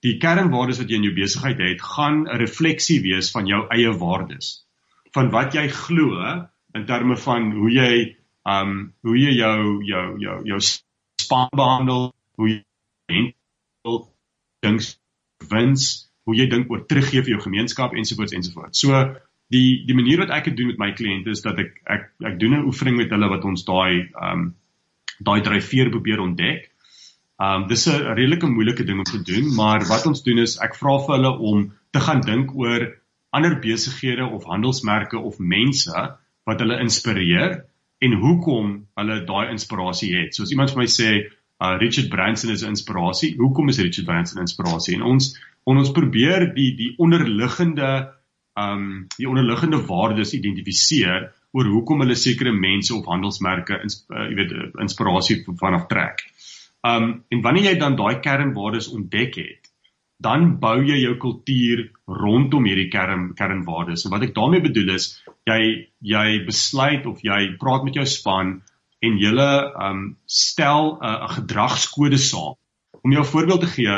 die 0.03 0.17
kernwaardes 0.19 0.79
wat 0.79 0.89
jy 0.89 0.95
in 0.95 1.07
jou 1.07 1.15
besigheid 1.15 1.59
het, 1.59 1.81
gaan 1.81 2.27
'n 2.27 2.39
refleksie 2.39 3.01
wees 3.01 3.31
van 3.31 3.47
jou 3.47 3.67
eie 3.69 3.91
waardes. 3.91 4.65
Van 5.13 5.29
wat 5.29 5.53
jy 5.53 5.67
glo 5.67 6.47
in 6.75 6.85
terme 6.85 7.17
van 7.17 7.51
hoe 7.51 7.71
jy 7.71 8.15
um 8.45 8.93
hoe 9.01 9.17
jy 9.17 9.37
jou 9.37 9.83
jou 9.85 10.19
jou 10.19 10.41
jou 10.45 10.59
span 11.21 11.49
behandel, 11.55 12.13
hoe 12.35 12.49
jy 12.49 12.63
dink 13.07 13.35
dink 14.63 14.81
wins, 15.49 16.09
hoe 16.25 16.35
jy 16.35 16.47
dink 16.49 16.71
oor 16.71 16.85
teruggee 16.87 17.23
vir 17.23 17.35
jou 17.35 17.41
gemeenskap 17.41 17.93
ensovoorts 17.93 18.33
ensovoorts. 18.33 18.79
So 18.79 19.15
die 19.53 19.85
die 19.87 19.95
manier 19.95 20.23
wat 20.23 20.33
ek 20.35 20.45
dit 20.45 20.57
doen 20.57 20.67
met 20.67 20.81
my 20.81 20.91
kliënte 20.91 21.31
is 21.31 21.43
dat 21.45 21.59
ek 21.59 21.79
ek 21.85 22.11
ek 22.25 22.39
doen 22.39 22.55
'n 22.59 22.65
oefening 22.65 22.97
met 22.97 23.11
hulle 23.11 23.29
wat 23.29 23.45
ons 23.45 23.63
daai 23.63 24.09
um 24.19 24.53
daai 25.19 25.41
dryfveer 25.41 25.89
probeer 25.89 26.19
ontdek. 26.19 26.69
Um 27.41 27.67
dis 27.67 27.87
'n 27.87 28.15
redelike 28.15 28.47
moeilike 28.47 28.83
ding 28.83 28.99
om 28.99 29.03
te 29.03 29.21
doen, 29.21 29.53
maar 29.55 29.85
wat 29.87 30.05
ons 30.05 30.23
doen 30.23 30.39
is 30.39 30.57
ek 30.61 30.75
vra 30.75 30.97
vir 31.05 31.15
hulle 31.15 31.37
om 31.37 31.71
te 31.91 31.99
gaan 31.99 32.21
dink 32.21 32.55
oor 32.55 32.89
ander 33.33 33.59
besighede 33.59 34.25
of 34.25 34.45
handelsmerke 34.45 35.17
of 35.17 35.39
mense 35.39 35.91
wat 36.45 36.59
hulle 36.59 36.79
inspireer 36.79 37.63
en 38.03 38.13
hoekom 38.13 38.73
hulle 38.99 39.23
daai 39.25 39.51
inspirasie 39.51 40.11
het. 40.15 40.35
So 40.35 40.43
as 40.43 40.51
iemand 40.51 40.73
vir 40.73 40.83
my 40.83 40.89
sê 40.91 41.09
uh, 41.17 41.77
Richard 41.81 42.09
Branson 42.09 42.51
is 42.51 42.63
'n 42.63 42.75
inspirasie, 42.75 43.35
hoekom 43.37 43.69
is 43.69 43.79
Richard 43.79 44.05
Branson 44.05 44.39
'n 44.39 44.47
inspirasie? 44.47 44.95
En 44.95 45.03
ons 45.03 45.33
on 45.65 45.77
ons 45.77 45.91
probeer 45.91 46.53
die 46.53 46.75
die 46.75 46.93
onderliggende 46.97 48.13
um 48.59 49.07
die 49.17 49.27
onderliggende 49.29 49.79
waardes 49.87 50.33
identifiseer 50.33 51.31
oor 51.53 51.69
hoekom 51.69 52.01
hulle 52.01 52.15
sekere 52.17 52.51
mense 52.51 52.93
of 52.95 53.05
handelsmerke 53.05 53.77
ins, 53.83 54.01
uh, 54.09 54.25
jy 54.29 54.37
weet 54.39 54.79
inspirasie 54.81 55.43
vanaf 55.59 55.87
trek. 55.91 56.25
Um 56.83 57.23
en 57.31 57.43
wanneer 57.45 57.71
jy 57.71 57.77
dan 57.79 57.95
daai 57.95 58.19
kernwaardes 58.23 58.89
ontdek 58.91 59.37
het, 59.39 59.69
dan 60.23 60.57
bou 60.59 60.77
jy 60.83 60.97
jou 61.01 61.13
kultuur 61.19 61.85
rondom 62.07 62.67
hierdie 62.67 62.89
kern 62.91 63.31
kernwaardes. 63.37 64.05
En 64.05 64.13
wat 64.15 64.25
ek 64.27 64.35
daarmee 64.35 64.63
bedoel 64.63 64.95
is, 64.95 65.07
jy 65.49 65.89
jy 66.01 66.27
besluit 66.47 67.07
of 67.09 67.23
jy 67.23 67.55
praat 67.61 67.87
met 67.87 67.99
jou 67.99 68.05
span 68.09 68.57
en 69.03 69.17
julle 69.19 69.49
um 69.87 70.03
stel 70.25 70.97
'n 70.97 71.05
uh, 71.05 71.29
gedragskode 71.37 72.19
saam. 72.19 72.55
Om 73.03 73.11
jou 73.11 73.25
voorbeeld 73.25 73.61
te 73.61 73.71
gee, 73.77 73.95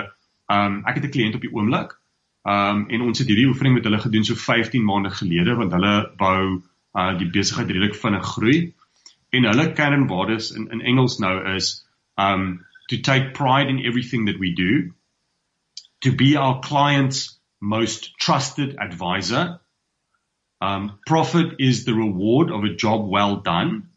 um 0.52 0.84
ek 0.86 1.02
het 1.02 1.06
'n 1.06 1.16
kliënt 1.16 1.36
op 1.36 1.46
die 1.46 1.54
oomblik. 1.54 1.98
Um 2.46 2.86
en 2.90 3.02
ons 3.02 3.20
het 3.20 3.28
hierdie 3.28 3.50
oefening 3.50 3.76
met 3.76 3.86
hulle 3.86 4.02
gedoen 4.02 4.26
so 4.26 4.36
15 4.36 4.84
maande 4.84 5.10
gelede 5.10 5.56
want 5.56 5.72
hulle 5.72 6.12
wou 6.18 6.62
uh 6.96 7.14
die 7.20 7.30
besigheid 7.30 7.72
redelik 7.72 7.96
vinnig 8.00 8.26
groei. 8.36 8.60
En 9.36 9.48
hulle 9.50 9.72
kernwaardes 9.78 10.52
in 10.56 10.70
in 10.72 10.82
Engels 10.82 11.20
nou 11.20 11.36
is 11.56 11.86
um 12.16 12.66
to 12.88 13.00
take 13.02 13.34
pride 13.34 13.70
in 13.70 13.84
everything 13.84 14.28
that 14.28 14.40
we 14.40 14.54
do 14.54 14.94
to 16.00 16.16
be 16.16 16.38
our 16.38 16.60
clients 16.62 17.40
most 17.60 18.14
trusted 18.20 18.78
advisor. 18.78 19.60
Um 20.62 21.00
profit 21.06 21.60
is 21.60 21.84
the 21.86 21.94
reward 21.94 22.52
of 22.52 22.64
a 22.64 22.76
job 22.76 23.10
well 23.10 23.42
done. 23.42 23.90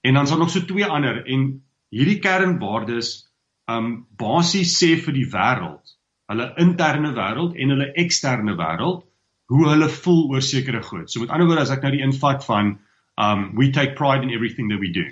En 0.00 0.14
dan 0.14 0.22
is 0.22 0.30
daar 0.30 0.38
nog 0.38 0.50
so 0.50 0.64
twee 0.64 0.86
ander. 0.86 1.26
En 1.26 1.62
hierdie 1.88 2.18
kernwaardes 2.18 3.28
um 3.66 4.06
basies 4.16 4.74
sê 4.80 4.96
vir 4.96 5.14
die 5.14 5.28
wêreld. 5.30 5.94
Hulle 6.28 6.52
interne 6.56 7.12
wêreld 7.16 7.56
en 7.56 7.74
hulle 7.74 7.92
eksterne 7.92 8.56
wêreld 8.56 9.07
hoe 9.48 9.64
hulle 9.68 9.88
voel 9.88 10.26
oor 10.34 10.44
sekere 10.44 10.82
goed. 10.84 11.08
So 11.10 11.20
met 11.20 11.32
ander 11.32 11.48
woorde 11.48 11.64
as 11.64 11.72
ek 11.74 11.84
nou 11.86 11.94
die 11.96 12.04
invat 12.04 12.44
van 12.48 12.76
um 13.18 13.48
we 13.58 13.70
take 13.74 13.96
pride 13.98 14.22
in 14.26 14.34
everything 14.34 14.70
that 14.72 14.80
we 14.82 14.92
do. 14.94 15.06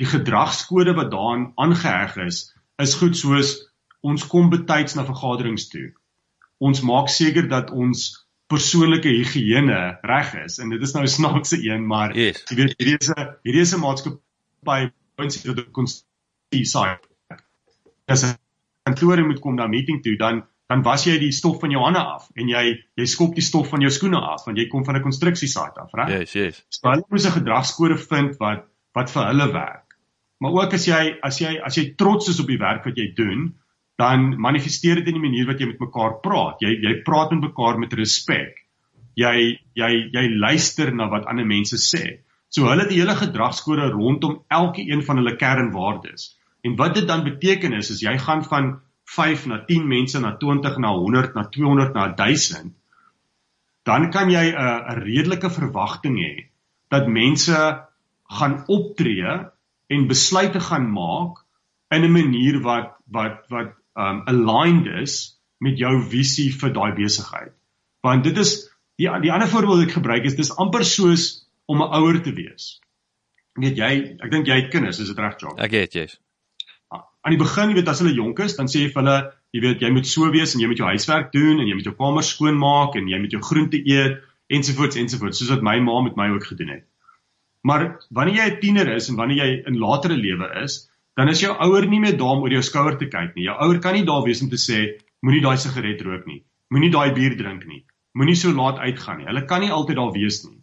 Die 0.00 0.08
gedragskode 0.08 0.94
wat 0.98 1.10
daarin 1.12 1.50
aangeheg 1.60 2.16
is, 2.26 2.44
is 2.82 2.94
goed 3.00 3.18
soos 3.18 3.56
ons 4.02 4.26
kom 4.26 4.50
betyds 4.50 4.96
na 4.98 5.04
vergaderings 5.06 5.68
toe. 5.70 5.90
Ons 6.62 6.82
maak 6.86 7.10
seker 7.10 7.48
dat 7.50 7.70
ons 7.70 8.06
persoonlike 8.52 9.10
higiëne 9.10 9.80
reg 10.06 10.34
is 10.44 10.58
en 10.62 10.72
dit 10.74 10.82
is 10.82 10.94
nou 10.94 11.02
'n 11.02 11.14
snaakse 11.18 11.58
een, 11.62 11.86
maar 11.86 12.14
yes. 12.16 12.44
jy 12.50 12.56
weet 12.56 12.74
hierdie 12.78 12.98
is 12.98 13.10
'n 13.10 13.28
hierdie 13.44 13.66
is 13.66 13.74
'n 13.74 13.80
maatskappy 13.80 14.80
wat 15.18 15.34
sê 15.34 15.54
dat 15.54 15.78
ons 15.78 16.04
die 16.50 16.64
site 16.64 17.12
as 18.06 18.24
'n 18.24 18.38
kantoor 18.86 19.22
moet 19.26 19.40
kom 19.40 19.54
na 19.54 19.66
meeting 19.66 20.02
toe, 20.02 20.16
dan 20.16 20.42
dan 20.72 20.82
was 20.86 21.04
jy 21.04 21.18
die 21.20 21.32
stof 21.36 21.60
van 21.60 21.72
jou 21.74 21.82
hande 21.84 22.00
af 22.00 22.28
en 22.38 22.48
jy 22.48 22.64
jy 22.96 23.06
skop 23.10 23.34
die 23.36 23.44
stof 23.44 23.68
van 23.72 23.84
jou 23.84 23.90
skoene 23.92 24.20
af 24.32 24.46
want 24.48 24.58
jy 24.58 24.68
kom 24.72 24.84
van 24.88 24.96
'n 24.96 25.04
konstruksiesite 25.04 25.84
af, 25.84 25.92
reg? 25.92 26.12
Yes, 26.20 26.34
yes. 26.34 26.62
So 26.72 26.88
hulle 26.88 27.04
moet 27.10 27.26
'n 27.26 27.38
gedragskode 27.38 27.98
vind 27.98 28.38
wat 28.40 28.68
wat 28.96 29.10
vir 29.10 29.26
hulle 29.26 29.48
werk. 29.52 29.96
Maar 30.40 30.52
ook 30.58 30.74
as 30.74 30.86
jy 30.88 31.02
as 31.22 31.40
jy 31.40 31.58
as 31.64 31.76
jy 31.76 31.94
trots 31.96 32.28
is 32.28 32.40
op 32.40 32.48
die 32.48 32.58
werk 32.58 32.84
wat 32.84 32.96
jy 32.96 33.12
doen, 33.16 33.54
dan 33.98 34.40
manifesteer 34.40 34.96
dit 35.00 35.12
in 35.12 35.20
die 35.20 35.28
manier 35.28 35.46
wat 35.46 35.60
jy 35.60 35.66
met 35.66 35.80
mekaar 35.80 36.20
praat. 36.24 36.60
Jy 36.64 36.72
jy 36.82 37.02
praat 37.06 37.32
met 37.32 37.48
mekaar 37.50 37.78
met 37.78 37.92
respek. 37.92 38.56
Jy 39.14 39.58
jy 39.76 39.92
jy 40.12 40.28
luister 40.34 40.92
na 40.94 41.08
wat 41.12 41.26
ander 41.26 41.46
mense 41.46 41.76
sê. 41.76 42.24
So 42.48 42.68
hulle 42.68 42.84
het 42.84 42.92
die 42.92 43.00
hele 43.00 43.16
gedragskode 43.16 43.90
rondom 43.92 44.40
elke 44.48 44.82
een 44.84 45.02
van 45.02 45.20
hulle 45.20 45.36
kernwaardes. 45.36 46.32
En 46.64 46.76
wat 46.76 46.94
dit 46.94 47.06
dan 47.08 47.24
beteken 47.24 47.72
is, 47.72 47.90
is 47.90 48.00
jy 48.00 48.16
gaan 48.18 48.44
van 48.44 48.80
5 49.16 49.46
na 49.50 49.58
10 49.68 49.88
mense 49.88 50.20
na 50.20 50.36
20 50.44 50.78
na 50.84 50.92
100 50.96 51.34
na 51.36 51.44
200 51.56 51.94
na 51.94 52.06
1000 52.16 52.72
dan 53.84 54.10
kan 54.10 54.30
jy 54.30 54.46
'n 54.50 54.56
'n 54.92 55.02
redelike 55.02 55.50
verwagting 55.50 56.16
hê 56.18 56.34
dat 56.90 57.08
mense 57.08 57.58
gaan 58.38 58.64
optree 58.66 59.32
en 59.92 60.08
besluite 60.08 60.60
gaan 60.60 60.86
maak 60.92 61.42
in 61.90 62.04
'n 62.04 62.12
manier 62.12 62.60
wat 62.62 62.96
wat 63.06 63.44
wat 63.48 63.72
um 63.94 64.22
aligned 64.26 64.86
is 65.02 65.38
met 65.58 65.78
jou 65.78 65.94
visie 66.10 66.50
vir 66.60 66.72
daai 66.72 66.92
besigheid. 66.96 67.52
Want 68.02 68.24
dit 68.24 68.38
is 68.38 68.70
die 68.98 69.08
die 69.20 69.32
ander 69.32 69.48
voorbeeld 69.48 69.78
wat 69.78 69.88
ek 69.88 69.98
gebruik 69.98 70.24
is 70.24 70.38
dis 70.38 70.56
amper 70.56 70.84
soos 70.84 71.46
om 71.66 71.82
'n 71.82 71.92
ouer 71.98 72.22
te 72.22 72.32
wees. 72.32 72.80
Weet 73.54 73.76
jy, 73.76 73.92
ek 74.24 74.30
dink 74.30 74.46
jy 74.46 74.56
het 74.62 74.70
kinders, 74.72 74.98
is 74.98 75.08
dit 75.08 75.18
reg, 75.18 75.36
Jock? 75.40 75.58
Ek 75.60 75.72
het, 75.76 75.92
yes. 75.92 76.18
Aan 77.22 77.36
die 77.36 77.38
begin, 77.38 77.70
jy 77.70 77.78
weet 77.78 77.88
as 77.88 78.00
hulle 78.02 78.14
jonk 78.16 78.40
is, 78.42 78.56
dan 78.58 78.66
sê 78.66 78.82
jy 78.82 78.90
vir 78.90 79.02
hulle, 79.02 79.18
jy 79.54 79.60
weet 79.62 79.82
jy 79.84 79.90
moet 79.94 80.08
so 80.10 80.30
wees 80.34 80.54
en 80.54 80.62
jy 80.62 80.68
moet 80.70 80.80
jou 80.80 80.88
huiswerk 80.88 81.28
doen 81.32 81.60
en 81.60 81.68
jy 81.68 81.74
moet 81.78 81.86
jou 81.86 81.94
kamer 81.94 82.24
skoon 82.26 82.58
maak 82.58 82.96
en 82.98 83.08
jy 83.08 83.20
moet 83.22 83.36
jou 83.36 83.42
groente 83.42 83.78
eet 83.78 84.22
ensovoorts 84.52 84.98
ensovoorts, 84.98 85.38
soos 85.38 85.52
wat 85.54 85.62
my 85.62 85.78
ma 85.80 86.00
met 86.02 86.16
my 86.18 86.28
ook 86.34 86.48
gedoen 86.50 86.74
het. 86.74 86.84
Maar 87.62 87.84
wanneer 88.10 88.36
jy 88.36 88.48
'n 88.50 88.60
tiener 88.60 88.88
is 88.96 89.08
en 89.08 89.16
wanneer 89.16 89.38
jy 89.38 89.50
in 89.70 89.78
latere 89.78 90.16
lewe 90.18 90.48
is, 90.64 90.90
dan 91.16 91.28
is 91.28 91.40
jou 91.40 91.52
ouer 91.52 91.86
nie 91.86 92.00
meer 92.00 92.16
daar 92.16 92.36
om 92.36 92.42
oor 92.42 92.52
jou 92.52 92.62
skouer 92.62 92.98
te 92.98 93.06
kyk 93.06 93.34
nie. 93.36 93.44
Jou 93.44 93.56
ouer 93.60 93.78
kan 93.78 93.94
nie 93.94 94.04
daar 94.04 94.24
wees 94.24 94.42
om 94.42 94.50
te 94.50 94.58
sê 94.60 94.98
moenie 95.22 95.42
daai 95.44 95.56
sigaret 95.56 96.02
rook 96.02 96.26
nie. 96.26 96.42
Moenie 96.72 96.90
daai 96.90 97.12
bier 97.14 97.36
drink 97.36 97.66
nie. 97.66 97.84
Moenie 98.14 98.36
so 98.36 98.52
laat 98.52 98.78
uitgaan 98.78 99.18
nie. 99.18 99.26
Hulle 99.26 99.44
kan 99.46 99.60
nie 99.60 99.70
altyd 99.70 99.96
daar 99.96 100.12
wees 100.12 100.42
nie. 100.44 100.58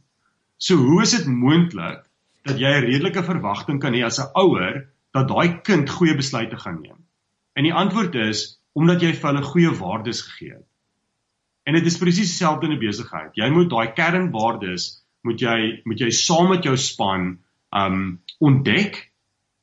So 0.57 0.75
hoe 0.75 1.01
is 1.01 1.15
dit 1.15 1.27
moontlik 1.27 2.03
dat 2.45 2.59
jy 2.59 2.67
'n 2.67 2.85
redelike 2.85 3.23
verwagting 3.23 3.79
kan 3.79 3.93
hê 3.93 4.03
as 4.05 4.19
'n 4.19 4.31
ouer 4.35 4.89
dat 5.11 5.27
daai 5.27 5.61
kind 5.61 5.89
goeie 5.89 6.15
besluite 6.15 6.57
gaan 6.57 6.81
neem? 6.81 7.05
En 7.53 7.63
die 7.63 7.73
antwoord 7.73 8.15
is 8.15 8.59
omdat 8.73 9.01
jy 9.01 9.13
vir 9.13 9.29
hulle 9.31 9.43
goeie 9.43 9.71
waardes 9.75 10.21
gegee 10.21 10.53
het. 10.53 10.67
En 11.65 11.73
dit 11.73 11.85
is 11.85 11.97
presies 11.97 12.29
dieselfde 12.31 12.67
in 12.67 12.73
'n 12.73 12.79
besigheid. 12.79 13.31
Jy 13.35 13.49
moet 13.49 13.69
daai 13.69 13.93
kernwaardes 13.93 15.03
moet 15.23 15.41
jy 15.41 15.81
moet 15.85 15.99
jy 15.99 16.09
saam 16.15 16.49
met 16.49 16.63
jou 16.63 16.75
span 16.77 17.39
um 17.75 18.21
ontdek 18.39 19.11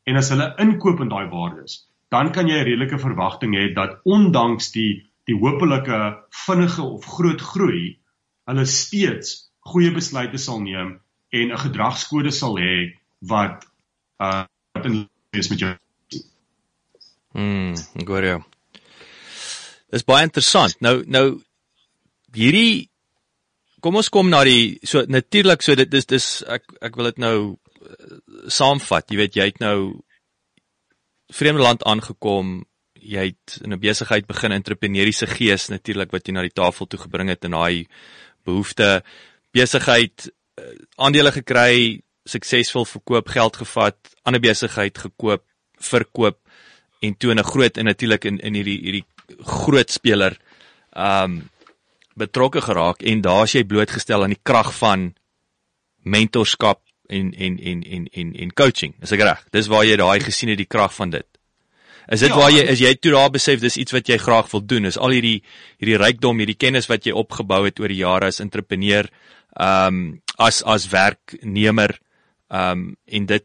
en 0.06 0.16
as 0.16 0.30
hulle 0.30 0.52
inkoop 0.62 1.00
in 1.00 1.10
daai 1.10 1.26
waardes, 1.32 1.86
dan 2.10 2.30
kan 2.32 2.48
jy 2.48 2.60
'n 2.60 2.68
redelike 2.68 2.98
verwagting 2.98 3.54
hê 3.54 3.74
dat 3.74 4.00
ondanks 4.04 4.70
die 4.72 5.06
die 5.26 5.34
hopelike 5.34 6.22
vinnige 6.46 6.82
of 6.82 7.04
groot 7.04 7.40
groei, 7.40 7.98
hulle 8.46 8.64
steeds 8.64 9.50
goeie 9.66 9.90
besluite 9.90 10.38
sal 10.38 10.60
neem 10.60 11.00
en 11.32 11.50
'n 11.50 11.58
gedragskode 11.58 12.30
sal 12.30 12.58
hê 12.58 12.94
wat 13.20 13.66
uh 14.22 14.44
wat 14.76 14.86
in 14.86 15.08
is 15.38 15.50
met 15.52 15.58
jou. 15.58 15.72
Mm, 17.36 17.74
hoor 18.08 18.24
jou. 18.24 18.40
Dis 19.92 20.06
baie 20.08 20.26
interessant. 20.26 20.76
Nou 20.80 21.02
nou 21.06 21.26
hierdie 22.36 22.88
kom 23.84 23.96
ons 24.00 24.10
kom 24.12 24.30
na 24.32 24.42
die 24.44 24.78
so 24.82 25.04
natuurlik 25.08 25.62
so 25.62 25.76
dit 25.78 25.92
is 25.94 26.08
dis 26.10 26.26
ek 26.48 26.64
ek 26.82 26.96
wil 26.96 27.10
dit 27.10 27.22
nou 27.22 27.36
saamvat, 28.52 29.10
jy 29.10 29.20
weet 29.20 29.36
jy 29.38 29.50
het 29.50 29.60
nou 29.62 29.78
vreemde 31.34 31.62
land 31.62 31.84
aangekom, 31.86 32.64
jy 33.00 33.30
het 33.30 33.58
in 33.62 33.72
'n 33.72 33.80
besigheid 33.80 34.26
begin 34.26 34.52
entrepreneursiese 34.52 35.26
gees 35.26 35.68
natuurlik 35.68 36.12
wat 36.12 36.26
jy 36.26 36.34
na 36.34 36.42
die 36.42 36.54
tafel 36.54 36.86
toe 36.86 37.00
gebring 37.00 37.28
het 37.28 37.44
en 37.44 37.52
daai 37.52 37.86
behoefte 38.44 39.02
besigheid 39.52 40.30
uh, 40.60 40.74
aandele 40.96 41.32
gekry, 41.32 42.02
suksesvol 42.26 42.86
verkoop, 42.88 43.28
geld 43.28 43.56
gevat, 43.62 43.98
ander 44.26 44.42
besigheid 44.42 44.98
gekoop, 44.98 45.44
verkoop 45.80 46.38
en 47.02 47.14
toe 47.16 47.34
'n 47.34 47.42
groot 47.42 47.78
en 47.78 47.84
natuurlik 47.84 48.24
in 48.24 48.38
in 48.40 48.54
hierdie 48.54 48.80
hierdie 48.80 49.04
groot 49.42 49.90
speler 49.90 50.36
um 50.96 51.50
betrokke 52.16 52.60
geraak 52.60 53.02
en 53.02 53.20
daar's 53.20 53.52
jy 53.52 53.64
blootgestel 53.64 54.22
aan 54.22 54.32
die 54.32 54.42
krag 54.42 54.72
van 54.74 55.14
mentorskap 56.02 56.80
en 57.08 57.32
en 57.34 57.58
en 57.58 57.82
en 57.82 58.06
en 58.06 58.34
en 58.34 58.52
coaching. 58.52 58.94
Is 59.02 59.12
ek 59.12 59.20
reg? 59.20 59.44
Dis 59.52 59.68
waar 59.68 59.84
jy 59.84 59.96
daai 59.96 60.20
gesien 60.20 60.48
het 60.48 60.58
die 60.58 60.70
krag 60.70 60.94
van 60.94 61.10
dit. 61.10 61.26
Is 62.08 62.22
dit 62.22 62.30
ja, 62.30 62.38
waar 62.38 62.52
jy 62.54 62.62
is 62.70 62.80
jy 62.80 62.94
toe 62.94 63.12
daar 63.16 63.30
besef 63.34 63.60
dis 63.60 63.76
iets 63.82 63.92
wat 63.92 64.08
jy 64.08 64.16
graag 64.22 64.50
wil 64.52 64.62
doen? 64.62 64.86
Is 64.86 64.98
al 64.98 65.16
hierdie 65.16 65.42
hierdie 65.82 65.98
rykdom, 65.98 66.38
hierdie 66.38 66.58
kennis 66.58 66.88
wat 66.90 67.06
jy 67.06 67.12
opgebou 67.12 67.64
het 67.66 67.80
oor 67.82 67.92
die 67.92 68.02
jare 68.02 68.30
as 68.30 68.40
entrepreneur, 68.40 69.10
ehm 69.58 69.86
um, 69.88 70.20
as 70.38 70.62
as 70.62 70.88
werknemer, 70.92 71.96
um, 72.48 72.96
en 73.04 73.26
dit 73.26 73.44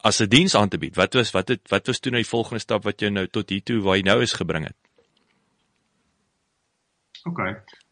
as 0.00 0.20
'n 0.20 0.28
diens 0.28 0.54
aan 0.54 0.68
te 0.68 0.78
bied. 0.78 0.96
Wat 0.96 1.14
was 1.14 1.30
wat 1.30 1.48
het 1.48 1.68
wat 1.68 1.86
was 1.86 2.00
toe 2.00 2.12
nou 2.12 2.22
die 2.22 2.30
volgende 2.30 2.60
stap 2.60 2.84
wat 2.84 3.00
jou 3.00 3.10
nou 3.10 3.26
tot 3.26 3.48
hier 3.48 3.62
toe 3.62 3.80
waar 3.80 3.96
jy 3.96 4.02
nou 4.02 4.20
is 4.22 4.32
gebring 4.32 4.64
het? 4.64 4.76
OK. 7.24 7.40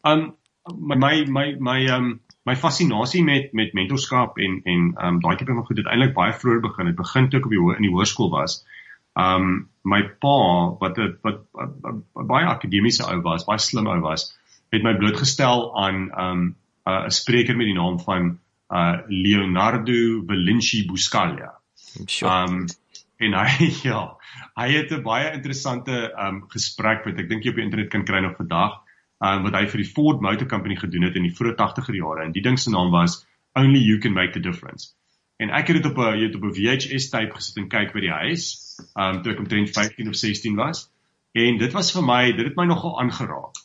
Um 0.03 0.35
my 0.75 1.25
my 1.25 1.55
my 1.59 1.85
ehm 1.85 2.03
um, 2.03 2.21
my 2.45 2.55
fascinasie 2.55 3.23
met 3.23 3.53
met 3.53 3.73
mentorskap 3.73 4.37
en 4.37 4.61
en 4.63 4.93
ehm 4.95 5.07
um, 5.07 5.19
daai 5.19 5.35
tipe 5.35 5.53
van 5.53 5.65
goed 5.65 5.77
het 5.77 5.87
eintlik 5.87 6.13
baie 6.13 6.33
vroeër 6.33 6.61
begin. 6.61 6.85
Dit 6.85 6.95
begin 6.95 7.29
toe 7.29 7.39
ek 7.39 7.45
op 7.45 7.51
die 7.51 7.75
in 7.75 7.87
die 7.87 7.93
hoërskool 7.95 8.29
was. 8.29 8.65
Ehm 9.13 9.41
um, 9.41 9.69
my 9.83 10.01
pa 10.23 10.37
wat 10.79 10.97
het, 10.97 11.19
wat, 11.21 11.43
wat, 11.51 11.75
wat, 11.81 12.01
wat 12.13 12.27
baie 12.27 12.45
akademiese 12.45 13.03
ou 13.03 13.21
was, 13.21 13.45
baie 13.45 13.59
slim 13.59 13.87
ou 13.87 13.99
was, 14.01 14.37
het 14.71 14.83
my 14.83 14.95
blootgestel 14.95 15.71
aan 15.75 16.09
ehm 16.11 16.31
um, 16.31 16.55
'n 16.87 16.91
uh, 16.91 17.09
spreker 17.09 17.57
met 17.57 17.67
die 17.67 17.75
naam 17.75 17.99
van 17.99 18.39
uh 18.69 18.97
Leonardo 19.07 20.23
Vinci 20.27 20.85
Buscaglia. 20.85 21.53
Um, 22.21 22.65
en 23.17 23.33
hy 23.33 23.69
ja, 23.89 24.01
hy 24.59 24.67
het 24.73 24.91
'n 24.91 25.03
baie 25.03 25.31
interessante 25.33 26.11
um, 26.13 26.43
gesprek 26.49 27.05
wat 27.05 27.17
ek 27.17 27.29
dink 27.29 27.43
jy 27.43 27.49
op 27.49 27.55
die 27.55 27.63
internet 27.63 27.89
kan 27.89 28.05
kry 28.05 28.19
nog 28.21 28.37
vandag 28.37 28.77
um, 29.23 29.43
wat 29.47 29.55
hy 29.57 29.65
vir 29.71 29.83
die 29.83 29.89
Ford 29.89 30.21
Motor 30.21 30.47
Company 30.47 30.75
gedoen 30.75 31.07
het 31.07 31.15
in 31.15 31.25
die 31.25 31.33
vroeë 31.33 31.55
80er 31.57 31.95
jare 31.95 32.25
en 32.25 32.35
die 32.35 32.43
ding 32.45 32.59
se 32.59 32.69
naam 32.73 32.91
was 32.91 33.25
Only 33.57 33.81
You 33.81 33.99
Can 33.99 34.13
Make 34.13 34.33
the 34.33 34.43
Difference. 34.43 34.93
En 35.37 35.49
ek 35.53 35.69
het 35.69 35.81
dit 35.81 35.85
op 35.89 35.97
'n 35.97 36.17
jy 36.17 36.27
het 36.27 36.35
op 36.35 36.43
'n 36.43 36.53
VHS 36.53 37.09
tape 37.09 37.33
gesit 37.33 37.57
en 37.57 37.69
kyk 37.69 37.93
by 37.93 38.01
die 38.01 38.13
huis, 38.13 38.45
um 38.95 39.21
toe 39.21 39.33
ek 39.33 39.39
omtrent 39.39 39.69
15 39.69 40.09
of 40.09 40.15
16 40.15 40.55
was. 40.55 40.89
En 41.33 41.57
dit 41.57 41.73
was 41.73 41.91
vir 41.93 42.03
my, 42.03 42.31
dit 42.33 42.45
het 42.45 42.55
my 42.55 42.65
nogal 42.65 42.99
aangeraak. 43.01 43.57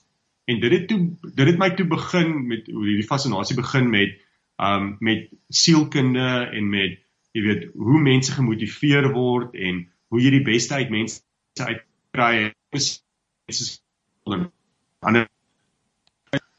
En 0.44 0.60
dit 0.60 0.72
het 0.72 0.88
toe 0.88 1.16
dit 1.34 1.46
het 1.46 1.58
my 1.58 1.70
toe 1.74 1.86
begin 1.86 2.46
met 2.46 2.66
hierdie 2.66 3.06
fascinasie 3.06 3.56
begin 3.56 3.90
met 3.90 4.18
um 4.62 4.96
met 5.00 5.28
sielkunde 5.48 6.28
en 6.52 6.68
met 6.70 6.98
jy 7.32 7.42
weet 7.46 7.68
hoe 7.74 8.00
mense 8.00 8.32
gemotiveer 8.36 9.10
word 9.14 9.56
en 9.56 9.84
hoe 10.12 10.20
jy 10.20 10.34
die 10.36 10.46
beste 10.46 10.76
uit 10.78 10.92
mense 10.92 11.22
uitkry. 11.58 12.52
Mense 12.72 13.00
is 13.48 13.78
ander 14.22 15.26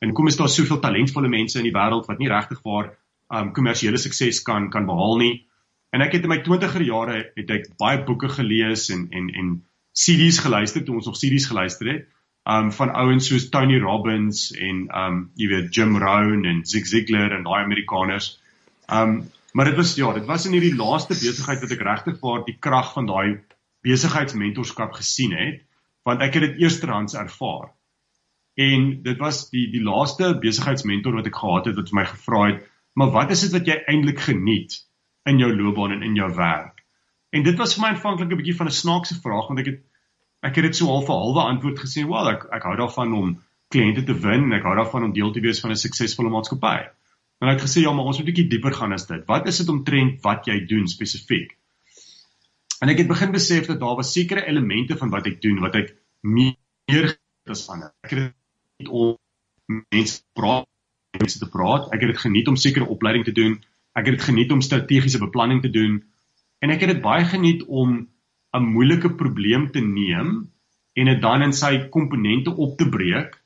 En 0.03 0.11
kom 0.11 0.27
is 0.27 0.35
daar 0.35 0.51
soveel 0.51 0.81
talentvolle 0.83 1.29
mense 1.31 1.57
in 1.61 1.67
die 1.69 1.75
wêreld 1.75 2.09
wat 2.09 2.19
nie 2.19 2.31
regtig 2.31 2.59
waar 2.67 2.89
um 3.33 3.53
kommersiële 3.55 3.97
sukses 4.01 4.41
kan 4.43 4.69
kan 4.73 4.85
behaal 4.89 5.15
nie. 5.21 5.35
En 5.95 6.03
ek 6.03 6.17
het 6.17 6.25
in 6.27 6.33
my 6.33 6.41
20er 6.43 6.83
jare 6.83 7.19
het 7.37 7.53
ek 7.55 7.69
baie 7.79 8.01
boeke 8.03 8.27
gelees 8.35 8.89
en 8.93 9.07
en 9.15 9.29
en 9.31 9.53
CD's 9.93 10.41
geluister 10.43 10.83
toe 10.83 10.97
ons 10.99 11.07
nog 11.07 11.19
CD's 11.21 11.47
geluister 11.47 11.91
het. 11.91 12.09
Um 12.43 12.71
van 12.75 12.91
ouens 12.91 13.27
soos 13.27 13.49
Tony 13.49 13.77
Robbins 13.79 14.49
en 14.51 14.87
um 14.99 15.19
jy 15.39 15.47
weet 15.47 15.75
Jim 15.75 15.95
Rohn 15.97 16.43
en 16.45 16.65
Zig 16.67 16.87
Ziglar 16.87 17.31
en 17.31 17.45
daai 17.47 17.63
Amerikaners. 17.63 18.33
Um 18.91 19.23
maar 19.53 19.69
dit 19.69 19.77
was 19.77 19.93
ja, 19.95 20.09
dit 20.13 20.25
was 20.25 20.47
in 20.49 20.55
hierdie 20.57 20.75
laaste 20.75 21.13
besigheid 21.13 21.61
wat 21.61 21.71
ek 21.71 21.85
regtig 21.85 22.19
waar 22.19 22.41
die 22.43 22.57
krag 22.59 22.93
van 22.95 23.05
daai 23.05 23.39
besigheidsmentorskap 23.85 24.95
gesien 24.97 25.35
het, 25.37 25.61
want 26.07 26.23
ek 26.25 26.33
het 26.39 26.47
dit 26.47 26.63
eerstehands 26.65 27.13
ervaar. 27.19 27.69
En 28.59 28.89
dit 29.05 29.21
was 29.21 29.45
die 29.53 29.67
die 29.71 29.83
laaste 29.83 30.33
besigheidsmentor 30.41 31.19
wat 31.19 31.29
ek 31.29 31.37
gehad 31.37 31.69
het 31.69 31.77
wat 31.79 31.93
vir 31.93 31.99
my 31.99 32.05
gevra 32.09 32.41
het, 32.49 32.65
"Maar 32.93 33.11
wat 33.11 33.31
is 33.31 33.45
dit 33.45 33.51
wat 33.51 33.67
jy 33.67 33.77
eintlik 33.87 34.19
geniet 34.19 34.81
in 35.25 35.39
jou 35.39 35.53
loopbaan 35.55 35.91
en 35.91 36.03
in 36.03 36.15
jou 36.15 36.33
werk?" 36.35 36.83
En 37.31 37.43
dit 37.43 37.57
was 37.57 37.75
vir 37.75 37.81
my 37.81 37.89
aanvanklik 37.93 38.31
'n 38.31 38.41
bietjie 38.41 38.57
van 38.57 38.67
'n 38.67 38.81
snaakse 38.81 39.15
vraag 39.21 39.47
want 39.47 39.59
ek 39.59 39.65
het 39.65 39.81
ek 40.43 40.59
het 40.59 40.67
dit 40.69 40.75
so 40.75 40.91
half 40.91 41.07
'n 41.07 41.19
halwe 41.23 41.41
antwoord 41.41 41.79
gesê, 41.79 42.05
"Wel, 42.07 42.29
ek 42.29 42.45
ek 42.51 42.63
hou 42.63 42.75
daarvan 42.75 43.13
om 43.13 43.39
kliënte 43.73 44.03
te 44.03 44.13
wen 44.13 44.43
en 44.43 44.53
ek 44.53 44.63
hou 44.63 44.75
daarvan 44.75 45.03
om 45.03 45.13
deel 45.13 45.31
te 45.31 45.41
wees 45.41 45.59
van 45.59 45.71
'n 45.71 45.75
suksesvolle 45.75 46.29
maatskappy." 46.29 46.89
En 47.41 47.49
ek 47.49 47.59
het 47.59 47.69
gesê, 47.69 47.81
"Ja, 47.81 47.93
maar 47.93 48.05
ons 48.05 48.17
moet 48.17 48.27
'n 48.27 48.31
bietjie 48.31 48.49
dieper 48.49 48.73
gaan 48.73 48.93
as 48.93 49.07
dit. 49.07 49.25
Wat 49.25 49.47
is 49.47 49.57
dit 49.57 49.69
omtrent 49.69 50.21
wat 50.21 50.45
jy 50.45 50.65
doen 50.65 50.87
spesifiek?" 50.87 51.57
En 52.81 52.89
ek 52.89 52.97
het 52.97 53.07
begin 53.07 53.31
besef 53.31 53.65
dat 53.65 53.79
daar 53.79 53.95
was 53.95 54.11
sekere 54.11 54.45
elemente 54.45 54.97
van 54.97 55.09
wat 55.09 55.25
ek 55.25 55.41
doen 55.41 55.59
wat 55.59 55.75
ek 55.75 55.95
meer 56.21 57.17
as 57.47 57.69
ander. 57.69 57.93
Ek 58.03 58.11
het 58.11 58.87
om 58.89 59.17
mense 59.89 60.21
praat 60.33 60.67
mense 61.19 61.39
te 61.39 61.49
praat. 61.49 61.91
Ek 61.93 62.01
het 62.01 62.09
dit 62.13 62.23
geniet 62.25 62.47
om 62.47 62.55
sekere 62.55 62.89
opleiding 62.89 63.25
te 63.25 63.31
doen. 63.31 63.59
Ek 63.93 64.07
het 64.07 64.17
dit 64.17 64.25
geniet 64.25 64.51
om 64.51 64.61
strategiese 64.61 65.19
beplanning 65.21 65.61
te 65.61 65.69
doen 65.69 66.01
en 66.63 66.71
ek 66.71 66.79
het 66.79 66.93
dit 66.95 67.01
baie 67.03 67.25
geniet 67.27 67.63
om 67.67 68.07
'n 68.53 68.71
moeilike 68.73 69.15
probleem 69.19 69.71
te 69.71 69.81
neem 69.81 70.49
en 70.93 71.05
dit 71.05 71.21
dan 71.21 71.41
in 71.41 71.53
sy 71.53 71.89
komponente 71.89 72.53
op 72.55 72.77
te 72.77 72.89
breek 72.89 73.39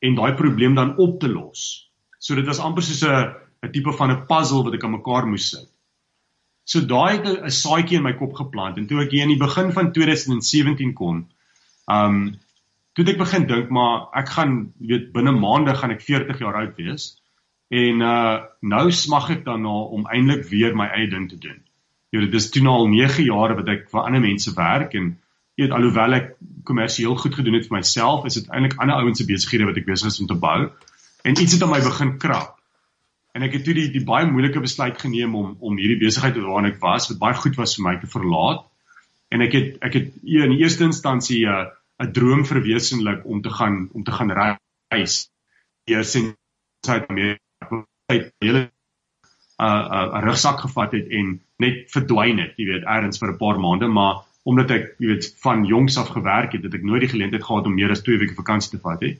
en 0.00 0.14
daai 0.14 0.34
probleem 0.34 0.74
dan 0.74 0.96
op 0.96 1.20
te 1.20 1.28
los. 1.28 1.90
So 2.18 2.34
dit 2.34 2.46
was 2.46 2.60
amper 2.60 2.82
soos 2.82 3.02
'n 3.04 3.34
'n 3.64 3.72
tipe 3.72 3.92
van 3.92 4.10
'n 4.10 4.26
puzzle 4.26 4.64
wat 4.64 4.74
ek 4.74 4.84
aan 4.84 4.96
mekaar 4.98 5.26
moes 5.26 5.50
sit. 5.50 5.68
So 6.64 6.80
daai 6.80 7.16
het 7.16 7.26
'n 7.26 7.50
saadjie 7.50 7.96
in 7.98 8.02
my 8.02 8.12
kop 8.12 8.34
geplant 8.34 8.78
en 8.78 8.86
toe 8.86 9.02
ek 9.02 9.10
hier 9.10 9.22
in 9.22 9.34
die 9.36 9.46
begin 9.46 9.72
van 9.72 9.92
2017 9.92 10.92
kom, 10.94 11.28
um 11.88 12.38
toe 12.94 13.04
ek 13.04 13.18
begin 13.18 13.46
dink 13.46 13.70
maar 13.70 14.08
ek 14.14 14.28
gaan 14.28 14.72
weet 14.78 15.12
binne 15.12 15.32
maande 15.32 15.74
gaan 15.74 15.90
ek 15.90 16.02
40 16.02 16.38
jaar 16.38 16.56
oud 16.62 16.76
wees 16.76 17.20
en 17.70 18.00
uh 18.00 18.44
nou 18.60 18.90
smag 18.90 19.30
ek 19.30 19.44
daarna 19.44 19.76
om 19.96 20.06
eintlik 20.06 20.44
weer 20.50 20.76
my 20.76 20.86
eie 20.86 21.10
ding 21.10 21.28
te 21.28 21.38
doen. 21.38 21.63
Jy 22.14 22.20
weet 22.22 22.30
dit 22.30 22.38
is 22.38 22.50
toe 22.54 22.62
nou 22.62 22.76
al 22.78 22.92
9 22.92 23.24
jaar 23.26 23.56
wat 23.58 23.68
ek 23.72 23.88
vir 23.90 24.04
ander 24.06 24.22
mense 24.22 24.52
werk 24.54 24.92
en 24.94 25.08
jy 25.58 25.64
weet 25.64 25.72
alhoewel 25.74 26.14
ek 26.14 26.28
kommersieel 26.68 27.16
goed 27.18 27.34
gedoen 27.34 27.56
het 27.58 27.66
vir 27.66 27.80
myself, 27.80 28.26
is 28.28 28.38
dit 28.38 28.50
eintlik 28.54 28.76
ander 28.78 29.00
ouens 29.02 29.18
se 29.18 29.26
besighede 29.26 29.66
wat 29.66 29.80
ek 29.80 29.88
besig 29.88 30.12
is 30.12 30.20
om 30.22 30.28
te 30.30 30.38
bou. 30.38 30.68
En 31.26 31.34
iets 31.34 31.56
het 31.56 31.64
aan 31.66 31.72
my 31.72 31.80
begin 31.82 32.12
krap. 32.22 32.52
En 33.34 33.42
ek 33.42 33.56
het 33.58 33.64
toe 33.66 33.74
die 33.74 33.88
die 33.90 34.04
baie 34.06 34.28
moeilike 34.30 34.62
besluit 34.62 35.00
geneem 35.02 35.34
om 35.34 35.56
om 35.58 35.78
hierdie 35.80 35.98
besigheid 35.98 36.38
waarin 36.38 36.70
ek 36.70 36.78
was, 36.82 37.08
wat 37.10 37.18
baie 37.22 37.38
goed 37.40 37.58
was 37.58 37.74
vir 37.78 37.86
my 37.88 37.96
te 37.98 38.10
verlaat. 38.10 38.62
En 39.34 39.42
ek 39.42 39.56
het 39.58 39.82
ek 39.82 39.98
het 39.98 40.12
in 40.22 40.54
die 40.54 40.62
eerste 40.62 40.86
instansie 40.86 41.42
'n 41.42 41.50
uh, 41.50 41.66
'n 42.04 42.12
droom 42.12 42.44
verwesenlik 42.46 43.26
om 43.26 43.42
te 43.42 43.50
gaan 43.50 43.88
om 43.92 44.04
te 44.04 44.14
gaan 44.14 44.30
reis. 44.30 45.30
Eers 45.90 46.14
in 46.14 46.36
Suid-Amerika, 46.86 47.86
hele 48.38 48.70
'n 49.58 49.64
uh, 49.64 49.82
'n 49.86 50.16
uh, 50.16 50.22
rugsak 50.24 50.60
gevat 50.60 50.92
het 50.92 51.08
en 51.08 51.40
net 51.62 51.84
verdwyn 51.94 52.38
het, 52.38 52.54
jy 52.56 52.66
weet, 52.66 52.84
eers 52.84 53.18
vir 53.18 53.32
'n 53.32 53.38
paar 53.38 53.58
maande, 53.60 53.86
maar 53.88 54.24
omdat 54.44 54.70
ek, 54.70 54.96
jy 54.98 55.06
weet, 55.06 55.28
van 55.42 55.64
jongs 55.64 55.96
af 55.98 56.08
gewerk 56.08 56.52
het, 56.52 56.62
het 56.62 56.74
ek 56.74 56.82
nooit 56.82 57.00
die 57.00 57.12
geleentheid 57.14 57.44
gehad 57.44 57.66
om 57.66 57.74
meer 57.74 57.90
as 57.90 58.02
2 58.02 58.18
weke 58.18 58.34
vakansie 58.34 58.76
te 58.76 58.82
vat 58.82 59.00
nie. 59.00 59.18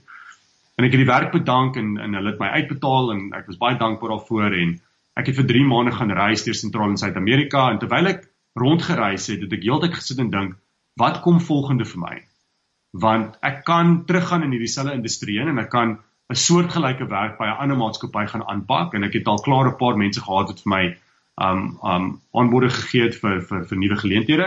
En 0.76 0.85
ek 0.85 0.93
het 0.93 1.01
die 1.01 1.12
werk 1.12 1.32
bedank 1.32 1.76
en 1.76 1.97
en 1.99 2.14
hulle 2.18 2.30
het 2.30 2.41
my 2.41 2.51
uitbetaal 2.59 3.12
en 3.12 3.32
ek 3.32 3.47
was 3.47 3.61
baie 3.62 3.78
dankbaar 3.78 4.11
daarvoor 4.16 4.53
en 4.59 4.80
ek 5.16 5.30
het 5.30 5.37
vir 5.37 5.47
3 5.47 5.64
maande 5.70 5.93
gaan 5.95 6.11
reis 6.11 6.45
deur 6.45 6.59
Sentraal 6.59 6.91
en 6.91 6.99
Suid-Amerika 6.99 7.70
en 7.70 7.78
terwyl 7.78 8.11
ek 8.11 8.26
rondgereis 8.59 9.26
het, 9.30 9.41
het 9.41 9.53
ek 9.53 9.62
heeltyd 9.62 9.95
gesit 9.95 10.18
en 10.18 10.30
dink, 10.30 10.57
wat 10.99 11.20
kom 11.22 11.41
volgende 11.41 11.87
vir 11.87 12.01
my? 12.01 12.16
Want 12.93 13.39
ek 13.43 13.64
kan 13.66 14.05
teruggaan 14.07 14.45
in 14.47 14.55
hierdie 14.55 14.70
selfde 14.70 14.95
industrie 14.95 15.41
en 15.43 15.59
ek 15.59 15.70
kan 15.70 15.97
'n 16.32 16.40
soortgelyke 16.40 17.06
werk 17.08 17.38
by 17.38 17.46
'n 17.46 17.58
ander 17.62 17.76
maatskappy 17.76 18.26
gaan 18.26 18.44
aanpak 18.48 18.94
en 18.94 19.04
ek 19.04 19.12
het 19.18 19.26
al 19.26 19.42
klaar 19.46 19.66
'n 19.68 19.76
paar 19.76 19.96
mense 19.96 20.20
gehad 20.20 20.48
wat 20.48 20.62
vir 20.62 20.70
my 20.74 20.84
um 21.46 21.78
um 21.94 22.06
aanbode 22.32 22.70
gegee 22.70 23.02
het 23.08 23.16
vir 23.22 23.40
vir 23.48 23.64
vir 23.64 23.78
nuwe 23.78 23.96
geleenthede. 23.96 24.46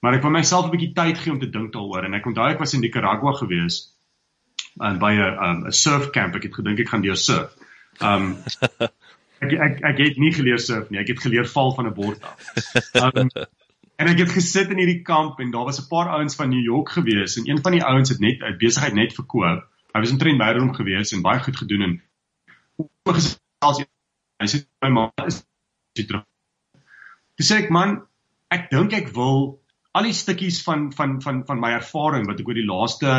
Maar 0.00 0.14
ek 0.14 0.22
wou 0.22 0.32
myself 0.32 0.66
'n 0.66 0.74
bietjie 0.74 0.92
tyd 0.94 1.18
gee 1.18 1.32
om 1.32 1.38
te 1.40 1.50
dink 1.50 1.72
daaroor 1.72 2.04
en 2.04 2.14
ek 2.14 2.26
onthou 2.26 2.48
ek 2.50 2.58
was 2.58 2.74
in 2.74 2.80
Nicaragua 2.80 3.32
gewees 3.32 3.94
en 4.80 4.98
by 4.98 5.12
'n 5.12 5.38
um 5.46 5.66
'n 5.66 5.72
surf 5.72 6.10
camp. 6.10 6.34
Ek 6.34 6.42
het 6.42 6.54
gedink 6.54 6.80
ek 6.80 6.88
gaan 6.88 7.02
deur 7.02 7.16
surf. 7.16 7.56
Um 8.00 8.36
ek, 9.44 9.52
ek 9.52 9.80
ek 9.92 9.98
het 9.98 10.18
nie 10.18 10.32
geleer 10.32 10.58
surf 10.58 10.90
nie. 10.90 11.00
Ek 11.00 11.08
het 11.08 11.20
geleer 11.20 11.46
val 11.46 11.72
van 11.74 11.86
'n 11.86 11.94
bord 11.94 12.22
af. 12.22 12.36
Um 12.94 13.30
En 13.98 14.06
ek 14.06 14.18
het 14.18 14.30
gesit 14.30 14.70
in 14.70 14.78
hierdie 14.78 15.02
kamp 15.02 15.40
en 15.40 15.50
daar 15.50 15.64
was 15.64 15.80
'n 15.80 15.88
paar 15.88 16.08
ouens 16.08 16.36
van 16.36 16.48
New 16.48 16.62
York 16.62 16.88
gewees 16.90 17.36
en 17.36 17.50
een 17.50 17.62
van 17.62 17.72
die 17.72 17.82
ouens 17.82 18.08
het 18.08 18.20
net 18.20 18.42
'n 18.42 18.58
besigheid 18.58 18.94
net 18.94 19.14
verkoop 19.14 19.67
Hy 19.94 20.02
was 20.04 20.12
omtrent 20.12 20.38
meiderom 20.38 20.74
gewees 20.76 21.12
en 21.12 21.24
baie 21.24 21.40
goed 21.40 21.56
gedoen 21.56 21.86
en 21.86 21.94
gesels 23.08 23.80
hy 24.38 24.46
sê 24.50 24.60
my 24.84 24.90
ma 24.94 25.04
is 25.26 25.40
terug. 25.96 26.26
Dis 27.38 27.50
ek 27.54 27.72
man, 27.74 27.96
ek 28.54 28.68
dink 28.70 28.94
ek 28.94 29.10
wil 29.16 29.58
al 29.96 30.06
die 30.06 30.14
stukkies 30.14 30.60
van 30.66 30.88
van 30.94 31.18
van 31.24 31.42
van 31.48 31.60
my 31.62 31.72
ervaring 31.78 32.28
wat 32.28 32.40
ek 32.42 32.50
oor 32.50 32.58
die 32.58 32.68
laaste, 32.68 33.16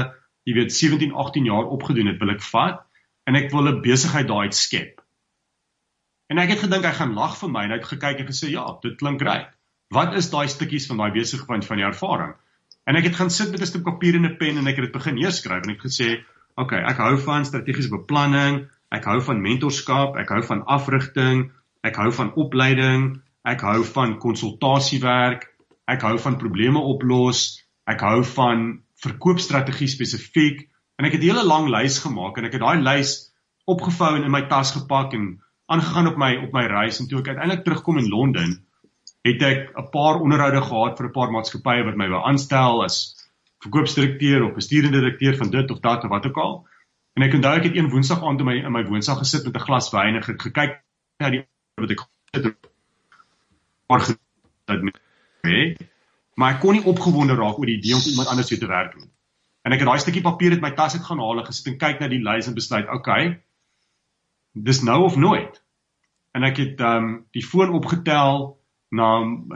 jy 0.48 0.56
weet 0.56 0.76
17, 0.76 1.12
18 1.12 1.50
jaar 1.50 1.68
opgedoen 1.76 2.12
het, 2.12 2.20
wil 2.22 2.34
ek 2.36 2.46
vat 2.46 2.86
en 3.28 3.38
ek 3.40 3.52
wil 3.54 3.68
'n 3.68 3.82
besigheid 3.84 4.30
daai 4.30 4.52
skep. 4.56 5.02
En 6.30 6.38
ek 6.38 6.54
het 6.54 6.64
gedink 6.66 6.86
hy 6.86 6.94
gaan 6.94 7.16
lag 7.18 7.38
vir 7.42 7.50
my 7.50 7.64
en 7.66 7.72
hy 7.74 7.80
het 7.82 7.92
gekyk 7.92 8.22
en 8.22 8.30
gesê 8.30 8.52
ja, 8.54 8.66
dit 8.84 8.98
klink 8.98 9.22
reg. 9.26 9.50
Wat 9.90 10.14
is 10.14 10.30
daai 10.30 10.48
stukkies 10.48 10.86
van 10.88 11.02
daai 11.02 11.12
besigheid 11.12 11.66
van 11.66 11.82
die 11.82 11.88
ervaring? 11.88 12.36
En 12.86 12.96
ek 12.96 13.10
het 13.10 13.16
gaan 13.18 13.30
sit 13.34 13.52
met 13.52 13.62
'n 13.62 13.66
stuk 13.66 13.84
papier 13.84 14.16
en 14.16 14.26
'n 14.26 14.38
pen 14.38 14.58
en 14.58 14.68
ek 14.68 14.78
het 14.78 14.86
dit 14.86 14.98
begin 14.98 15.16
neerskryf 15.16 15.64
en 15.66 15.74
ek 15.74 15.82
het 15.82 15.92
gesê 15.92 16.10
OK, 16.60 16.74
ek 16.76 16.98
hou 17.00 17.14
van 17.24 17.46
strategiese 17.48 17.92
beplanning, 17.94 18.66
ek 18.92 19.06
hou 19.08 19.20
van 19.24 19.40
mentorskap, 19.40 20.18
ek 20.20 20.32
hou 20.34 20.42
van 20.44 20.66
afrigting, 20.68 21.46
ek 21.88 21.96
hou 22.02 22.10
van 22.18 22.34
opleiding, 22.36 23.06
ek 23.48 23.64
hou 23.64 23.84
van 23.94 24.18
konsultasiewerk, 24.20 25.46
ek 25.88 26.04
hou 26.04 26.18
van 26.20 26.36
probleme 26.42 26.82
oplos, 26.84 27.62
ek 27.88 28.04
hou 28.04 28.20
van 28.36 28.66
verkoopstrategie 29.00 29.88
spesifiek 29.88 30.66
en 31.00 31.08
ek 31.08 31.16
het 31.16 31.24
'n 31.24 31.30
hele 31.32 31.46
lang 31.48 31.70
lys 31.72 32.02
gemaak 32.04 32.38
en 32.38 32.46
ek 32.46 32.58
het 32.58 32.66
daai 32.66 32.84
lys 32.84 33.32
opgevou 33.66 34.16
en 34.18 34.28
in 34.28 34.32
my 34.32 34.44
tas 34.52 34.74
gepak 34.76 35.14
en 35.14 35.40
aangegaan 35.72 36.12
op 36.12 36.18
my 36.18 36.36
op 36.44 36.52
my 36.54 36.66
reis. 36.68 37.00
En 37.00 37.08
toe 37.08 37.20
ek 37.20 37.32
uiteindelik 37.32 37.64
terugkom 37.64 37.98
in 37.98 38.10
Londen 38.10 38.66
het 39.24 39.42
ek 39.42 39.72
'n 39.78 39.90
paar 39.92 40.20
onderhoude 40.20 40.62
gehad 40.62 40.98
vir 40.98 41.08
'n 41.08 41.16
paar 41.16 41.32
maatskappye 41.32 41.86
wat 41.86 41.96
my 41.96 42.10
wou 42.10 42.22
aanstel 42.26 42.84
as 42.84 43.16
verkoopsdirekteur 43.64 44.44
of 44.44 44.54
bestuurende 44.54 45.00
direkteur 45.00 45.36
van 45.36 45.50
dit 45.50 45.72
of 45.72 45.80
dat 45.80 46.04
of 46.04 46.10
wat 46.10 46.26
ook 46.26 46.38
al. 46.38 46.68
En 47.14 47.26
ek 47.26 47.34
onthou 47.34 47.56
ek 47.58 47.64
het 47.64 47.76
een 47.76 47.90
woensdag 47.90 48.24
aand 48.24 48.40
in 48.40 48.46
my 48.48 48.56
in 48.62 48.72
my 48.72 48.86
woonstel 48.88 49.20
gesit 49.20 49.44
met 49.44 49.56
'n 49.56 49.68
glas 49.68 49.92
wyn 49.92 50.16
en 50.16 50.24
gekyk 50.24 50.82
na 51.20 51.30
die 51.30 51.44
wat 51.76 51.92
ek 51.92 52.08
maar 53.88 54.06
dat 54.66 54.82
me 54.82 54.92
maar 56.36 56.54
ek 56.54 56.60
kon 56.60 56.74
nie 56.74 56.86
opgewonde 56.86 57.36
raak 57.36 57.58
oor 57.60 57.66
die 57.66 57.78
idee 57.78 57.96
om 57.96 58.06
iemand 58.06 58.28
anders 58.28 58.48
te 58.48 58.66
werk 58.66 58.96
nie. 58.96 59.10
En 59.62 59.72
ek 59.72 59.80
het 59.80 59.88
daai 59.88 60.00
stukkie 60.00 60.24
papier 60.24 60.52
uit 60.52 60.62
my 60.62 60.72
tas 60.72 60.94
uit 60.96 61.04
gaan 61.04 61.20
haal 61.20 61.42
en 61.42 61.46
gesit 61.46 61.68
en 61.68 61.78
kyk 61.78 62.00
na 62.00 62.08
die 62.08 62.24
lys 62.24 62.48
en 62.48 62.56
besluit, 62.56 62.88
okay. 62.88 63.42
Dis 64.54 64.82
nou 64.82 65.04
of 65.04 65.16
nooit. 65.16 65.64
En 66.32 66.44
ek 66.44 66.58
het 66.58 66.80
ehm 66.80 67.04
um, 67.04 67.26
die 67.36 67.44
foon 67.44 67.74
opgetel 67.76 68.58
na 68.90 69.10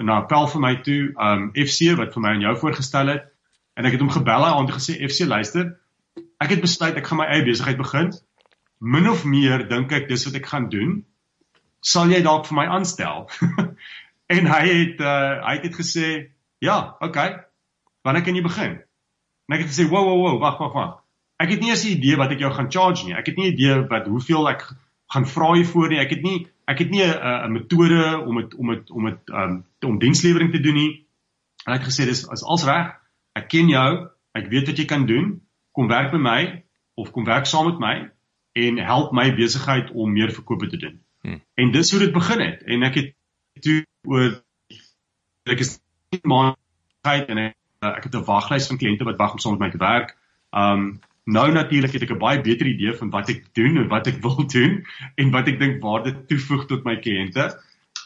na 0.04 0.20
'n 0.20 0.28
pel 0.28 0.47
vir 0.47 0.62
my 0.62 0.76
toe, 0.82 1.01
ehm 1.16 1.47
um, 1.47 1.51
FC 1.54 1.95
wat 1.95 2.14
vir 2.14 2.22
my 2.22 2.30
aan 2.30 2.45
jou 2.47 2.58
voorgestel 2.58 3.08
het 3.08 3.32
en 3.74 3.86
ek 3.86 3.91
het 3.91 4.01
hom 4.01 4.09
gebel 4.09 4.45
en 4.45 4.71
gesê 4.71 4.99
FC 5.07 5.26
luister 5.26 5.78
ek 6.43 6.55
het 6.55 6.63
besluit 6.63 6.97
ek 6.99 7.07
gaan 7.07 7.21
my 7.21 7.28
eie 7.32 7.45
besigheid 7.45 7.80
begin. 7.80 8.11
Min 8.84 9.09
of 9.09 9.24
meer 9.26 9.63
dink 9.69 9.93
ek 9.95 10.09
dis 10.09 10.26
wat 10.28 10.38
ek 10.39 10.49
gaan 10.51 10.69
doen. 10.71 11.03
Sal 11.84 12.11
jy 12.11 12.21
dalk 12.26 12.47
vir 12.49 12.59
my 12.61 12.69
aanstel? 12.80 13.28
En 14.34 14.47
hy 14.47 14.61
het 14.65 15.01
uh, 15.03 15.43
hy 15.43 15.57
het 15.61 15.76
gesê 15.76 16.09
ja 16.63 16.95
okay 17.03 17.43
wanneer 18.07 18.24
kan 18.24 18.38
jy 18.38 18.41
begin? 18.41 18.78
En 19.45 19.55
ek 19.57 19.65
het 19.65 19.69
gesê 19.74 19.86
wow 19.91 20.07
wow 20.07 20.21
wow 20.21 20.38
wag 20.41 20.61
wag 20.63 20.74
wag. 20.74 20.93
Ek 21.43 21.51
het 21.51 21.61
nie 21.61 21.74
eens 21.74 21.84
'n 21.84 21.91
idee 21.99 22.17
wat 22.17 22.32
ek 22.32 22.39
jou 22.39 22.51
gaan 22.55 22.71
charge 22.71 23.05
nie. 23.05 23.13
Ek 23.13 23.28
het 23.28 23.36
nie 23.38 23.49
'n 23.49 23.53
idee 23.53 23.76
wat 23.91 24.07
hoeveel 24.07 24.49
ek 24.49 24.63
gaan 25.13 25.28
vra 25.28 25.53
hiervoor 25.53 25.89
nie. 25.89 25.99
Ek 25.99 26.09
het 26.15 26.24
nie 26.24 26.47
ek 26.65 26.80
het 26.80 26.89
nie 26.89 27.03
'n 27.03 27.19
'n 27.19 27.51
metode 27.51 28.24
om 28.26 28.41
dit 28.41 28.55
om 28.55 28.67
dit 28.74 28.91
om 28.91 29.05
dit 29.05 29.30
um, 29.30 29.65
om 29.86 29.99
dienslewering 29.99 30.51
te 30.51 30.63
doen 30.63 30.74
nie. 30.74 31.05
En 31.67 31.74
hy 31.74 31.78
het 31.80 31.88
gesê 31.88 32.07
dis 32.07 32.24
is 32.24 32.43
als 32.43 32.63
reg 32.63 32.95
ek 33.34 33.47
ken 33.49 33.69
jou, 33.69 33.89
ek 34.38 34.49
weet 34.49 34.67
wat 34.69 34.77
jy 34.77 34.86
kan 34.86 35.05
doen, 35.05 35.41
kom 35.73 35.88
werk 35.88 36.11
by 36.11 36.21
my 36.21 36.63
of 36.95 37.11
kom 37.11 37.25
werk 37.25 37.49
saam 37.49 37.71
met 37.71 37.79
my 37.79 37.95
en 38.53 38.77
help 38.77 39.13
my 39.17 39.31
besigheid 39.36 39.89
om 39.91 40.13
meer 40.13 40.31
verkope 40.34 40.69
te 40.69 40.77
doen. 40.77 40.99
Hmm. 41.21 41.41
En 41.55 41.71
dis 41.71 41.91
hoe 41.91 41.99
dit 41.99 42.13
begin 42.13 42.41
het 42.43 42.61
en 42.69 42.84
ek 42.84 42.99
het 42.99 43.13
toe 43.63 43.79
oor 44.07 44.36
ek 45.49 45.63
is 45.65 45.79
maand 46.23 46.57
en 47.03 47.41
ek, 47.47 47.55
ek 47.84 48.05
het 48.07 48.15
'n 48.15 48.27
waglys 48.27 48.67
van 48.67 48.77
kliënte 48.77 49.07
wat 49.07 49.17
wag 49.17 49.34
om 49.34 49.39
saam 49.39 49.57
met 49.57 49.65
my 49.65 49.71
te 49.71 49.81
werk. 49.81 50.15
Um 50.51 51.01
nou 51.25 51.51
natuurlik 51.51 51.93
het 51.93 52.03
ek 52.03 52.11
'n 52.11 52.19
baie 52.19 52.41
beter 52.41 52.67
idee 52.67 52.93
van 52.93 53.09
wat 53.09 53.29
ek 53.29 53.53
doen 53.53 53.77
en 53.77 53.88
wat 53.88 54.07
ek 54.07 54.21
wil 54.27 54.45
doen 54.47 54.86
en 55.15 55.31
wat 55.31 55.47
ek 55.47 55.59
dink 55.59 55.81
waarde 55.81 56.25
toevoeg 56.27 56.67
tot 56.67 56.84
my 56.84 56.95
kliënte. 56.95 57.57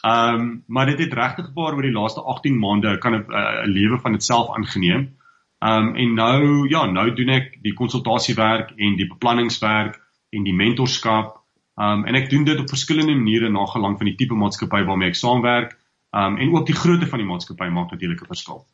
Um 0.06 0.64
maar 0.66 0.86
dit 0.86 0.98
het 0.98 1.12
regtig 1.12 1.50
waar 1.54 1.74
oor 1.74 1.82
die 1.82 1.98
laaste 2.00 2.22
18 2.22 2.58
maande 2.58 2.98
kan 2.98 3.14
'n 3.14 3.26
'n 3.28 3.70
lewe 3.70 3.98
van 3.98 4.14
itself 4.14 4.56
aangeneem. 4.56 5.17
Um 5.58 5.94
en 5.96 6.14
nou 6.14 6.68
ja, 6.70 6.84
nou 6.86 7.08
doen 7.14 7.32
ek 7.34 7.56
die 7.62 7.74
konsultasiewerk 7.74 8.76
en 8.76 8.94
die 8.96 9.08
beplanningswerk 9.10 9.98
en 10.30 10.44
die 10.46 10.54
mentorskap. 10.54 11.34
Um 11.74 12.04
en 12.06 12.14
ek 12.14 12.30
doen 12.30 12.44
dit 12.46 12.60
op 12.60 12.70
verskillende 12.70 13.16
maniere 13.18 13.50
na 13.50 13.66
gelang 13.66 13.98
van 13.98 14.10
die 14.10 14.16
tipe 14.18 14.38
maatskappy 14.38 14.84
waarmee 14.86 15.10
ek 15.10 15.18
saamwerk. 15.18 15.74
Um 16.14 16.38
en 16.38 16.54
ook 16.54 16.66
die 16.66 16.78
grootte 16.78 17.10
van 17.10 17.22
die 17.22 17.26
maatskappy 17.26 17.70
maak 17.74 17.90
natuurlik 17.90 18.22
'n 18.22 18.30
verskil. 18.34 18.66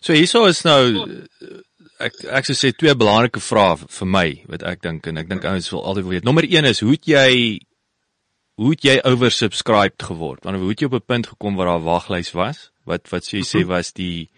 So 0.00 0.12
hierso 0.12 0.44
is 0.50 0.64
nou 0.64 1.08
ek 2.02 2.24
ek 2.28 2.48
sou 2.48 2.56
sê 2.58 2.72
twee 2.76 2.94
belangrike 2.98 3.40
vrae 3.40 3.76
vir 3.76 4.08
my 4.08 4.28
wat 4.52 4.62
ek 4.62 4.82
dink 4.82 5.06
en 5.06 5.16
ek 5.16 5.28
dink 5.28 5.44
ouens 5.44 5.70
wil 5.72 5.84
altyd 5.84 6.04
wil 6.04 6.12
weet. 6.16 6.24
Nommer 6.24 6.44
1 6.44 6.64
is 6.64 6.80
hoe 6.80 6.92
het 6.92 7.06
jy 7.06 7.60
hoe 8.60 8.70
het 8.74 8.84
jy 8.84 8.96
oversubscribed 9.08 10.02
geword? 10.02 10.44
Want 10.44 10.60
hoe 10.60 10.68
het 10.68 10.80
jy 10.82 10.90
op 10.90 10.98
'n 11.00 11.06
punt 11.06 11.26
gekom 11.26 11.56
waar 11.56 11.66
daar 11.66 11.80
'n 11.80 11.88
waglys 11.88 12.32
was? 12.32 12.70
Wat 12.84 13.08
wat 13.08 13.24
sê 13.24 13.38
jy 13.40 13.46
sê 13.46 13.64
was 13.66 13.92
die 13.92 14.28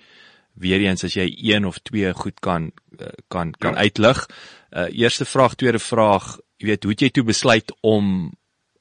weer 0.55 0.81
eens 0.81 1.05
as 1.05 1.15
jy 1.19 1.27
een 1.51 1.67
of 1.67 1.79
twee 1.83 2.13
goed 2.15 2.41
kan 2.41 2.71
eh, 2.99 3.07
kan 3.29 3.53
kan 3.53 3.75
ja. 3.75 3.87
uitlig. 3.87 4.27
Uh 4.71 4.89
eerste 4.91 5.25
vraag, 5.25 5.55
tweede 5.55 5.79
vraag, 5.79 6.37
jy 6.57 6.67
weet, 6.67 6.83
hoe 6.83 6.93
het 6.93 7.01
jy 7.01 7.11
toe 7.11 7.25
besluit 7.25 7.75
om 7.81 8.33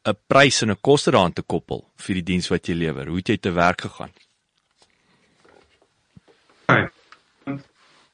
'n 0.03 0.17
prys 0.27 0.61
en 0.61 0.71
'n 0.71 0.81
koste 0.81 1.11
daaraan 1.11 1.33
te 1.33 1.41
koppel 1.41 1.85
vir 1.95 2.15
die 2.15 2.23
diens 2.23 2.47
wat 2.47 2.67
jy 2.67 2.75
lewer? 2.75 3.07
Hoe 3.07 3.17
het 3.17 3.27
jy 3.27 3.37
te 3.37 3.51
werk 3.51 3.81
gegaan? 3.81 4.11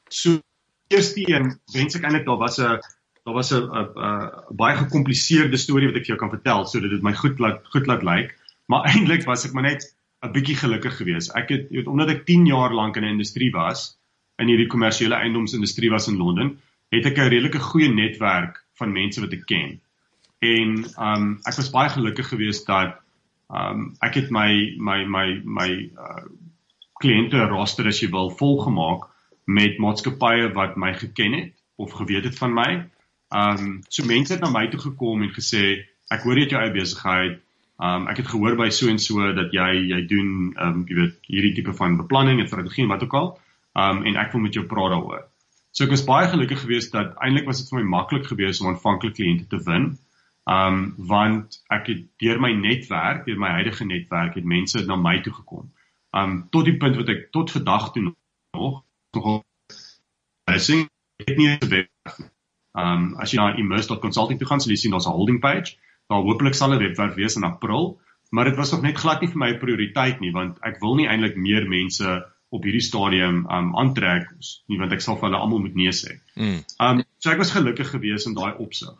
So 0.09 0.41
eerste 0.87 1.21
een, 1.29 1.59
wens 1.73 1.95
ek 1.95 2.03
eintlik 2.03 2.25
daar 2.25 2.37
was 2.37 2.59
'n 2.59 2.79
daar 3.25 3.33
was 3.33 3.51
'n 3.51 3.69
baie 4.55 4.77
gekompliseerde 4.77 5.57
storie 5.57 5.87
wat 5.87 5.95
ek 5.95 6.05
vir 6.05 6.15
jou 6.15 6.19
kan 6.19 6.29
vertel 6.29 6.65
sodat 6.65 6.89
dit 6.89 7.01
my 7.01 7.13
goed 7.13 7.39
laat 7.39 7.61
goed 7.73 7.87
laat 7.87 8.03
lyk. 8.03 8.37
Maar 8.65 8.85
eintlik 8.91 9.25
was 9.25 9.45
ek 9.45 9.53
maar 9.53 9.63
net 9.63 9.98
'n 10.25 10.31
bietjie 10.35 10.55
gelukkig 10.55 10.97
geweest. 10.97 11.31
Ek 11.35 11.49
het 11.49 11.69
weet 11.69 11.87
omdat 11.87 12.09
ek 12.09 12.25
10 12.25 12.45
jaar 12.45 12.73
lank 12.73 12.95
in 12.95 13.03
'n 13.03 13.15
industrie 13.15 13.51
was, 13.51 13.99
in 14.39 14.47
hierdie 14.47 14.67
kommersiële 14.67 15.15
eiendomsindustrie 15.15 15.91
was 15.91 16.07
in 16.07 16.17
Londen, 16.17 16.59
het 16.89 17.05
ek 17.05 17.17
'n 17.17 17.29
redelike 17.29 17.59
goeie 17.59 17.89
netwerk 17.93 18.63
van 18.79 18.91
mense 18.91 19.21
wat 19.21 19.33
ek 19.33 19.45
ken. 19.45 19.79
En 20.39 20.85
um 20.97 21.39
ek 21.43 21.55
was 21.59 21.71
baie 21.71 21.89
gelukkig 21.89 22.27
geweest 22.27 22.65
dat 22.67 22.95
um 23.49 23.95
ek 23.99 24.15
het 24.15 24.29
my 24.31 24.75
my 24.77 25.03
my 25.05 25.41
my 25.43 25.69
uh 25.97 26.23
kliënte 26.99 27.47
roster 27.47 27.87
as 27.87 27.99
jy 28.03 28.09
wil 28.11 28.29
volgemaak 28.29 29.07
met 29.47 29.77
maatskappye 29.79 30.51
wat 30.53 30.75
my 30.75 30.93
geken 30.93 31.33
het 31.33 31.53
of 31.75 31.91
geweet 31.95 32.23
het 32.23 32.37
van 32.37 32.53
my. 32.53 32.71
Um 33.31 33.81
so 33.87 34.05
mense 34.05 34.33
het 34.33 34.41
na 34.41 34.49
my 34.49 34.67
toe 34.67 34.79
gekom 34.79 35.23
en 35.23 35.31
gesê 35.35 35.85
ek 36.11 36.23
hoor 36.23 36.35
jy 36.35 36.47
het 36.47 36.55
jou 36.55 36.61
eie 36.61 36.75
besigheid. 36.75 37.39
Um 37.79 38.09
ek 38.11 38.17
het 38.19 38.27
gehoor 38.27 38.57
by 38.59 38.67
so 38.75 38.89
en 38.91 38.99
so 38.99 39.31
dat 39.33 39.53
jy 39.55 39.69
jy 39.87 40.01
doen 40.07 40.31
um 40.59 40.83
jy 40.87 40.95
weet 40.97 41.29
hierdie 41.31 41.53
tipe 41.55 41.73
van 41.77 41.95
beplanning 41.95 42.41
en 42.41 42.47
strategie 42.51 42.83
en 42.83 42.91
wat 42.91 43.05
ook 43.05 43.15
al. 43.15 43.29
Um 43.79 44.03
en 44.03 44.19
ek 44.19 44.33
wil 44.35 44.43
met 44.43 44.57
jou 44.57 44.65
praat 44.67 44.91
daaroor. 44.91 45.23
So 45.71 45.85
ek 45.85 45.93
was 45.95 46.03
baie 46.03 46.27
gelukkig 46.27 46.59
geweest 46.65 46.91
dat 46.91 47.15
eintlik 47.23 47.47
was 47.47 47.61
dit 47.63 47.71
vir 47.71 47.79
my 47.79 47.87
maklik 47.95 48.27
geweest 48.27 48.61
om 48.61 48.73
aanvanklik 48.73 49.15
kliënte 49.15 49.47
te 49.47 49.61
win. 49.63 49.93
Um 50.43 50.93
want 50.97 51.61
ek 51.71 51.87
het 51.93 52.05
deur 52.19 52.43
my 52.43 52.51
netwerk, 52.51 53.23
deur 53.25 53.39
my 53.39 53.55
huidige 53.61 53.87
netwerk 53.87 54.35
het 54.35 54.45
mense 54.57 54.83
na 54.85 54.99
my 54.99 55.21
toe 55.23 55.33
gekom. 55.33 55.71
Um 56.11 56.49
tot 56.51 56.67
die 56.67 56.77
punt 56.77 56.99
wat 56.99 57.15
ek 57.15 57.29
tot 57.31 57.51
vandag 57.55 57.93
toe 57.95 58.09
nog 58.11 58.83
sien 60.59 60.89
ek 61.23 61.37
nie 61.37 61.57
te 61.57 61.67
webwerf. 61.67 62.19
Um 62.75 63.13
as 63.23 63.31
jy 63.31 63.39
na 63.39 63.53
immerse.consulting 63.55 64.39
toe 64.39 64.47
gaan, 64.51 64.59
sal 64.59 64.75
jy 64.75 64.83
sien 64.83 64.91
daar's 64.91 65.07
'n 65.07 65.15
holding 65.15 65.39
page. 65.39 65.79
Daar 66.09 66.25
hopelik 66.25 66.55
sal 66.57 66.73
'n 66.73 66.81
webwerf 66.81 67.15
wees 67.15 67.35
in 67.35 67.43
April, 67.43 67.99
maar 68.29 68.45
dit 68.45 68.55
was 68.55 68.71
nog 68.71 68.81
net 68.81 68.97
glad 68.97 69.21
nie 69.21 69.29
vir 69.29 69.37
my 69.37 69.49
'n 69.53 69.59
prioriteit 69.59 70.19
nie 70.19 70.31
want 70.31 70.57
ek 70.61 70.79
wil 70.81 70.95
nie 70.95 71.07
eintlik 71.07 71.35
meer 71.35 71.67
mense 71.67 72.25
op 72.49 72.63
hierdie 72.63 72.81
stadium 72.81 73.45
um 73.57 73.75
aantrek 73.77 74.29
nie 74.67 74.77
want 74.77 74.91
ek 74.91 75.01
sal 75.01 75.17
vir 75.17 75.29
hulle 75.29 75.41
almal 75.41 75.59
moet 75.65 75.75
nee 75.75 75.93
sê. 75.93 76.17
Mm. 76.35 76.63
Um 76.79 77.03
so 77.19 77.29
ek 77.31 77.37
was 77.37 77.53
gelukkig 77.53 77.91
geweest 77.93 78.27
in 78.27 78.33
daai 78.33 78.53
opsig. 78.57 78.95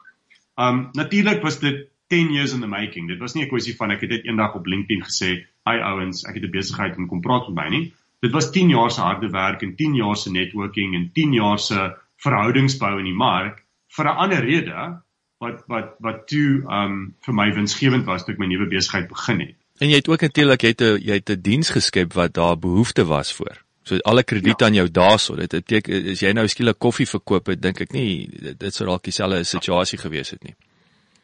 Um 0.58 0.90
natuurlik 0.94 1.42
was 1.42 1.60
dit 1.60 1.88
10 2.10 2.32
years 2.34 2.54
in 2.54 2.62
the 2.62 2.68
making. 2.68 3.08
Dit 3.08 3.20
was 3.20 3.34
nie 3.36 3.44
'n 3.46 3.50
kwessie 3.50 3.76
van 3.76 3.92
ek 3.92 4.02
het 4.02 4.10
dit 4.10 4.26
eendag 4.26 4.56
op 4.56 4.66
LinkedIn 4.66 5.04
gesê, 5.04 5.46
"Hi 5.66 5.78
ouens, 5.82 6.26
ek 6.26 6.36
het 6.36 6.44
'n 6.44 6.52
besigheid 6.52 6.98
en 6.98 7.08
kom 7.08 7.22
praat 7.22 7.50
met 7.50 7.56
my 7.56 7.70
nie." 7.70 7.94
Dit 8.22 8.32
was 8.32 8.52
10 8.52 8.70
jaar 8.70 8.92
se 8.92 9.02
harde 9.02 9.30
werk 9.30 9.62
en 9.64 9.76
10 9.76 9.96
jaar 9.96 10.16
se 10.16 10.32
networking 10.32 10.96
en 10.96 11.12
10 11.14 11.34
jaar 11.34 11.60
se 11.60 11.96
verhoudingsbou 12.18 13.00
in 13.00 13.06
die 13.06 13.14
mark 13.14 13.66
vir 13.96 14.06
'n 14.06 14.18
ander 14.18 14.42
rede 14.44 15.02
wat 15.40 15.64
wat 15.72 15.96
wat 16.04 16.28
toe 16.28 16.64
um 16.80 17.00
vir 17.26 17.36
my 17.36 17.48
winsgewend 17.56 18.06
was 18.06 18.26
toe 18.26 18.36
ek 18.36 18.42
my 18.42 18.50
nuwe 18.52 18.68
besigheid 18.72 19.08
begin 19.12 19.40
het. 19.46 19.56
En 19.80 19.88
jy 19.88 20.02
het 20.02 20.10
ook 20.12 20.26
natuurlik 20.28 20.64
jy 20.66 20.74
het 20.74 20.82
'n 20.82 21.00
jy 21.00 21.20
het 21.22 21.30
'n 21.30 21.42
diens 21.42 21.70
geskep 21.70 22.14
wat 22.14 22.34
daar 22.34 22.58
behoefte 22.58 23.06
was 23.06 23.32
vir. 23.34 23.64
So 23.84 23.98
alle 24.04 24.24
krediet 24.24 24.60
ja. 24.60 24.66
aan 24.66 24.74
jou 24.74 24.88
daarso. 24.92 25.36
Dit 25.36 25.52
beteken 25.52 26.12
as 26.12 26.20
jy 26.20 26.32
nou 26.34 26.48
skielik 26.48 26.80
koffie 26.80 27.08
verkoop 27.08 27.48
het, 27.48 27.62
dink 27.62 27.82
ek 27.82 27.92
nie 27.92 28.28
dit, 28.28 28.60
dit 28.60 28.74
sou 28.74 28.86
dalk 28.88 29.04
dieselfde 29.04 29.44
situasie 29.44 29.98
gewees 29.98 30.30
het 30.30 30.44
nie. 30.44 30.56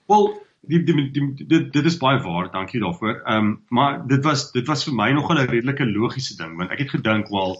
Wel, 0.07 0.31
die, 0.61 0.83
die, 0.83 1.11
die, 1.11 1.45
dit 1.45 1.73
dit 1.73 1.85
is 1.85 1.97
baie 1.97 2.19
waar. 2.23 2.51
Dankie 2.51 2.79
daarvoor. 2.79 3.21
Ehm 3.25 3.37
um, 3.37 3.63
maar 3.69 4.07
dit 4.07 4.23
was 4.23 4.51
dit 4.51 4.67
was 4.67 4.83
vir 4.83 4.93
my 4.93 5.11
nogal 5.11 5.37
'n 5.43 5.49
redelike 5.49 5.85
logiese 5.85 6.37
ding 6.37 6.57
want 6.57 6.71
ek 6.71 6.79
het 6.79 6.89
gedink 6.89 7.27
wel 7.29 7.59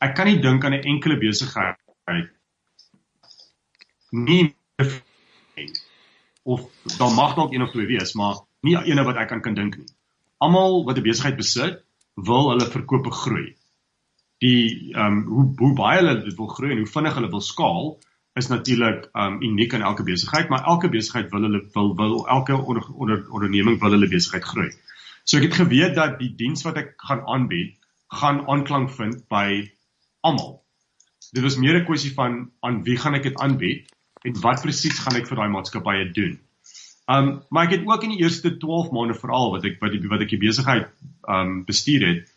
ek 0.00 0.14
kan 0.14 0.26
nie 0.26 0.40
dink 0.40 0.64
aan 0.64 0.72
'n 0.72 0.88
enkele 0.94 1.18
besigheid 1.18 1.76
nie 4.10 4.54
of 6.56 6.66
daar 6.98 7.14
mag 7.14 7.34
dalk 7.38 7.54
een 7.54 7.62
of 7.66 7.72
twee 7.74 7.86
wees, 7.86 8.14
maar 8.18 8.42
nie 8.66 8.76
eene 8.76 9.06
wat 9.06 9.18
ek 9.22 9.32
aan 9.32 9.44
kan 9.46 9.58
dink 9.58 9.78
nie 9.78 9.90
almal 10.40 10.84
wat 10.84 10.98
'n 10.98 11.08
besigheid 11.08 11.36
besit, 11.36 11.82
wil 12.28 12.50
hulle 12.50 12.66
verkope 12.76 13.10
groei. 13.22 13.48
Die 14.44 14.92
ehm 14.94 15.18
um, 15.18 15.24
hoe 15.32 15.44
hoe 15.62 15.74
baie 15.80 15.98
hulle 16.00 16.14
dit 16.24 16.36
wil 16.36 16.48
groei 16.56 16.70
en 16.72 16.80
hoe 16.82 16.92
vinnig 16.94 17.14
hulle 17.18 17.30
wil 17.34 17.44
skaal 17.44 17.90
is 18.40 18.48
natuurlik 18.48 19.08
ehm 19.12 19.34
um, 19.34 19.42
uniek 19.48 19.76
in 19.76 19.84
elke 19.90 20.06
besigheid, 20.12 20.48
maar 20.48 20.64
elke 20.74 20.88
besigheid 20.88 21.28
wil 21.34 21.44
hulle 21.48 21.60
wil 21.74 21.92
wil 21.96 22.14
elke 22.36 22.56
onder, 22.56 22.88
onder, 22.94 23.26
onderneming 23.30 23.80
wil 23.80 23.96
hulle 23.96 24.08
besigheid 24.08 24.44
groei. 24.52 24.70
So 25.24 25.36
ek 25.36 25.48
het 25.48 25.60
geweet 25.60 25.94
dat 25.94 26.18
die 26.18 26.32
diens 26.36 26.64
wat 26.64 26.76
ek 26.76 26.94
gaan 26.96 27.22
aanbied, 27.26 27.76
gaan 28.08 28.48
aanklank 28.48 28.90
vind 28.90 29.28
by 29.28 29.70
almal. 30.20 30.62
Dit 31.32 31.42
was 31.42 31.56
meer 31.56 31.80
'n 31.80 31.84
kwessie 31.84 32.14
van 32.14 32.50
aan 32.60 32.82
wie 32.82 32.96
gaan 32.96 33.14
ek 33.14 33.28
dit 33.28 33.36
aanbied 33.36 33.92
en 34.24 34.40
wat 34.44 34.62
presies 34.62 35.00
gaan 35.00 35.16
ek 35.20 35.28
vir 35.28 35.40
daai 35.40 35.52
maatskappye 35.52 36.10
doen. 36.16 36.38
Um 37.10 37.30
maar 37.50 37.66
ek 37.66 37.78
het 37.78 37.88
ook 37.88 38.04
in 38.06 38.14
die 38.14 38.22
eerste 38.22 38.52
12 38.62 38.92
maande 38.94 39.16
veral 39.18 39.50
wat 39.54 39.64
ek 39.66 39.80
wat 39.82 39.96
die 39.96 40.10
wat 40.10 40.22
ek 40.24 40.34
die 40.34 40.42
besigheid 40.42 40.90
um 41.28 41.62
bestuur 41.68 42.06
het, 42.06 42.32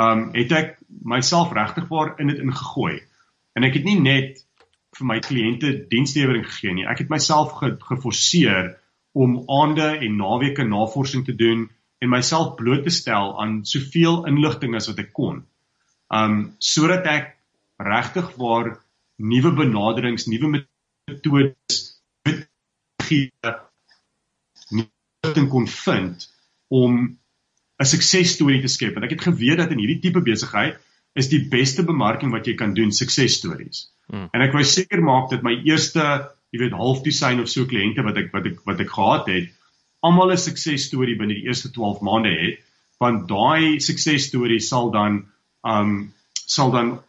um 0.00 0.28
het 0.36 0.52
ek 0.52 0.76
myself 1.14 1.54
regtig 1.56 1.88
waar 1.90 2.14
in 2.22 2.30
dit 2.32 2.42
ingegooi. 2.44 3.00
En 3.54 3.66
ek 3.66 3.80
het 3.80 3.88
nie 3.88 3.98
net 4.00 4.42
vir 4.94 5.08
my 5.10 5.18
kliënte 5.22 5.72
dienslewering 5.90 6.44
gegee 6.46 6.74
nie. 6.76 6.86
Ek 6.86 7.02
het 7.02 7.10
myself 7.10 7.56
ge, 7.58 7.72
geforseer 7.88 8.76
om 9.14 9.40
aande 9.50 9.88
en 9.96 10.18
naweke 10.18 10.66
navorsing 10.66 11.24
te 11.26 11.34
doen 11.34 11.66
en 12.02 12.10
myself 12.10 12.54
bloot 12.58 12.84
te 12.84 12.92
stel 12.94 13.34
aan 13.40 13.62
soveel 13.66 14.24
inligting 14.30 14.76
as 14.78 14.90
wat 14.90 15.00
ek 15.02 15.12
kon. 15.16 15.42
Um 16.12 16.54
sodat 16.62 17.08
ek 17.10 17.32
regtig 17.82 18.30
waar 18.38 18.76
nuwe 19.18 19.54
benaderings, 19.56 20.28
nuwe 20.30 20.66
metodes 21.06 21.82
gee 23.04 23.30
inligting 24.70 25.50
kon 25.52 25.66
vind 25.68 26.26
om 26.68 27.18
'n 27.78 27.84
suksesstorie 27.84 28.60
te 28.60 28.68
skep. 28.68 28.96
En 28.96 29.04
ek 29.04 29.16
het 29.16 29.26
geweet 29.28 29.58
dat 29.58 29.70
in 29.70 29.78
hierdie 29.78 30.00
tipe 30.00 30.22
besigheid 30.22 30.78
is 31.14 31.28
die 31.28 31.48
beste 31.48 31.84
bemarking 31.84 32.32
wat 32.32 32.46
jy 32.46 32.54
kan 32.54 32.74
doen 32.74 32.92
suksesstories. 32.92 33.90
Hmm. 34.06 34.28
En 34.32 34.40
ek 34.40 34.52
wou 34.52 34.64
seker 34.64 35.02
maak 35.02 35.30
dat 35.30 35.42
my 35.42 35.54
eerste, 35.64 36.30
jy 36.50 36.58
weet, 36.58 36.72
half 36.72 37.02
dosyn 37.02 37.40
of 37.40 37.48
so 37.48 37.66
kliënte 37.66 38.02
wat 38.02 38.16
ek 38.16 38.32
wat 38.32 38.46
ek 38.46 38.60
wat 38.64 38.80
ek 38.80 38.90
gehad 38.90 39.26
het, 39.28 39.48
almal 40.00 40.32
'n 40.32 40.38
suksesstorie 40.38 41.16
binne 41.18 41.34
die 41.34 41.46
eerste 41.46 41.70
12 41.70 42.00
maande 42.00 42.30
het, 42.30 42.60
want 43.00 43.28
daai 43.28 43.80
suksesstorie 43.80 44.60
sal 44.60 44.90
dan 44.90 45.26
um 45.62 46.12
sal 46.32 46.70
dan 46.70 47.00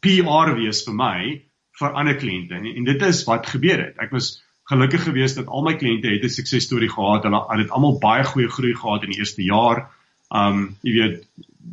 PR 0.00 0.54
wees 0.54 0.84
vir 0.84 0.94
my 0.94 1.42
vir 1.80 1.92
ander 1.98 2.16
kliënte. 2.16 2.54
En, 2.54 2.66
en 2.66 2.84
dit 2.84 3.02
is 3.02 3.24
wat 3.28 3.46
gebeur 3.50 3.80
het. 3.82 3.98
Ek 4.02 4.14
was 4.14 4.44
gelukkig 4.70 5.02
geweest 5.04 5.36
dat 5.40 5.50
al 5.52 5.64
my 5.66 5.74
kliënte 5.80 6.12
het 6.12 6.24
'n 6.24 6.36
suksesstorie 6.36 6.88
gehad. 6.88 7.24
Hulle 7.24 7.62
het 7.62 7.70
almal 7.70 7.98
baie 7.98 8.24
goeie 8.24 8.48
groei 8.48 8.74
gehad 8.74 9.02
in 9.04 9.10
die 9.10 9.18
eerste 9.18 9.42
jaar. 9.42 9.90
Um 10.30 10.76
jy 10.82 10.92
weet 10.92 11.26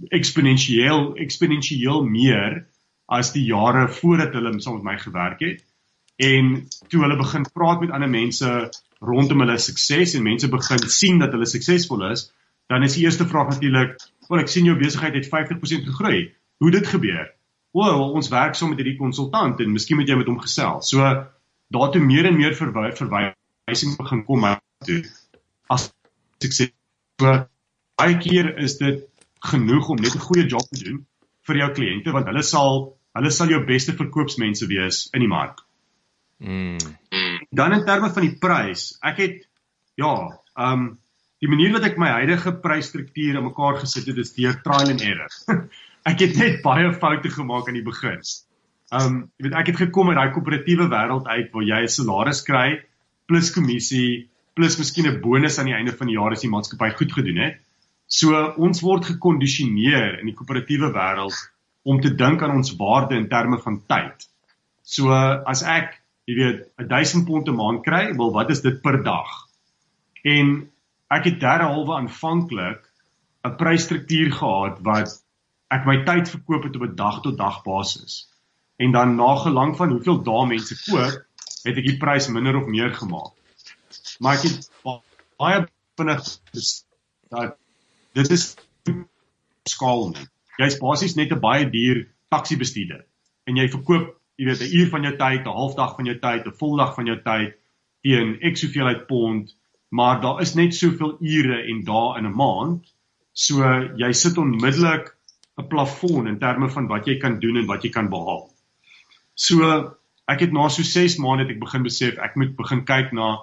eksponensieel 0.09 1.15
eksponensieel 1.15 2.03
meer 2.03 2.65
as 3.05 3.33
die 3.33 3.45
jare 3.45 3.87
voordat 3.87 4.33
hulle 4.33 4.59
saam 4.59 4.79
met 4.79 4.83
my 4.83 4.97
gewerk 4.97 5.39
het. 5.39 5.63
En 6.17 6.67
toe 6.87 7.01
hulle 7.01 7.17
begin 7.17 7.45
praat 7.53 7.81
met 7.81 7.91
ander 7.91 8.09
mense 8.09 8.69
rondom 8.99 9.39
hulle 9.39 9.57
sukses 9.57 10.13
en 10.15 10.23
mense 10.23 10.47
begin 10.47 10.89
sien 10.89 11.19
dat 11.19 11.31
hulle 11.31 11.45
suksesvol 11.49 12.11
is, 12.11 12.29
dan 12.69 12.83
is 12.83 12.95
die 12.95 13.03
eerste 13.03 13.27
vraag 13.27 13.49
natuurlik, 13.49 13.97
"Wel, 14.29 14.39
ek 14.39 14.47
sien 14.47 14.65
jou 14.65 14.77
besigheid 14.77 15.13
het 15.13 15.27
50% 15.27 15.85
gegroei. 15.85 16.31
Hoe 16.57 16.71
dit 16.71 16.87
gebeur?" 16.87 17.31
O, 17.71 17.79
well, 17.79 18.09
ons 18.19 18.29
werk 18.31 18.55
saam 18.55 18.67
so 18.67 18.73
met 18.73 18.81
hierdie 18.81 18.99
konsultant 18.99 19.61
en 19.63 19.71
miskien 19.71 19.99
moet 19.99 20.09
jy 20.09 20.17
met 20.19 20.27
hom 20.27 20.41
gesels. 20.43 20.89
So 20.91 21.05
daartoe 21.71 22.01
meer 22.03 22.27
en 22.27 22.37
meer 22.37 22.55
verwy 22.57 22.91
verwysing 22.97 23.95
begin 23.99 24.25
kom 24.27 24.47
toe 24.87 24.99
as 25.71 25.87
sukses. 26.43 26.73
So 27.21 27.37
baie 28.01 28.17
keer 28.19 28.51
is 28.59 28.77
dit 28.81 29.05
genoeg 29.51 29.89
om 29.89 30.01
net 30.01 30.15
'n 30.15 30.27
goeie 30.27 30.47
job 30.47 30.67
te 30.69 30.83
doen 30.83 31.05
vir 31.47 31.57
jou 31.63 31.69
kliënte 31.77 32.11
want 32.11 32.27
hulle 32.29 32.43
sal 32.43 32.97
hulle 33.17 33.31
sal 33.31 33.49
jou 33.51 33.61
beste 33.65 33.93
verkoopsmense 33.93 34.67
wees 34.67 35.09
in 35.13 35.21
die 35.25 35.31
mark. 35.31 35.63
Mm. 36.39 36.77
Dan 37.51 37.73
in 37.73 37.85
terme 37.85 38.09
van 38.09 38.23
die 38.23 38.37
prys, 38.39 38.97
ek 39.03 39.17
het 39.17 39.47
ja, 39.99 40.13
ehm 40.57 40.73
um, 40.73 40.97
die 41.41 41.49
manier 41.49 41.71
wat 41.73 41.85
ek 41.87 41.97
my 41.97 42.11
huidige 42.21 42.51
prysstruktuur 42.61 43.39
in 43.39 43.43
mekaar 43.43 43.79
gesit 43.81 44.05
het 44.05 44.17
is 44.17 44.35
deur 44.35 44.59
trial 44.61 44.91
and 44.93 45.01
error. 45.01 45.31
ek 46.07 46.23
het 46.25 46.37
net 46.37 46.61
baie 46.65 46.93
foute 46.93 47.29
gemaak 47.29 47.67
aan 47.67 47.77
die 47.77 47.85
begin. 47.85 48.21
Um 48.91 49.17
jy 49.37 49.47
weet 49.47 49.57
ek 49.61 49.71
het 49.71 49.81
gekom 49.85 50.09
uit 50.09 50.17
daai 50.17 50.33
koöperatiewe 50.35 50.89
wêreld 50.91 51.27
uit 51.27 51.51
waar 51.53 51.67
jy 51.67 51.81
'n 51.83 51.95
salaris 51.95 52.41
kry 52.47 52.81
plus 53.27 53.51
kommissie 53.55 54.29
plus 54.55 54.77
miskien 54.77 55.07
'n 55.07 55.21
bonus 55.21 55.59
aan 55.59 55.69
die 55.69 55.77
einde 55.77 55.93
van 55.95 56.07
die 56.07 56.17
jaar 56.17 56.31
as 56.31 56.41
die 56.41 56.49
maatskappy 56.49 56.89
goed 56.97 57.13
gedoen 57.13 57.37
het. 57.37 57.61
So 58.07 58.35
ons 58.57 58.81
word 58.81 59.05
gekondisioneer 59.05 60.19
in 60.19 60.25
die 60.25 60.35
koöperatiewe 60.35 60.91
wêreld 60.91 61.37
om 61.83 62.01
te 62.01 62.11
dink 62.15 62.41
aan 62.43 62.57
ons 62.57 62.75
waarde 62.75 63.15
in 63.15 63.29
terme 63.29 63.57
van 63.59 63.81
tyd. 63.87 64.27
So 64.83 65.13
as 65.13 65.63
ek, 65.63 65.95
jy 66.27 66.35
weet, 66.35 66.67
1000 66.77 67.25
pond 67.25 67.47
'n 67.47 67.55
maand 67.55 67.83
kry, 67.85 68.11
wel 68.17 68.33
wat 68.33 68.49
is 68.49 68.61
dit 68.61 68.81
per 68.81 69.03
dag? 69.03 69.29
En 70.23 70.69
ek 71.09 71.23
het 71.25 71.39
derhalwe 71.39 71.95
aanvanklik 71.95 72.81
'n 73.45 73.55
prysstruktuur 73.57 74.31
gehad 74.31 74.81
wat 74.83 75.23
ek 75.71 75.85
my 75.87 75.97
tyd 76.07 76.29
verkoop 76.29 76.67
het 76.67 76.75
op 76.75 76.83
'n 76.87 76.95
dag 76.95 77.21
tot 77.21 77.37
dag 77.37 77.61
basis 77.63 78.27
en 78.81 78.91
dan 78.91 79.15
na 79.15 79.35
gelang 79.35 79.75
van 79.77 79.91
hoeveel 79.93 80.23
dae 80.23 80.45
mense 80.47 80.75
koop, 80.85 81.21
het 81.63 81.77
ek 81.77 81.85
die 81.85 81.97
prys 82.01 82.27
minder 82.27 82.57
of 82.57 82.67
meer 82.67 82.93
gemaak. 82.93 83.33
Maar 84.19 84.37
ek 84.37 84.43
het 84.49 84.69
baie 85.37 85.67
vinnig 85.99 86.23
dat 87.29 87.57
dit 88.17 88.31
is 88.31 88.55
skaal 89.69 90.09
nie. 90.09 90.27
Jy's 90.57 90.77
basies 90.81 91.15
net 91.15 91.31
'n 91.31 91.39
baie 91.39 91.69
duur 91.69 92.07
taxi 92.29 92.57
bestuurder 92.57 93.05
en 93.47 93.55
jy 93.57 93.67
verkoop, 93.69 94.17
jy 94.37 94.45
weet, 94.45 94.61
'n 94.61 94.75
uur 94.79 94.89
van 94.89 95.03
jou 95.03 95.15
tyd, 95.17 95.45
'n 95.45 95.57
halfdag 95.61 95.95
van 95.95 96.05
jou 96.05 96.17
tyd, 96.19 96.45
'n 96.45 96.57
voldag 96.59 96.95
van 96.95 97.05
jou 97.05 97.17
tyd 97.23 97.57
teen 98.01 98.37
ek 98.41 98.57
soveel 98.57 98.87
uit 98.87 99.07
pond, 99.07 99.55
maar 99.89 100.21
daar 100.21 100.41
is 100.41 100.55
net 100.55 100.75
soveel 100.75 101.17
ure 101.19 101.63
en 101.69 101.83
dae 101.83 102.17
in 102.17 102.25
'n 102.25 102.35
maand. 102.35 102.93
So 103.33 103.63
jy 103.95 104.11
sit 104.13 104.37
onmiddellik 104.37 105.15
'n 105.61 105.67
plafon 105.67 106.27
in 106.27 106.39
terme 106.39 106.69
van 106.69 106.87
wat 106.87 107.07
jy 107.07 107.17
kan 107.17 107.39
doen 107.39 107.57
en 107.57 107.65
wat 107.65 107.83
jy 107.83 107.89
kan 107.89 108.09
behaal. 108.09 108.49
So 109.35 109.61
ek 110.27 110.39
het 110.45 110.51
na 110.53 110.67
so 110.69 110.83
6 110.83 111.17
maande 111.17 111.45
het 111.45 111.55
ek 111.55 111.61
begin 111.61 111.83
besef 111.83 112.17
ek 112.17 112.35
moet 112.35 112.55
begin 112.57 112.85
kyk 112.85 113.13
na 113.13 113.37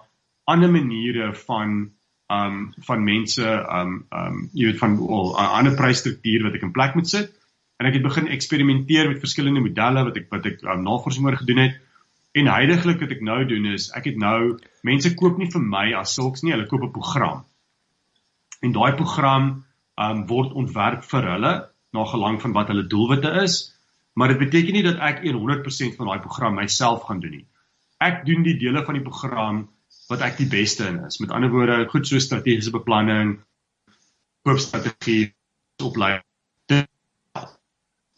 ander 0.47 0.71
maniere 0.71 1.33
van 1.47 1.91
um 2.29 2.57
van 2.87 3.05
mense 3.05 3.45
um 3.79 4.05
um 4.13 4.39
jy 4.53 4.71
weet 4.71 4.81
van 4.83 4.95
'n 4.95 5.01
well, 5.01 5.35
ander 5.37 5.77
prysstruktuur 5.77 6.43
wat 6.47 6.55
ek 6.55 6.63
in 6.63 6.73
plek 6.73 6.95
moet 6.95 7.09
sit. 7.09 7.33
En 7.79 7.87
ek 7.87 7.95
het 7.95 8.03
begin 8.03 8.29
eksperimenteer 8.29 9.09
met 9.09 9.21
verskillende 9.23 9.61
modelle 9.61 10.05
wat 10.05 10.17
ek 10.17 10.27
wat 10.31 10.47
ek 10.47 10.63
um, 10.63 10.83
navorsing 10.83 11.27
oor 11.27 11.37
gedoen 11.37 11.63
het. 11.63 11.79
En 12.35 12.51
heidaglik 12.51 13.01
wat 13.01 13.15
ek 13.15 13.23
nou 13.23 13.45
doen 13.49 13.67
is 13.73 13.91
ek 13.97 14.11
het 14.11 14.17
nou 14.17 14.59
mense 14.83 15.15
koop 15.15 15.39
nie 15.39 15.51
vir 15.51 15.63
my 15.63 15.87
as 15.95 16.15
sulks 16.15 16.43
nie 16.43 16.53
hulle 16.53 16.67
koop 16.67 16.85
'n 16.85 16.93
program. 16.93 17.45
En 18.63 18.73
daai 18.73 18.93
program 18.97 19.65
um 19.97 20.27
word 20.27 20.53
ontwerp 20.53 21.05
vir 21.05 21.31
hulle 21.33 21.55
na 21.97 22.05
gelang 22.05 22.41
van 22.43 22.53
wat 22.53 22.69
hulle 22.73 22.87
doelwitte 22.87 23.31
is 23.43 23.61
maar 24.19 24.29
dit 24.29 24.39
beteken 24.39 24.75
nie 24.75 24.83
dat 24.83 24.99
ek 24.99 25.21
100% 25.23 25.95
van 25.99 26.09
daai 26.11 26.23
program 26.23 26.57
myself 26.59 27.05
gaan 27.07 27.21
doen 27.23 27.37
nie. 27.37 27.45
Ek 28.03 28.25
doen 28.27 28.43
die 28.43 28.57
dele 28.59 28.83
van 28.87 28.99
die 28.99 29.05
program 29.05 29.61
wat 30.11 30.25
ek 30.27 30.41
die 30.41 30.49
beste 30.51 30.89
in 30.91 30.99
is. 31.07 31.21
Met 31.23 31.31
ander 31.31 31.53
woorde, 31.53 31.85
goed 31.93 32.09
so 32.09 32.19
strategiese 32.19 32.73
beplanning, 32.75 33.37
koopstrategie, 34.43 35.31
opleiding. 35.85 36.89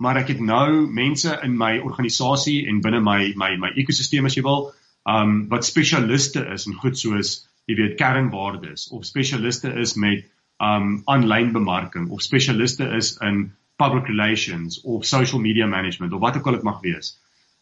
Maar 0.00 0.22
ek 0.22 0.32
het 0.32 0.40
nou 0.40 0.88
mense 0.88 1.36
in 1.44 1.58
my 1.60 1.74
organisasie 1.84 2.62
en 2.70 2.80
binne 2.80 3.04
my 3.04 3.34
my 3.36 3.52
my 3.60 3.74
ekosisteem 3.76 4.24
as 4.24 4.38
jy 4.38 4.46
wil, 4.48 4.70
um 5.04 5.48
wat 5.52 5.68
spesialiste 5.68 6.46
is 6.54 6.64
in 6.70 6.80
goed 6.80 6.96
soos 6.96 7.36
jy 7.68 7.76
weet 7.76 7.98
kernwaardes 8.00 8.88
of 8.96 9.04
spesialiste 9.04 9.68
is 9.84 9.98
met 10.00 10.24
um 10.64 11.02
aanlyn 11.12 11.52
bemarking 11.52 12.08
of 12.08 12.24
spesialiste 12.24 12.88
is 12.96 13.18
in 13.20 13.50
public 13.80 14.06
relations 14.12 14.80
of 14.84 15.06
social 15.08 15.40
media 15.40 15.66
management 15.66 16.12
of 16.12 16.20
wat 16.20 16.36
ook 16.36 16.46
al 16.46 16.58
dit 16.58 16.66
mag 16.68 16.80
wees. 16.84 17.16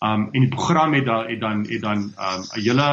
Um 0.05 0.29
en 0.33 0.45
die 0.47 0.53
program 0.55 0.95
het 0.95 1.07
dan 1.07 1.27
het 1.31 1.41
dan 1.41 1.65
het 1.69 1.81
dan 1.81 1.99
um 1.99 2.43
'n 2.43 2.61
hele 2.61 2.91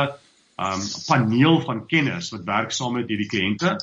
um 0.68 0.82
paneel 1.08 1.62
van 1.62 1.86
kenners 1.88 2.32
wat 2.32 2.44
werk 2.44 2.72
saam 2.72 2.94
met 2.94 3.10
hierdie 3.10 3.32
kliënte 3.34 3.76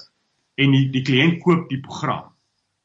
en 0.54 0.76
die 0.76 0.90
die 0.90 1.02
kliënt 1.02 1.42
koop 1.42 1.68
die 1.68 1.80
program. 1.80 2.30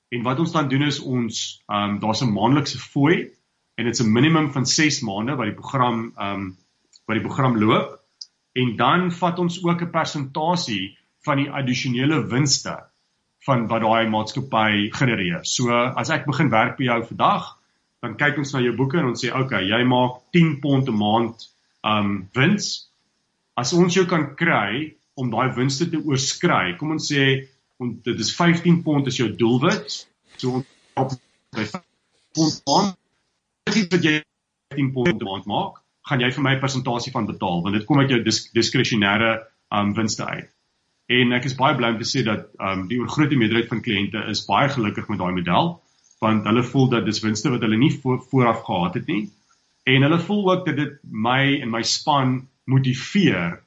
En 0.10 0.24
wat 0.24 0.40
ons 0.40 0.52
dan 0.52 0.70
doen 0.70 0.84
is 0.88 1.00
ons 1.00 1.64
um 1.68 2.00
daar's 2.00 2.22
'n 2.22 2.34
maandelikse 2.34 2.80
fooi 2.80 3.30
en 3.76 3.86
dit's 3.86 4.02
'n 4.02 4.12
minimum 4.12 4.52
van 4.52 4.66
6 4.66 5.02
maande 5.02 5.36
wat 5.36 5.46
die 5.46 5.60
program 5.62 6.14
um 6.18 6.58
wat 7.06 7.18
die 7.18 7.26
program 7.28 7.58
loop 7.58 8.00
en 8.54 8.76
dan 8.76 9.12
vat 9.12 9.40
ons 9.40 9.64
ook 9.64 9.82
'n 9.82 9.92
persentasie 9.92 10.98
van 11.26 11.38
die 11.38 11.52
addisionele 11.52 12.26
winste 12.28 12.76
van 13.46 13.68
wat 13.68 13.82
daai 13.82 14.10
maatskappy 14.10 14.90
genereer. 14.92 15.44
So 15.44 15.72
as 15.72 16.10
ek 16.10 16.26
begin 16.26 16.50
werk 16.50 16.78
by 16.78 16.84
jou 16.84 17.04
vandag, 17.12 17.54
dan 18.02 18.18
kyk 18.18 18.38
ons 18.38 18.54
na 18.54 18.62
jou 18.62 18.76
boeke 18.76 18.98
en 19.00 19.12
ons 19.12 19.24
sê, 19.24 19.30
"Oké, 19.30 19.44
okay, 19.44 19.64
jy 19.66 19.84
maak 19.84 20.22
10 20.32 20.60
pond 20.62 20.88
'n 20.90 20.98
maand 20.98 21.48
um 21.84 22.30
wins. 22.34 22.88
As 23.58 23.74
ons 23.74 23.94
jou 23.94 24.06
kan 24.10 24.36
kry 24.36 24.94
om 25.18 25.32
daai 25.34 25.54
winste 25.56 25.90
te 25.90 25.98
oorskry, 25.98 26.76
kom 26.78 26.94
ons 26.98 27.10
sê 27.12 27.48
ons 27.82 27.94
dit 28.06 28.20
is 28.20 28.34
15 28.36 28.84
pond 28.86 29.08
is 29.08 29.18
jou 29.18 29.30
doelwit. 29.40 29.98
So 30.38 30.60
ons 30.60 30.66
op 30.98 31.14
by 31.58 31.66
pond 32.38 32.62
aan 32.76 32.94
wat 33.68 34.04
jy 34.04 34.20
15 34.74 34.92
pond 34.94 35.26
maand 35.30 35.50
maak, 35.50 35.82
gaan 36.08 36.22
jy 36.24 36.32
vir 36.32 36.44
my 36.44 36.54
'n 36.56 36.64
persentasie 36.64 37.12
van 37.12 37.28
betaal 37.28 37.64
want 37.64 37.76
dit 37.76 37.86
kom 37.86 38.00
uit 38.00 38.10
jou 38.10 38.22
disk, 38.24 38.54
diskresionêre 38.54 39.48
um 39.72 39.94
winste 39.94 40.26
uit. 40.26 40.50
En 41.08 41.32
ek 41.32 41.46
is 41.48 41.56
baie 41.56 41.76
bly 41.80 41.94
om 41.94 42.00
te 42.02 42.08
sê 42.08 42.24
dat 42.28 42.50
ehm 42.60 42.82
um, 42.82 42.88
die 42.88 43.00
oorgrootste 43.00 43.40
meerderheid 43.40 43.70
van 43.72 43.84
kliënte 43.84 44.24
is 44.32 44.46
baie 44.48 44.68
gelukkig 44.70 45.08
met 45.08 45.20
daai 45.22 45.34
model 45.36 45.78
want 46.20 46.48
hulle 46.50 46.64
voel 46.66 46.88
dat 46.90 47.06
dis 47.06 47.22
winste 47.22 47.52
wat 47.54 47.62
hulle 47.62 47.78
nie 47.78 47.92
voor, 47.94 48.18
vooraf 48.32 48.64
gehad 48.66 48.96
het 48.98 49.06
nie. 49.08 49.28
En 49.86 50.02
hulle 50.02 50.20
voel 50.20 50.52
ook 50.52 50.66
dat 50.66 50.76
dit 50.76 50.96
my 51.04 51.60
en 51.62 51.70
my 51.70 51.84
span 51.86 52.40
motiveer 52.66 53.60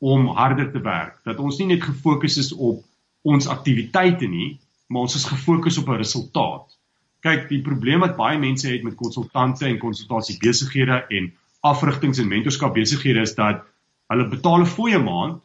om 0.00 0.30
harder 0.38 0.70
te 0.72 0.80
werk. 0.80 1.18
Dat 1.28 1.38
ons 1.38 1.58
nie 1.60 1.68
net 1.74 1.84
gefokus 1.84 2.38
is 2.40 2.54
op 2.56 2.80
ons 3.22 3.48
aktiwiteite 3.52 4.26
nie, 4.32 4.54
maar 4.88 5.04
ons 5.06 5.18
is 5.18 5.28
gefokus 5.28 5.78
op 5.78 5.88
'n 5.88 6.00
resultaat. 6.00 6.72
Kyk, 7.20 7.48
die 7.48 7.60
probleem 7.62 8.00
wat 8.00 8.16
baie 8.16 8.38
mense 8.38 8.68
het 8.68 8.82
met 8.82 8.96
konsultante 8.96 9.66
en 9.66 9.78
konsultasiebesighede 9.78 11.04
en 11.08 11.32
afrigtings 11.60 12.18
en 12.18 12.28
mentorskap 12.28 12.74
besighede 12.74 13.20
is 13.20 13.34
dat 13.34 13.60
hulle 14.08 14.28
betaal 14.28 14.64
'n 14.64 14.72
fooie 14.76 14.98
maand 14.98 15.42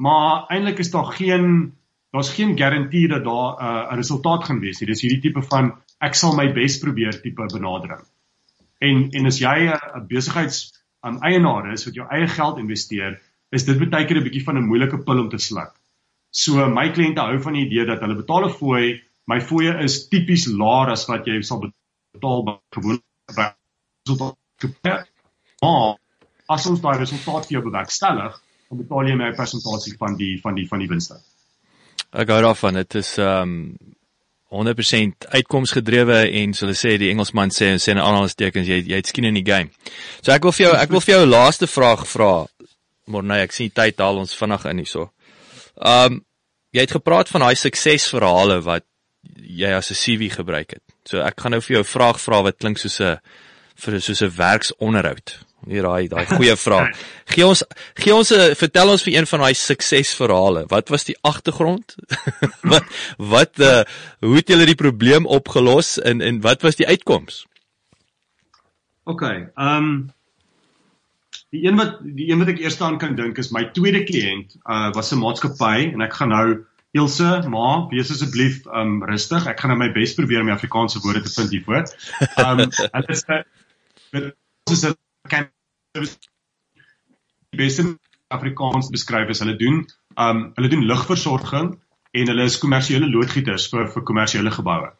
maar 0.00 0.46
eintlik 0.48 0.78
is 0.80 0.90
daar 0.90 1.12
geen 1.12 1.76
daar's 2.10 2.32
geen 2.34 2.56
garantie 2.58 3.08
dat 3.08 3.24
daar 3.24 3.50
uh, 3.52 3.90
'n 3.90 3.92
uh, 3.92 3.96
resultaat 3.96 4.44
gaan 4.44 4.60
wees 4.60 4.80
nie. 4.80 4.88
Dis 4.88 5.00
hierdie 5.00 5.20
tipe 5.20 5.42
van 5.42 5.72
ek 5.98 6.14
sal 6.14 6.34
my 6.34 6.52
bes 6.52 6.78
probeer 6.78 7.20
tipe 7.20 7.46
benadering. 7.52 8.02
En 8.78 9.10
en 9.10 9.26
as 9.26 9.38
jy 9.38 9.56
'n 9.68 10.06
besigheids 10.08 10.82
aan 11.00 11.14
um, 11.14 11.22
eienaar 11.22 11.72
is 11.72 11.84
wat 11.84 11.94
jou 11.94 12.06
eie 12.08 12.28
geld 12.28 12.58
investeer, 12.58 13.20
is 13.50 13.64
dit 13.64 13.90
baie 13.90 14.06
keer 14.06 14.16
'n 14.16 14.24
bietjie 14.24 14.44
van 14.44 14.56
'n 14.56 14.66
moeilike 14.66 14.98
pil 15.04 15.20
om 15.20 15.28
te 15.28 15.38
sluk. 15.38 15.72
So 16.30 16.68
my 16.68 16.88
kliënte 16.88 17.20
hou 17.20 17.40
van 17.42 17.52
die 17.52 17.66
idee 17.66 17.86
dat 17.86 18.00
hulle 18.00 18.16
betaal 18.16 18.44
'n 18.48 18.58
fooi, 18.58 19.02
my 19.26 19.40
fooie 19.40 19.82
is 19.84 20.08
tipies 20.08 20.46
laer 20.46 20.90
as 20.90 21.06
wat 21.08 21.26
jy 21.26 21.42
sal 21.42 21.60
betaal 21.60 22.44
by 22.44 22.58
gewone 22.74 23.00
resultaat. 23.36 25.08
Maar 25.62 25.98
as 26.48 26.66
ons 26.66 26.80
daai 26.80 26.98
resultaat 26.98 27.46
vir 27.46 27.52
jou 27.58 27.62
bewerkstellig, 27.62 28.42
dan 28.70 28.78
betaal 28.78 29.08
jy 29.08 29.16
my 29.18 29.30
'n 29.30 29.36
persentasie 29.36 29.96
van 29.98 30.16
die 30.16 30.38
van 30.40 30.54
die 30.54 30.66
van 30.68 30.78
die 30.78 30.88
winste. 30.88 31.18
Ek 32.12 32.28
hou 32.28 32.40
daarvan. 32.42 32.74
Dit 32.74 32.94
is 32.94 33.18
um 33.18 33.76
100% 34.50 35.26
uitkomsgedrewe 35.30 36.30
en 36.40 36.54
so 36.54 36.66
hulle 36.66 36.78
sê 36.78 36.96
die 36.98 37.10
Engelsman 37.10 37.50
sê 37.50 37.70
en 37.70 37.78
sê 37.78 37.94
'n 37.94 37.98
ander 37.98 38.34
tekens 38.34 38.66
jy 38.66 38.82
jy 38.86 38.96
het 38.96 39.06
skien 39.06 39.24
in 39.24 39.34
die 39.34 39.46
game. 39.46 39.70
So 40.22 40.32
ek 40.32 40.42
wil 40.42 40.52
vir 40.52 40.66
jou 40.66 40.76
ek 40.76 40.90
wil 40.90 41.00
vir 41.00 41.14
jou 41.14 41.26
'n 41.26 41.30
laaste 41.30 41.66
vraag 41.66 42.06
vra. 42.06 42.46
Nee, 43.06 43.42
ek 43.42 43.52
sien 43.52 43.70
tyd 43.70 43.98
haal 43.98 44.18
ons 44.18 44.34
vinnig 44.34 44.64
in 44.64 44.76
hierso. 44.76 45.10
Um 45.76 46.24
jy 46.72 46.80
het 46.80 46.90
gepraat 46.90 47.28
van 47.28 47.40
daai 47.40 47.54
suksesverhale 47.54 48.62
wat 48.62 48.84
jy 49.36 49.70
as 49.74 49.90
'n 49.90 49.94
CV 49.94 50.30
gebruik 50.30 50.70
het. 50.70 50.82
So 51.04 51.20
ek 51.20 51.40
gaan 51.40 51.52
nou 51.52 51.60
vir 51.60 51.74
jou 51.76 51.82
'n 51.82 51.94
vraag 51.96 52.20
vra 52.20 52.42
wat 52.42 52.58
klink 52.58 52.78
soos 52.78 53.00
'n 53.00 53.18
vir 53.76 54.00
soos 54.00 54.22
'n 54.22 54.30
werksonderhoud. 54.36 55.49
Hier 55.68 55.84
daai 55.84 56.08
daai 56.08 56.24
goeie 56.26 56.56
vraag. 56.56 56.94
Gee 57.32 57.44
ons 57.46 57.62
gee 57.94 58.14
ons 58.14 58.30
'n 58.32 58.54
vertel 58.56 58.92
ons 58.94 59.02
vir 59.04 59.14
een 59.18 59.26
van 59.26 59.44
daai 59.44 59.54
suksesverhale. 59.54 60.64
Wat 60.68 60.88
was 60.88 61.04
die 61.04 61.16
agtergrond? 61.20 61.96
wat 62.72 62.84
wat 63.18 63.60
uh, 63.60 63.82
hoe 64.20 64.36
het 64.36 64.48
julle 64.48 64.66
die 64.66 64.78
probleem 64.78 65.26
opgelos 65.26 65.98
en 65.98 66.20
en 66.20 66.40
wat 66.40 66.62
was 66.62 66.80
die 66.80 66.88
uitkoms? 66.88 67.44
OK. 69.04 69.22
Ehm 69.22 69.76
um, 69.76 70.10
die 71.50 71.66
een 71.66 71.76
wat 71.76 71.98
die 72.00 72.30
een 72.30 72.38
wat 72.38 72.48
ek 72.48 72.60
eers 72.62 72.80
aan 72.80 72.98
kan 72.98 73.16
dink 73.18 73.38
is 73.38 73.50
my 73.50 73.64
tweede 73.74 74.04
kliënt 74.08 74.56
uh 74.64 74.90
was 74.94 75.12
'n 75.12 75.20
maatskappy 75.20 75.92
en 75.92 76.00
ek 76.00 76.14
gaan 76.14 76.28
nou 76.28 76.64
Ilse, 76.92 77.42
ma, 77.46 77.86
wees 77.90 78.10
asseblief 78.10 78.64
um 78.66 79.04
rustig. 79.06 79.44
Ek 79.46 79.60
gaan 79.60 79.70
nou 79.70 79.78
my 79.78 79.92
bes 79.94 80.14
probeer 80.18 80.40
om 80.40 80.48
die 80.50 80.54
Afrikaanse 80.56 80.98
woorde 81.04 81.22
te 81.22 81.30
vind 81.30 81.52
hiervoor. 81.54 81.86
Um 82.42 82.64
hulle 82.96 83.14
is 83.14 83.22
'n 83.30 84.32
is 84.74 84.82
'n 84.88 84.96
beste 87.56 87.98
Afrikaans 88.30 88.90
beskryf 88.94 89.28
is 89.28 89.42
hulle 89.42 89.56
doen 89.58 89.84
um 90.18 90.42
hulle 90.54 90.70
doen 90.70 90.86
lugversorging 90.86 91.70
en 92.10 92.32
hulle 92.32 92.46
is 92.50 92.58
kommersiële 92.62 93.08
loodgieters 93.10 93.68
vir 93.72 93.88
vir 93.94 94.04
kommersiële 94.06 94.50
geboue. 94.54 94.90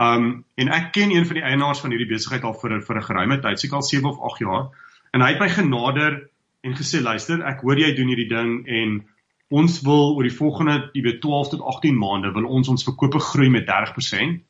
Um 0.00 0.44
en 0.60 0.72
ek 0.78 0.92
ken 0.92 1.12
een 1.12 1.26
van 1.28 1.40
die 1.40 1.44
eienaars 1.50 1.80
van 1.84 1.92
hierdie 1.94 2.08
besigheid 2.12 2.44
al 2.44 2.56
vir 2.60 2.80
vir 2.80 2.96
'n 2.96 3.08
geruime 3.08 3.40
tyd, 3.40 3.60
seker 3.60 3.76
al 3.76 3.82
7 3.82 4.08
of 4.10 4.20
8 4.32 4.40
jaar. 4.44 4.68
En 5.12 5.20
hy 5.20 5.32
het 5.32 5.40
my 5.40 5.48
genader 5.48 6.30
en 6.62 6.74
gesê 6.74 7.00
luister, 7.00 7.42
ek 7.44 7.60
hoor 7.60 7.78
jy 7.78 7.94
doen 7.94 8.08
hierdie 8.08 8.28
ding 8.28 8.66
en 8.66 9.04
ons 9.48 9.80
wil 9.86 10.16
oor 10.16 10.26
die 10.26 10.36
volgende, 10.36 10.90
jy 10.94 11.02
weet 11.02 11.20
12 11.20 11.48
tot 11.48 11.62
18 11.62 11.96
maande 11.96 12.32
wil 12.32 12.44
ons 12.44 12.68
ons 12.68 12.84
verkope 12.84 13.18
groei 13.18 13.48
met 13.48 13.66
30% 13.66 14.42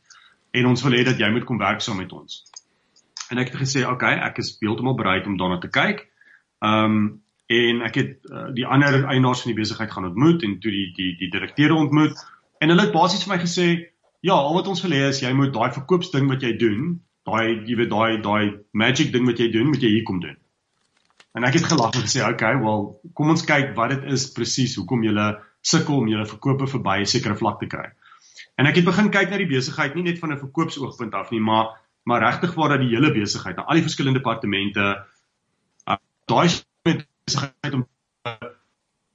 en 0.53 0.67
ons 0.67 0.83
wil 0.83 0.93
hê 0.93 1.05
dat 1.05 1.19
jy 1.19 1.31
moet 1.31 1.45
kom 1.45 1.59
werk 1.59 1.81
saam 1.81 2.01
met 2.01 2.13
ons. 2.13 2.43
En 3.31 3.39
ek 3.39 3.51
het 3.53 3.61
gesê, 3.61 3.83
"Oké, 3.83 3.93
okay, 3.93 4.15
ek 4.19 4.39
is 4.39 4.57
heeltemal 4.61 4.95
bereid 4.95 5.27
om 5.27 5.37
daarna 5.37 5.59
te 5.59 5.69
kyk." 5.69 6.09
Ehm 6.59 6.85
um, 6.85 7.23
en 7.47 7.83
ek 7.87 7.95
het 7.95 8.25
uh, 8.27 8.49
die 8.55 8.67
ander 8.67 9.05
eienaars 9.05 9.43
van 9.45 9.53
die 9.53 9.61
besigheid 9.61 9.91
gaan 9.91 10.05
ontmoet 10.05 10.43
en 10.43 10.59
toe 10.59 10.71
die 10.71 10.93
die 10.97 11.13
die 11.19 11.31
direkteure 11.31 11.75
ontmoet 11.75 12.19
en 12.59 12.73
hulle 12.73 12.83
het 12.83 12.93
basies 12.93 13.23
vir 13.23 13.37
my 13.37 13.43
gesê, 13.43 13.67
"Ja, 14.21 14.35
al 14.35 14.55
wat 14.55 14.67
ons 14.67 14.83
hê 14.83 15.09
is 15.09 15.21
jy 15.21 15.33
moet 15.33 15.53
daai 15.55 15.71
verkoopsding 15.73 16.29
wat 16.29 16.43
jy 16.43 16.57
doen, 16.57 17.01
daai 17.25 17.63
jy 17.67 17.77
weet 17.77 17.91
daai 17.91 18.21
daai 18.23 18.59
magic 18.73 19.13
ding 19.13 19.27
wat 19.27 19.39
jy 19.39 19.51
doen, 19.53 19.67
moet 19.67 19.83
jy 19.83 19.89
hier 19.89 20.03
kom 20.03 20.21
doen." 20.21 20.37
En 21.35 21.45
ek 21.45 21.55
het 21.55 21.65
gelag 21.65 21.95
en 21.95 22.03
gesê, 22.03 22.23
"Oké, 22.23 22.33
okay, 22.33 22.59
wel, 22.59 23.01
kom 23.15 23.31
ons 23.31 23.45
kyk 23.45 23.77
wat 23.77 23.91
dit 23.91 24.05
is 24.13 24.33
presies, 24.33 24.77
hoekom 24.77 25.05
jy 25.05 25.37
sukkel 25.61 25.97
om 25.97 26.09
jou 26.09 26.27
verkope 26.27 26.67
verby 26.67 27.01
'n 27.01 27.07
sekere 27.07 27.37
vlak 27.37 27.61
te 27.61 27.67
kry." 27.67 27.93
En 28.59 28.67
ek 28.67 28.77
het 28.77 28.85
begin 28.85 29.11
kyk 29.11 29.31
na 29.31 29.37
die 29.37 29.47
besigheid 29.47 29.95
nie 29.95 30.03
net 30.03 30.19
van 30.19 30.33
'n 30.33 30.39
verkoopsoogpunt 30.39 31.15
af 31.15 31.31
nie, 31.31 31.41
maar 31.41 31.77
maar 32.07 32.23
regtig 32.23 32.55
waar 32.55 32.75
dat 32.75 32.85
die 32.85 32.93
hele 32.95 33.11
besigheid, 33.13 33.59
al 33.59 33.79
die 33.79 33.87
verskillende 33.87 34.21
departemente 34.21 34.85
uh, 35.91 35.97
daai 36.31 36.49
besigheid 36.87 37.75
om 37.75 37.87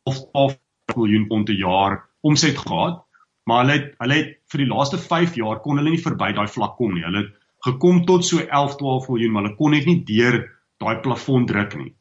of 0.09 0.17
of 0.35 0.57
miljoen 0.95 1.27
pond 1.27 1.47
per 1.47 1.55
jaar 1.55 2.01
omset 2.21 2.57
gehad, 2.57 2.99
maar 3.47 3.63
hulle 3.63 3.77
het 3.77 3.93
hulle 4.03 4.17
het 4.19 4.33
vir 4.51 4.63
die 4.63 4.67
laaste 4.73 4.99
5 4.99 5.37
jaar 5.39 5.61
kon 5.63 5.79
hulle 5.79 5.93
nie 5.93 6.03
verby 6.03 6.33
daai 6.35 6.49
vlak 6.51 6.75
kom 6.79 6.91
nie. 6.97 7.05
Hulle 7.07 7.23
gekom 7.63 8.03
tot 8.09 8.27
so 8.27 8.43
11, 8.43 8.75
12 8.81 9.07
miljoen, 9.13 9.31
maar 9.31 9.47
hulle 9.47 9.59
kon 9.61 9.75
net 9.77 9.87
nie 9.87 10.01
deur 10.11 10.41
daai 10.83 10.99
plafon 11.05 11.47
druk 11.47 11.77
nie. 11.79 11.93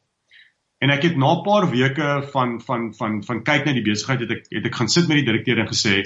En 0.81 0.91
ek 0.91 1.07
het 1.07 1.17
na 1.17 1.31
'n 1.37 1.43
paar 1.45 1.69
weke 1.71 2.09
van 2.33 2.59
van 2.67 2.91
van 2.99 3.23
van 3.23 3.43
kyk 3.43 3.65
na 3.65 3.73
die 3.77 3.87
besigheid 3.87 4.19
het 4.25 4.31
ek 4.37 4.43
het 4.51 4.65
ek 4.65 4.75
gaan 4.75 4.91
sit 4.91 5.07
met 5.07 5.21
die 5.21 5.29
direkteur 5.29 5.59
en 5.59 5.71
gesê, 5.71 6.03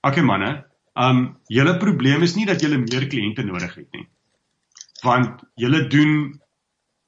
"Oké 0.00 0.08
okay, 0.08 0.24
manne, 0.24 0.64
um 0.96 1.36
julle 1.48 1.76
probleem 1.78 2.22
is 2.22 2.36
nie 2.36 2.46
dat 2.46 2.60
julle 2.60 2.78
meer 2.78 3.08
kliënte 3.08 3.44
nodig 3.44 3.74
het 3.74 3.88
nie. 3.92 4.06
Want 5.02 5.42
julle 5.54 5.86
doen 5.86 6.40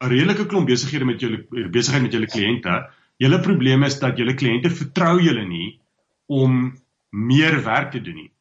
'n 0.03 0.09
redelike 0.09 0.47
klomp 0.47 0.67
besighede 0.67 1.05
met 1.05 1.21
julle 1.21 1.47
besigheid 1.71 2.03
met 2.03 2.13
julle 2.13 2.27
kliënte. 2.27 2.91
Julle 3.17 3.41
probleem 3.41 3.83
is 3.83 3.99
dat 3.99 4.17
julle 4.19 4.35
kliënte 4.35 4.71
vertrou 4.71 5.21
julle 5.23 5.47
nie 5.47 5.81
om 6.27 6.75
meer 7.11 7.63
werk 7.65 7.91
te 7.91 8.01
doen 8.01 8.15
nie 8.15 8.35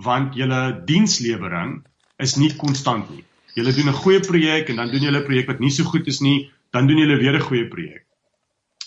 want 0.00 0.36
julle 0.38 0.60
dienslewering 0.88 1.80
is 2.20 2.36
nie 2.40 2.50
konstant 2.56 3.10
nie. 3.12 3.24
Julle 3.56 3.72
doen 3.76 3.88
'n 3.88 4.02
goeie 4.02 4.20
projek 4.20 4.68
en 4.68 4.76
dan 4.76 4.90
doen 4.90 5.02
julle 5.02 5.20
'n 5.20 5.26
projek 5.26 5.46
wat 5.46 5.60
nie 5.60 5.70
so 5.70 5.84
goed 5.84 6.06
is 6.06 6.20
nie, 6.20 6.50
dan 6.72 6.86
doen 6.86 6.98
julle 6.98 7.18
weer 7.18 7.36
'n 7.36 7.48
goeie 7.48 7.68
projek. 7.68 8.06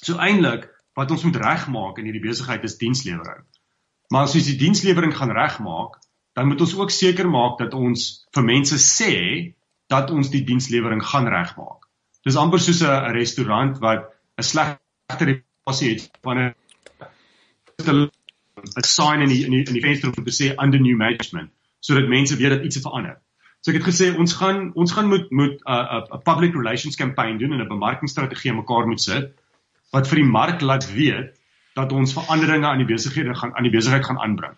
So 0.02 0.18
eintlik 0.18 0.70
wat 0.96 1.12
ons 1.12 1.24
moet 1.24 1.36
regmaak 1.36 1.98
in 1.98 2.06
hierdie 2.06 2.28
besigheid 2.30 2.64
is 2.64 2.78
dienslewering. 2.78 3.46
Maar 4.10 4.24
as 4.24 4.36
ons 4.36 4.46
die 4.46 4.58
dienslewering 4.58 5.14
gaan 5.16 5.32
regmaak, 5.32 6.00
dan 6.34 6.48
moet 6.48 6.62
ons 6.62 6.76
ook 6.76 6.92
seker 6.92 7.30
maak 7.30 7.58
dat 7.58 7.74
ons 7.74 8.26
vir 8.34 8.44
mense 8.44 8.78
sê 8.78 9.54
dat 9.94 10.12
ons 10.12 10.30
die 10.34 10.44
dienslewering 10.48 11.04
gaan 11.12 11.30
regmaak. 11.30 11.88
Dis 12.26 12.40
amper 12.40 12.60
soos 12.60 12.82
'n 12.82 13.14
restaurant 13.16 13.80
wat 13.80 14.10
'n 14.38 14.44
slegte 14.52 15.26
reputasie 15.30 15.90
het 15.94 16.12
wanneer 16.22 16.56
'n 17.84 18.10
sign 18.88 19.22
in 19.22 19.30
die 19.30 19.44
in 19.46 19.52
die 19.52 19.66
in 19.66 19.74
die 19.74 19.82
venster 19.82 20.12
te 20.12 20.32
sê 20.40 20.56
under 20.64 20.80
new 20.80 20.98
management 20.98 21.52
sodat 21.80 22.08
mense 22.08 22.36
weet 22.36 22.50
dat 22.50 22.64
iets 22.64 22.80
verander. 22.80 23.18
So 23.62 23.72
ek 23.72 23.80
het 23.80 23.88
gesê 23.88 24.10
ons 24.20 24.34
gaan 24.40 24.72
ons 24.76 24.92
gaan 24.92 25.08
moet 25.08 25.32
moet 25.32 25.56
'n 25.60 25.72
uh, 25.72 26.00
'n 26.00 26.16
uh, 26.16 26.22
public 26.30 26.54
relations 26.54 26.96
campaign 26.96 27.38
doen 27.38 27.54
en 27.54 27.62
'n 27.62 27.68
bemarkingsstrategie 27.68 28.52
aan 28.52 28.62
mekaar 28.64 28.88
moet 28.88 29.02
sit 29.02 29.32
wat 29.92 30.08
vir 30.08 30.16
die 30.22 30.32
mark 30.32 30.62
laat 30.62 30.86
weet 30.94 31.40
dat 31.76 31.92
ons 31.92 32.14
veranderinge 32.14 32.68
aan 32.68 32.82
die 32.84 32.92
besighede 32.94 33.36
gaan 33.36 33.56
aan 33.56 33.64
die 33.64 33.78
besigheid 33.78 34.06
gaan 34.06 34.20
aanbring. 34.20 34.56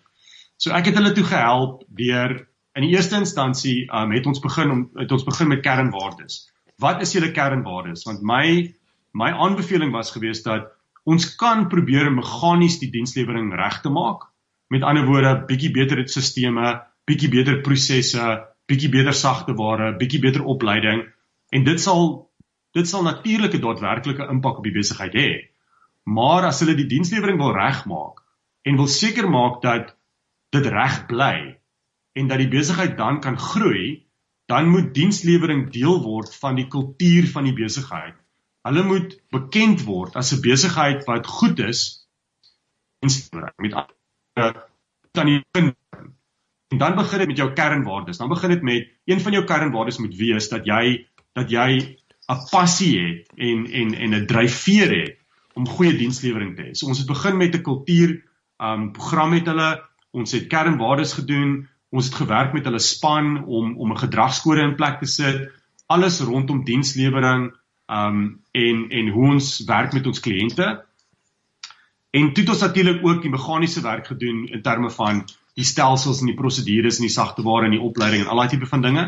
So 0.56 0.70
ek 0.70 0.86
het 0.86 0.94
hulle 0.94 1.12
toe 1.12 1.24
gehelp 1.24 1.84
deur 1.88 2.46
in 2.76 2.84
die 2.84 2.92
eerste 2.92 3.16
instansie 3.16 3.86
um, 3.88 4.12
het 4.12 4.26
ons 4.28 4.42
begin 4.44 4.72
om 4.72 4.80
het 5.00 5.12
ons 5.12 5.24
begin 5.24 5.48
met 5.48 5.62
kernwaardes. 5.64 6.42
Wat 6.82 7.00
is 7.00 7.14
julle 7.16 7.32
kernwaardes? 7.32 8.04
Want 8.08 8.24
my 8.26 8.74
my 9.16 9.30
aanbeveling 9.32 9.94
was 9.94 10.12
geweest 10.12 10.44
dat 10.44 10.68
ons 11.08 11.30
kan 11.40 11.68
probeer 11.72 12.10
meganies 12.12 12.76
die 12.82 12.90
dienslewering 12.92 13.48
reg 13.56 13.80
te 13.80 13.88
maak. 13.88 14.28
Met 14.68 14.84
ander 14.84 15.06
woorde, 15.08 15.46
bietjie 15.48 15.70
beter 15.72 16.02
stelsels, 16.04 16.82
bietjie 17.06 17.30
beter 17.32 17.62
prosesse, 17.64 18.26
bietjie 18.68 18.90
beter 18.92 19.14
sagteware, 19.14 19.94
bietjie 19.96 20.20
beter 20.20 20.44
opleiding 20.44 21.06
en 21.54 21.64
dit 21.64 21.80
sal 21.80 22.26
dit 22.76 22.88
sal 22.88 23.06
natuurlike 23.06 23.62
daadwerklike 23.62 24.26
impak 24.28 24.58
op 24.60 24.66
die 24.66 24.74
besigheid 24.74 25.14
hê. 25.16 25.30
Maar 26.04 26.50
as 26.50 26.60
hulle 26.60 26.76
die 26.76 26.90
dienslewering 26.90 27.38
wil 27.40 27.54
regmaak 27.56 28.20
en 28.68 28.76
wil 28.76 28.90
seker 28.90 29.30
maak 29.30 29.62
dat 29.62 29.94
dit 30.52 30.66
reg 30.66 31.06
bly 31.08 31.56
en 32.16 32.28
dat 32.28 32.40
die 32.40 32.48
besigheid 32.48 32.96
dan 32.98 33.20
kan 33.20 33.38
groei, 33.38 34.06
dan 34.48 34.70
moet 34.70 34.94
dienslewering 34.94 35.66
deel 35.72 36.00
word 36.02 36.32
van 36.40 36.56
die 36.56 36.68
kultuur 36.72 37.28
van 37.34 37.44
die 37.44 37.56
besigheid 37.56 38.16
Hulle 38.66 38.82
moet 38.82 39.14
bekend 39.34 39.84
word 39.86 40.16
as 40.18 40.32
'n 40.34 40.42
besigheid 40.42 41.04
wat 41.06 41.26
goed 41.26 41.58
is 41.62 41.82
met 43.62 43.74
dan 45.14 45.26
die 45.26 45.40
en 45.54 46.78
dan 46.78 46.96
begin 46.98 47.18
dit 47.18 47.28
met 47.28 47.36
jou 47.36 47.52
kernwaardes. 47.52 48.18
Dan 48.18 48.28
begin 48.28 48.50
dit 48.50 48.62
met 48.62 48.88
een 49.04 49.20
van 49.20 49.32
jou 49.32 49.44
kernwaardes 49.44 49.98
moet 49.98 50.16
wees 50.16 50.48
dat 50.48 50.66
jy 50.66 51.06
dat 51.32 51.50
jy 51.50 51.96
'n 52.26 52.48
passie 52.50 52.98
het 52.98 53.30
en 53.36 53.70
en 53.70 53.94
en 53.94 54.14
'n 54.14 54.26
dryfveer 54.26 54.90
het 55.02 55.18
om 55.54 55.68
goeie 55.68 55.96
dienslewering 55.96 56.56
te 56.56 56.62
hê. 56.62 56.70
So 56.74 56.86
ons 56.86 56.98
het 56.98 57.06
begin 57.06 57.36
met 57.36 57.54
'n 57.54 57.62
kultuur 57.62 58.22
um 58.58 58.92
program 58.92 59.30
met 59.30 59.46
hulle. 59.46 59.82
Ons 60.10 60.32
het 60.32 60.46
kernwaardes 60.46 61.12
gedoen. 61.12 61.68
Ons 61.96 62.10
het 62.10 62.18
gewerk 62.20 62.52
met 62.52 62.66
hulle 62.68 62.82
span 62.82 63.44
om 63.44 63.76
om 63.78 63.92
'n 63.92 64.02
gedragskode 64.04 64.60
in 64.60 64.76
plek 64.76 64.98
te 65.00 65.06
sit. 65.06 65.48
Alles 65.86 66.20
rondom 66.20 66.64
dienslewering 66.64 67.52
um 67.88 68.18
en 68.52 68.88
en 68.90 69.08
hoe 69.08 69.32
ons 69.32 69.64
werk 69.64 69.92
met 69.92 70.06
ons 70.06 70.20
kliënte. 70.20 70.84
En 72.10 72.32
toe 72.32 72.42
het 72.44 72.52
ons 72.52 72.64
natuurlik 72.64 73.06
ook 73.06 73.22
die 73.22 73.30
meganiese 73.30 73.80
werk 73.80 74.06
gedoen 74.06 74.46
in 74.48 74.62
terme 74.62 74.90
van 74.90 75.24
die 75.54 75.64
stelsels 75.64 76.20
en 76.20 76.26
die 76.26 76.36
prosedures 76.36 76.98
en 76.98 77.06
die 77.06 77.14
sagteware 77.14 77.64
en 77.68 77.76
die 77.76 77.80
opleiding 77.80 78.24
en 78.24 78.28
al 78.32 78.42
daai 78.42 78.48
tipe 78.48 78.66
van 78.66 78.82
dinge. 78.82 79.04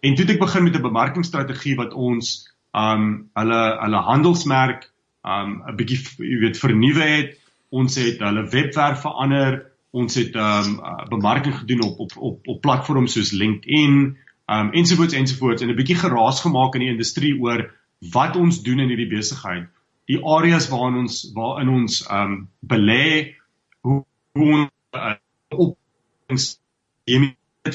En 0.00 0.14
toe 0.14 0.24
het 0.24 0.34
ek 0.34 0.42
begin 0.42 0.64
met 0.64 0.76
'n 0.76 0.82
bemarkingsstrategie 0.82 1.76
wat 1.76 1.94
ons 1.94 2.52
um 2.72 3.30
hulle 3.34 3.62
hulle 3.80 4.02
handelsmerk 4.10 4.90
um 5.24 5.62
'n 5.68 5.76
bietjie 5.76 6.00
jy 6.18 6.40
weet 6.44 6.58
vernuwe 6.58 7.08
het. 7.12 7.38
Ons 7.70 7.96
het 7.96 8.18
hulle 8.18 8.48
webwerf 8.50 9.00
verander. 9.00 9.75
Ons 9.96 10.18
het 10.20 10.34
um 10.36 10.76
bemarking 11.08 11.54
gedoen 11.62 11.82
op 11.86 12.00
op 12.04 12.16
op 12.16 12.48
op 12.52 12.60
platforms 12.64 13.16
soos 13.16 13.32
LinkedIn, 13.32 14.16
um 14.52 14.72
ensovoorts 14.72 15.16
ensovoorts 15.16 15.62
en 15.62 15.72
'n 15.72 15.78
bietjie 15.78 15.96
geraas 16.02 16.40
gemaak 16.44 16.74
in 16.74 16.84
die 16.84 16.92
industrie 16.92 17.32
oor 17.40 17.64
wat 18.12 18.36
ons 18.36 18.62
doen 18.62 18.80
in 18.84 18.88
hierdie 18.92 19.08
besigheid. 19.08 19.68
Die 20.06 20.20
areas 20.22 20.68
waarin 20.68 20.98
ons 21.04 21.32
waarin 21.34 21.68
ons 21.68 22.02
um 22.10 22.48
belê 22.60 23.34
hoe 23.80 24.04
hoe 24.32 24.52
ons 24.52 24.70
uh, 24.94 25.14
op 25.48 25.78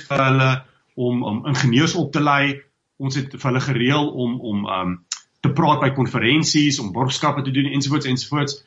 vir 0.10 0.24
hulle 0.24 0.52
om 0.96 1.24
om 1.24 1.46
ingenieurs 1.48 1.96
op 1.96 2.12
te 2.12 2.22
lei. 2.22 2.62
Ons 2.98 3.16
het 3.18 3.34
vir 3.34 3.50
hulle 3.50 3.64
gereël 3.66 4.12
om 4.14 4.40
om 4.40 4.66
um 4.66 5.00
te 5.42 5.50
praat 5.50 5.82
by 5.82 5.90
konferensies, 5.98 6.80
om 6.80 6.92
borgskappe 6.94 7.42
te 7.42 7.52
doen 7.52 7.72
ensovoorts 7.74 8.06
ensovoorts. 8.06 8.60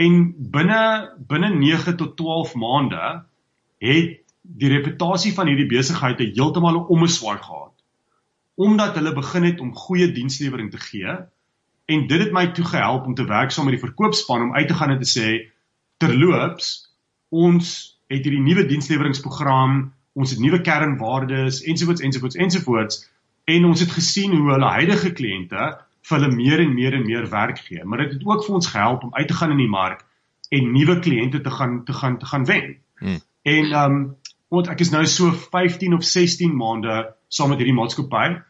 En 0.00 0.14
binne 0.52 0.82
binne 1.28 1.50
9 1.54 1.96
tot 1.96 2.16
12 2.16 2.54
maande 2.54 3.24
het 3.84 4.16
die 4.40 4.70
reputasie 4.72 5.32
van 5.36 5.50
hierdie 5.50 5.68
besigheid 5.68 6.22
heeltemal 6.22 6.78
'n 6.78 6.88
omswaai 6.96 7.38
gehad. 7.38 7.74
Omdat 8.54 8.94
hulle 8.96 9.12
begin 9.12 9.44
het 9.44 9.60
om 9.60 9.74
goeie 9.74 10.12
dienslewering 10.12 10.70
te 10.70 10.80
gee 10.80 11.12
en 11.84 12.06
dit 12.06 12.20
het 12.20 12.32
my 12.32 12.46
toe 12.52 12.64
gehelp 12.64 13.06
om 13.06 13.14
te 13.14 13.26
werk 13.26 13.50
saam 13.50 13.64
met 13.68 13.76
die 13.76 13.86
verkoopspan 13.86 14.42
om 14.42 14.54
uit 14.54 14.68
te 14.68 14.74
gaan 14.74 14.90
en 14.90 15.02
te 15.02 15.10
sê 15.18 15.28
terloops 15.96 16.68
ons 17.28 17.66
het 18.08 18.24
hierdie 18.24 18.42
nuwe 18.42 18.66
diensleweringsprogram, 18.66 19.92
ons 20.12 20.30
het 20.30 20.40
nuwe 20.40 20.60
kernwaardes 20.60 21.62
ensovoorts 21.62 22.00
ensovoorts 22.00 22.36
ensovoorts 22.36 23.10
en 23.44 23.64
ons 23.64 23.80
het 23.80 23.90
gesien 23.90 24.34
hoe 24.36 24.50
hulle 24.52 24.74
huidige 24.76 25.12
kliënte 25.12 25.70
vir 26.08 26.18
hulle 26.18 26.34
meer 26.34 26.62
en 26.64 26.74
meer 26.74 26.94
en 26.96 27.04
meer 27.06 27.26
werk 27.30 27.58
gee, 27.66 27.84
maar 27.84 27.98
dit 28.04 28.12
het 28.16 28.26
ook 28.26 28.44
vir 28.46 28.54
ons 28.54 28.70
gehelp 28.72 29.02
om 29.04 29.14
uit 29.14 29.28
te 29.28 29.36
gaan 29.36 29.50
in 29.54 29.62
die 29.62 29.70
mark 29.70 30.06
en 30.50 30.72
nuwe 30.72 30.98
kliënte 31.04 31.40
te 31.44 31.50
gaan 31.50 31.84
te 31.84 31.92
gaan 31.92 32.18
te 32.18 32.26
gaan 32.26 32.44
wen. 32.44 32.76
Hmm. 32.98 33.20
En 33.42 33.72
ehm 33.72 33.92
um, 33.92 34.00
want 34.50 34.68
ek 34.68 34.80
is 34.82 34.90
nou 34.90 35.04
so 35.06 35.30
15 35.30 35.94
of 35.94 36.04
16 36.04 36.56
maande 36.56 36.94
saam 37.28 37.52
met 37.52 37.60
hierdie 37.62 37.76
maatskappy 37.76 38.40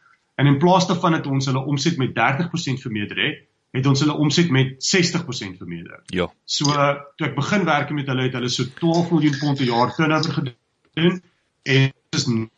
en 0.41 0.49
in 0.49 0.57
plaas 0.57 0.87
daarvan 0.89 1.19
dat 1.19 1.27
ons 1.29 1.45
hulle 1.45 1.61
omset 1.69 1.99
met 2.01 2.15
30% 2.17 2.81
vermeerder 2.81 3.19
het, 3.21 3.43
het 3.77 3.85
ons 3.87 4.01
hulle 4.01 4.15
omset 4.17 4.49
met 4.51 4.73
60% 4.87 5.59
vermeerder. 5.61 6.01
Ja. 6.11 6.27
So 6.45 6.73
toe 7.15 7.27
ek 7.27 7.37
begin 7.37 7.67
werk 7.67 7.93
met 7.95 8.09
hulle 8.09 8.25
het 8.25 8.35
hulle 8.39 8.49
so 8.49 8.65
12 8.79 9.11
miljoen 9.13 9.37
pond 9.43 9.61
per 9.61 9.69
jaar 9.69 9.93
turnover 9.95 10.39
gedoen 10.39 11.21
en 11.63 11.93
dis 12.09 12.27
nou 12.27 12.49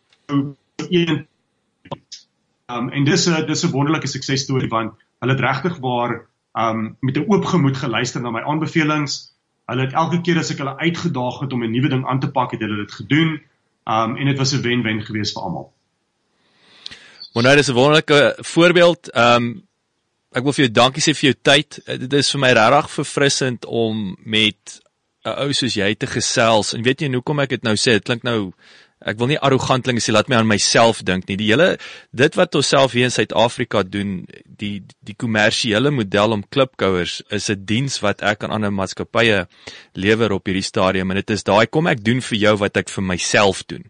een 0.90 1.28
um 2.72 2.90
en 2.90 3.04
dis 3.04 3.28
'n 3.28 3.46
dis 3.46 3.64
'n 3.64 3.72
wonderlike 3.72 4.08
suksesstorie 4.08 4.70
want 4.70 4.94
hulle 5.20 5.32
het 5.32 5.42
regtig 5.42 5.78
waar 5.78 6.28
um 6.54 6.98
met 7.00 7.18
'n 7.18 7.26
oop 7.28 7.46
gemoed 7.46 7.78
geluister 7.78 8.22
na 8.22 8.32
my 8.32 8.42
aanbevelings 8.42 9.34
Hulle 9.66 9.86
het 9.86 9.94
elke 9.96 10.20
keer 10.22 10.42
as 10.42 10.52
ek 10.52 10.60
hulle 10.60 10.76
uitgedaag 10.76 11.40
het 11.46 11.54
om 11.56 11.64
'n 11.64 11.72
nuwe 11.72 11.90
ding 11.90 12.06
aan 12.06 12.20
te 12.20 12.32
pak, 12.32 12.52
het 12.52 12.60
hulle 12.60 12.84
dit 12.84 12.92
gedoen. 12.92 13.42
Um 13.88 14.16
en 14.16 14.26
dit 14.26 14.38
was 14.38 14.54
'n 14.54 14.62
wen-wen 14.62 15.02
gewees 15.02 15.32
vir 15.32 15.42
almal. 15.42 15.74
Maar 17.34 17.44
nou 17.44 17.56
dis 17.56 17.70
'n 17.70 17.74
wonderlike 17.74 18.36
voorbeeld. 18.38 19.16
Um 19.16 19.64
ek 20.32 20.44
wil 20.44 20.54
vir 20.54 20.66
jou 20.66 20.72
dankie 20.72 21.02
sê 21.02 21.16
vir 21.16 21.32
jou 21.32 21.36
tyd. 21.42 21.82
Eh, 21.86 22.00
dit 22.00 22.14
is 22.14 22.32
vir 22.32 22.40
my 22.40 22.52
regtig 22.52 22.92
verfrissend 22.92 23.66
om 23.66 24.18
met 24.24 24.82
'n 25.26 25.30
ou 25.30 25.54
soos 25.54 25.74
jy 25.74 25.96
te 25.96 26.08
gesels. 26.08 26.74
En 26.74 26.84
weet 26.84 27.00
jy 27.00 27.14
hoekom 27.14 27.40
ek 27.40 27.50
dit 27.50 27.64
nou 27.64 27.76
sê? 27.76 27.92
Dit 27.92 28.04
klink 28.04 28.24
nou 28.24 28.52
ek 29.06 29.20
wil 29.20 29.28
nie 29.28 29.40
arrogant 29.40 29.84
klink 29.86 30.02
as 30.02 30.08
jy 30.08 30.16
laat 30.16 30.30
my 30.32 30.40
aan 30.40 30.50
myself 30.50 31.04
dink 31.06 31.28
nie. 31.28 31.38
Die 31.38 31.52
hele 31.52 31.78
dit 32.12 32.36
wat 32.40 32.56
ons 32.56 32.72
self 32.74 32.96
hier 32.96 33.10
in 33.10 33.14
Suid-Afrika 33.14 33.84
doen, 33.84 34.24
die 34.46 34.84
die 35.06 35.16
kommersiële 35.20 35.92
model 35.92 36.38
om 36.38 36.44
klipkouers 36.50 37.22
is 37.30 37.50
'n 37.50 37.66
diens 37.66 38.00
wat 38.02 38.24
ek 38.24 38.44
aan 38.44 38.56
ander 38.58 38.72
maatskappye 38.72 39.48
lewer 39.94 40.32
op 40.32 40.46
hierdie 40.48 40.64
stadium 40.64 41.12
en 41.12 41.22
dit 41.22 41.30
is 41.30 41.44
daai 41.44 41.68
kom 41.68 41.88
ek 41.88 42.04
doen 42.04 42.22
vir 42.22 42.38
jou 42.38 42.56
wat 42.58 42.78
ek 42.78 42.90
vir 42.90 43.04
myself 43.04 43.64
doen. 43.68 43.84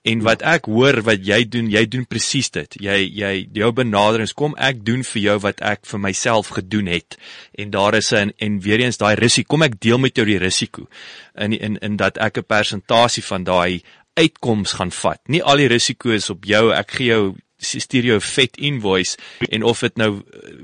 En 0.00 0.22
wat 0.24 0.40
ek 0.48 0.64
hoor 0.64 1.02
wat 1.04 1.20
jy 1.28 1.42
doen, 1.44 1.66
jy 1.68 1.82
doen 1.92 2.06
presies 2.08 2.48
dit. 2.54 2.76
Jy 2.80 2.96
jy 3.20 3.32
jou 3.52 3.68
benaderings 3.76 4.32
kom 4.32 4.54
ek 4.56 4.80
doen 4.86 5.02
vir 5.04 5.20
jou 5.20 5.34
wat 5.44 5.60
ek 5.60 5.84
vir 5.90 6.00
myself 6.00 6.54
gedoen 6.56 6.88
het. 6.88 7.18
En 7.52 7.70
daar 7.70 7.94
is 7.94 8.12
'n 8.12 8.32
en 8.38 8.60
weer 8.60 8.80
eens 8.80 8.96
daai 8.96 9.14
risiko, 9.14 9.48
kom 9.48 9.62
ek 9.62 9.80
deel 9.80 9.98
met 9.98 10.16
jou 10.16 10.24
die 10.24 10.38
risiko. 10.38 10.88
In 11.36 11.52
in 11.52 11.76
in 11.76 11.96
dat 11.96 12.16
ek 12.16 12.38
'n 12.38 12.44
persentasie 12.44 13.22
van 13.22 13.44
daai 13.44 13.82
uitkoms 14.18 14.74
gaan 14.78 14.90
vat. 14.94 15.20
Nie 15.28 15.42
al 15.42 15.62
die 15.62 15.70
risiko's 15.70 16.30
op 16.32 16.48
jou, 16.48 16.70
ek 16.74 16.98
gee 16.98 17.12
jou 17.12 17.22
stuur 17.60 18.06
jou 18.08 18.20
vet 18.24 18.56
invoice 18.56 19.18
en 19.52 19.64
of 19.68 19.82
dit 19.84 19.98
nou 20.00 20.10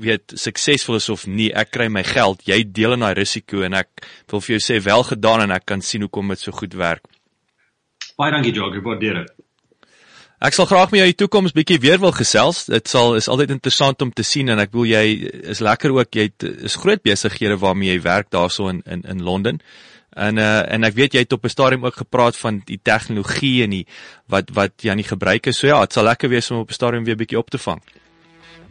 weet 0.01 0.33
suksesvol 0.33 0.97
is 0.97 1.09
of 1.13 1.27
nie, 1.29 1.51
ek 1.53 1.75
kry 1.77 1.91
my 1.93 2.03
geld. 2.07 2.45
Jy 2.49 2.63
deel 2.73 2.97
in 2.97 3.05
daai 3.05 3.15
risiko 3.19 3.65
en 3.67 3.77
ek 3.77 4.07
wil 4.33 4.43
vir 4.45 4.57
jou 4.57 4.63
sê 4.65 4.81
wel 4.85 5.05
gedaan 5.11 5.45
en 5.47 5.57
ek 5.57 5.67
kan 5.69 5.85
sien 5.85 6.07
hoekom 6.07 6.33
dit 6.33 6.41
so 6.41 6.57
goed 6.57 6.77
werk. 6.79 7.05
Baie 8.17 8.33
dankie 8.33 8.55
Jacques, 8.57 8.85
waardeer 8.85 9.21
dit. 9.21 9.35
Ek 10.47 10.53
sal 10.53 10.69
graag 10.69 10.91
met 10.93 11.01
jou 11.01 11.07
in 11.09 11.15
die 11.15 11.21
toekoms 11.23 11.55
bietjie 11.57 11.79
weer 11.81 12.01
wil 12.01 12.13
gesels. 12.13 12.67
Dit 12.69 12.91
sal 12.93 13.15
is 13.17 13.29
altyd 13.33 13.55
interessant 13.55 14.03
om 14.05 14.11
te 14.13 14.25
sien 14.25 14.53
en 14.53 14.61
ek 14.61 14.75
wil 14.77 14.85
jy 14.89 15.05
is 15.53 15.63
lekker 15.65 15.95
ook 15.97 16.17
jy 16.17 16.27
het, 16.29 16.45
is 16.69 16.77
groot 16.81 17.01
besighede 17.05 17.57
waarmee 17.61 17.95
jy 17.95 18.03
werk 18.05 18.29
daarso 18.33 18.69
in 18.73 18.83
in 18.85 19.05
in 19.09 19.25
Londen. 19.25 19.63
En 20.17 20.41
uh 20.41 20.65
en 20.73 20.85
ek 20.89 20.95
weet 20.97 21.13
jy 21.13 21.21
het 21.27 21.33
op 21.33 21.45
'n 21.45 21.53
stadium 21.53 21.85
ook 21.85 21.97
gepraat 21.97 22.37
van 22.37 22.63
die 22.65 22.81
tegnologie 22.83 23.63
en 23.63 23.71
die 23.71 23.87
wat 24.27 24.51
wat 24.51 24.73
jy 24.83 24.91
aan 24.91 25.03
die 25.03 25.09
gebruik 25.09 25.47
is. 25.47 25.59
So 25.59 25.67
ja, 25.67 25.81
dit 25.81 25.93
sal 25.93 26.05
lekker 26.05 26.29
wees 26.29 26.51
om 26.51 26.59
op 26.59 26.71
'n 26.71 26.73
stadium 26.73 27.05
weer 27.05 27.17
bietjie 27.17 27.39
op 27.39 27.51
te 27.51 27.59
vang. 27.59 27.83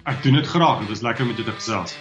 Ek 0.04 0.24
doen 0.24 0.34
dit 0.34 0.48
graag. 0.48 0.80
Dit 0.80 0.90
is 0.90 1.02
lekker 1.02 1.26
met 1.26 1.36
jou 1.36 1.48
te 1.48 1.54
gesels. 1.54 1.98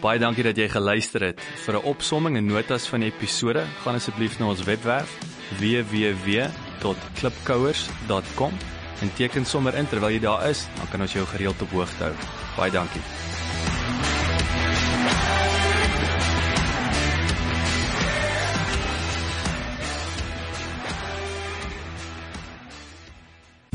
Baie 0.00 0.18
dankie 0.18 0.44
dat 0.44 0.56
jy 0.56 0.68
geluister 0.68 1.20
het. 1.20 1.40
Vir 1.64 1.74
'n 1.74 1.82
opsomming 1.82 2.36
en 2.36 2.46
notas 2.46 2.86
van 2.86 3.00
die 3.00 3.12
episode, 3.12 3.64
gaan 3.82 3.94
asseblief 3.94 4.38
na 4.38 4.46
ons 4.46 4.62
webwerf 4.62 5.18
www.klipkouers.com 5.58 8.52
en 9.00 9.14
teken 9.14 9.44
sommer 9.44 9.74
in 9.74 9.88
terwyl 9.88 10.10
jy 10.10 10.20
daar 10.20 10.48
is, 10.48 10.66
dan 10.76 10.88
kan 10.88 11.00
ons 11.00 11.12
jou 11.12 11.26
gereeld 11.26 11.62
op 11.62 11.70
hoogte 11.70 12.04
hou. 12.04 12.12
Baie 12.56 12.70
dankie. 12.70 13.35